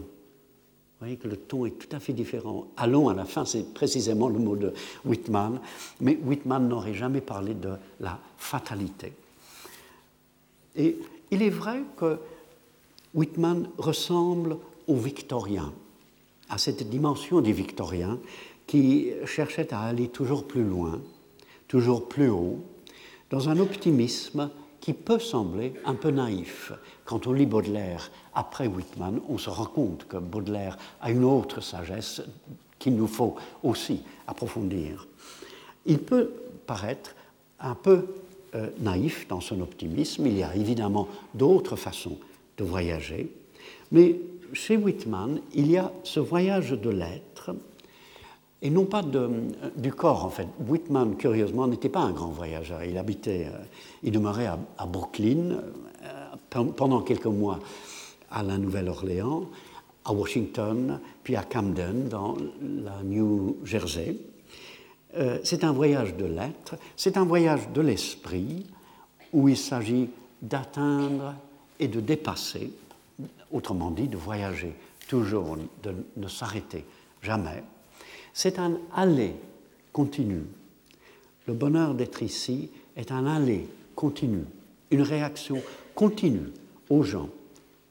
Vous 0.99 1.05
voyez 1.05 1.17
que 1.17 1.27
le 1.27 1.37
ton 1.37 1.65
est 1.65 1.77
tout 1.77 1.95
à 1.95 1.99
fait 1.99 2.13
différent. 2.13 2.67
Allons 2.75 3.09
à 3.09 3.13
la 3.13 3.25
fin, 3.25 3.45
c'est 3.45 3.73
précisément 3.73 4.29
le 4.29 4.39
mot 4.39 4.55
de 4.55 4.73
Whitman, 5.05 5.59
mais 6.01 6.17
Whitman 6.23 6.67
n'aurait 6.67 6.95
jamais 6.95 7.21
parlé 7.21 7.53
de 7.53 7.73
la 7.99 8.19
fatalité. 8.37 9.13
Et 10.77 10.97
il 11.31 11.41
est 11.41 11.49
vrai 11.49 11.81
que 11.97 12.19
Whitman 13.13 13.69
ressemble 13.77 14.57
aux 14.87 14.95
Victoriens, 14.95 15.73
à 16.49 16.57
cette 16.57 16.87
dimension 16.89 17.41
des 17.41 17.51
Victoriens 17.51 18.19
qui 18.67 19.11
cherchaient 19.25 19.73
à 19.73 19.81
aller 19.81 20.07
toujours 20.07 20.45
plus 20.45 20.63
loin, 20.63 21.01
toujours 21.67 22.07
plus 22.07 22.29
haut, 22.29 22.59
dans 23.29 23.49
un 23.49 23.59
optimisme 23.59 24.49
qui 24.79 24.93
peut 24.93 25.19
sembler 25.19 25.73
un 25.83 25.95
peu 25.95 26.11
naïf. 26.11 26.71
Quand 27.03 27.27
on 27.27 27.33
lit 27.33 27.45
Baudelaire 27.45 28.11
après 28.33 28.67
Whitman, 28.67 29.19
on 29.27 29.37
se 29.37 29.49
rend 29.49 29.65
compte 29.65 30.07
que 30.07 30.17
Baudelaire 30.17 30.77
a 31.01 31.11
une 31.11 31.25
autre 31.25 31.59
sagesse 31.59 32.21
qu'il 32.79 32.95
nous 32.95 33.07
faut 33.07 33.35
aussi 33.63 34.01
approfondir. 34.27 35.07
Il 35.85 35.99
peut 35.99 36.31
paraître 36.65 37.15
un 37.59 37.75
peu 37.75 38.05
euh, 38.57 38.69
naïf 38.79 39.27
dans 39.27 39.41
son 39.41 39.61
optimisme, 39.61 40.25
il 40.27 40.37
y 40.37 40.43
a 40.43 40.55
évidemment 40.55 41.07
d'autres 41.33 41.75
façons 41.75 42.17
de 42.57 42.63
voyager, 42.63 43.31
mais 43.91 44.19
chez 44.53 44.77
Whitman, 44.77 45.39
il 45.53 45.69
y 45.71 45.77
a 45.77 45.91
ce 46.03 46.19
voyage 46.19 46.71
de 46.71 46.89
l'être 46.89 47.51
et 48.61 48.69
non 48.69 48.85
pas 48.85 49.03
de, 49.03 49.29
du 49.75 49.93
corps 49.93 50.25
en 50.25 50.29
fait. 50.29 50.47
Whitman, 50.67 51.15
curieusement, 51.15 51.67
n'était 51.67 51.89
pas 51.89 51.99
un 51.99 52.11
grand 52.11 52.29
voyageur. 52.29 52.83
Il 52.83 52.97
habitait, 52.97 53.47
euh, 53.47 53.59
il 54.03 54.11
demeurait 54.11 54.47
à, 54.47 54.85
Brooklyn 54.85 55.61
euh, 56.03 56.63
pendant 56.75 57.01
quelques 57.01 57.25
mois 57.25 57.59
à 58.31 58.43
la 58.43 58.57
Nouvelle-Orléans, 58.57 59.43
à 60.05 60.13
Washington, 60.13 60.99
puis 61.23 61.35
à 61.35 61.43
Camden 61.43 62.07
dans 62.09 62.35
la 62.61 63.03
New 63.03 63.57
Jersey. 63.63 64.17
Euh, 65.15 65.39
c'est 65.43 65.63
un 65.63 65.71
voyage 65.71 66.15
de 66.15 66.25
l'être, 66.25 66.75
c'est 66.95 67.17
un 67.17 67.25
voyage 67.25 67.69
de 67.73 67.81
l'esprit 67.81 68.65
où 69.33 69.47
il 69.47 69.57
s'agit 69.57 70.09
d'atteindre 70.41 71.35
et 71.79 71.87
de 71.87 71.99
dépasser, 71.99 72.71
autrement 73.51 73.91
dit, 73.91 74.07
de 74.07 74.17
voyager 74.17 74.75
toujours, 75.07 75.57
de 75.83 75.93
ne 76.17 76.27
s'arrêter 76.27 76.85
jamais 77.21 77.63
c'est 78.37 78.59
un 78.59 78.77
aller 78.93 79.33
continu. 79.91 80.43
Le 81.47 81.55
bonheur 81.55 81.95
d'être 81.95 82.21
ici 82.21 82.69
est 82.95 83.11
un 83.11 83.25
aller 83.25 83.67
continu, 83.95 84.43
une 84.91 85.01
réaction 85.01 85.59
continue 85.95 86.51
aux 86.87 87.01
gens, 87.01 87.29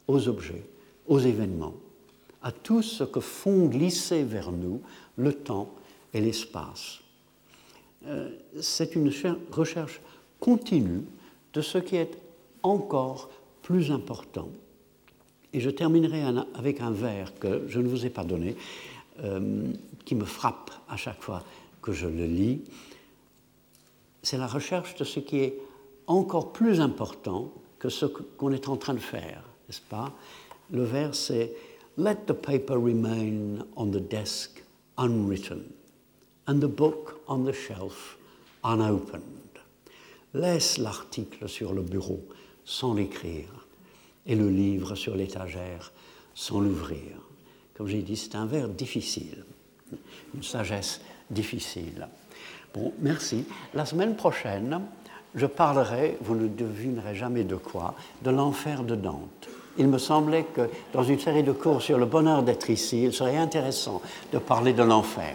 aux 0.07 0.29
objets, 0.29 0.62
aux 1.09 1.19
événements, 1.19 1.75
à 2.43 2.53
tout 2.53 2.81
ce 2.81 3.03
que 3.03 3.19
font 3.19 3.67
glisser 3.67 4.23
vers 4.23 4.53
nous 4.53 4.81
le 5.17 5.33
temps 5.33 5.75
et 6.14 6.21
l'espace. 6.21 7.01
Euh, 8.07 8.31
c'est 8.61 8.95
une 8.95 9.11
recherche 9.51 10.01
continue 10.39 11.05
de 11.53 11.61
ce 11.61 11.79
qui 11.79 11.97
est 11.97 12.17
encore 12.63 13.31
plus 13.63 13.91
important. 13.91 14.49
Et 15.53 15.61
je 15.61 15.71
terminerai 15.71 16.23
avec 16.55 16.81
un 16.81 16.91
vers 16.91 17.37
que 17.39 17.65
je 17.69 17.81
ne 17.81 17.89
vous 17.89 18.07
ai 18.07 18.11
pas 18.11 18.25
donné, 18.25 18.57
euh, 19.25 19.73
qui 20.05 20.15
me 20.15 20.25
frappe 20.25 20.71
à 20.89 20.97
chaque 20.97 21.23
fois 21.23 21.43
que 21.83 21.93
je 21.93 22.07
le 22.07 22.27
lis, 22.27 22.61
c'est 24.23 24.39
la 24.39 24.47
recherche 24.47 24.97
de 24.97 25.05
ce 25.05 25.21
qui 25.21 25.39
est 25.39 25.59
encore 26.07 26.53
plus 26.53 26.81
important 26.81 27.53
que 27.79 27.89
ce 27.89 28.07
qu'on 28.07 28.53
est 28.53 28.69
en 28.69 28.77
train 28.77 28.95
de 28.95 29.01
faire, 29.01 29.43
n'est-ce 29.69 29.81
pas? 29.81 30.13
Le 30.71 30.85
vers 30.85 31.15
c'est 31.15 31.53
Let 31.97 32.27
the 32.27 32.33
paper 32.33 32.75
remain 32.75 33.65
on 33.77 33.87
the 33.87 34.09
desk 34.09 34.63
unwritten 34.99 35.76
and 36.47 36.61
the 36.61 36.68
book 36.68 37.20
on 37.28 37.44
the 37.44 37.53
shelf 37.53 38.16
unopened. 38.64 39.22
Laisse 40.34 40.78
l'article 40.78 41.49
sur 41.49 41.72
le 41.72 41.82
bureau 41.82 42.20
sans 42.64 42.94
l'écrire 42.94 43.66
et 44.26 44.34
le 44.34 44.49
livre 44.51 44.94
sur 44.94 45.16
l'étagère 45.16 45.92
sans 46.34 46.61
l'ouvrir. 46.61 47.16
Comme 47.74 47.88
j'ai 47.88 48.03
dit, 48.03 48.16
c'est 48.16 48.34
un 48.34 48.47
vers 48.47 48.68
difficile 48.68 49.44
une 50.34 50.42
sagesse 50.42 51.01
difficile. 51.30 52.07
Bon, 52.74 52.92
merci. 53.01 53.44
La 53.74 53.86
semaine 53.86 54.16
prochaine, 54.16 54.80
je 55.34 55.47
parlerai, 55.47 56.18
vous 56.20 56.34
ne 56.34 56.49
devinerez 56.49 57.14
jamais 57.14 57.44
de 57.44 57.57
quoi, 57.57 57.94
de 58.22 58.30
l'enfer 58.30 58.82
de 58.82 58.94
Dante. 58.94 59.49
Il 59.78 59.88
me 59.88 59.99
semblait 59.99 60.44
que 60.44 60.70
dans 60.92 61.03
une 61.03 61.18
série 61.18 61.42
de 61.42 61.53
cours 61.53 61.82
sur 61.82 61.99
le 61.99 62.07
bonheur 62.07 62.42
d'être 62.42 62.70
ici, 62.70 63.03
il 63.05 63.12
serait 63.12 63.36
intéressant 63.36 64.01
de 64.32 64.38
parler 64.38 64.72
de 64.72 64.82
l'enfer. 64.82 65.34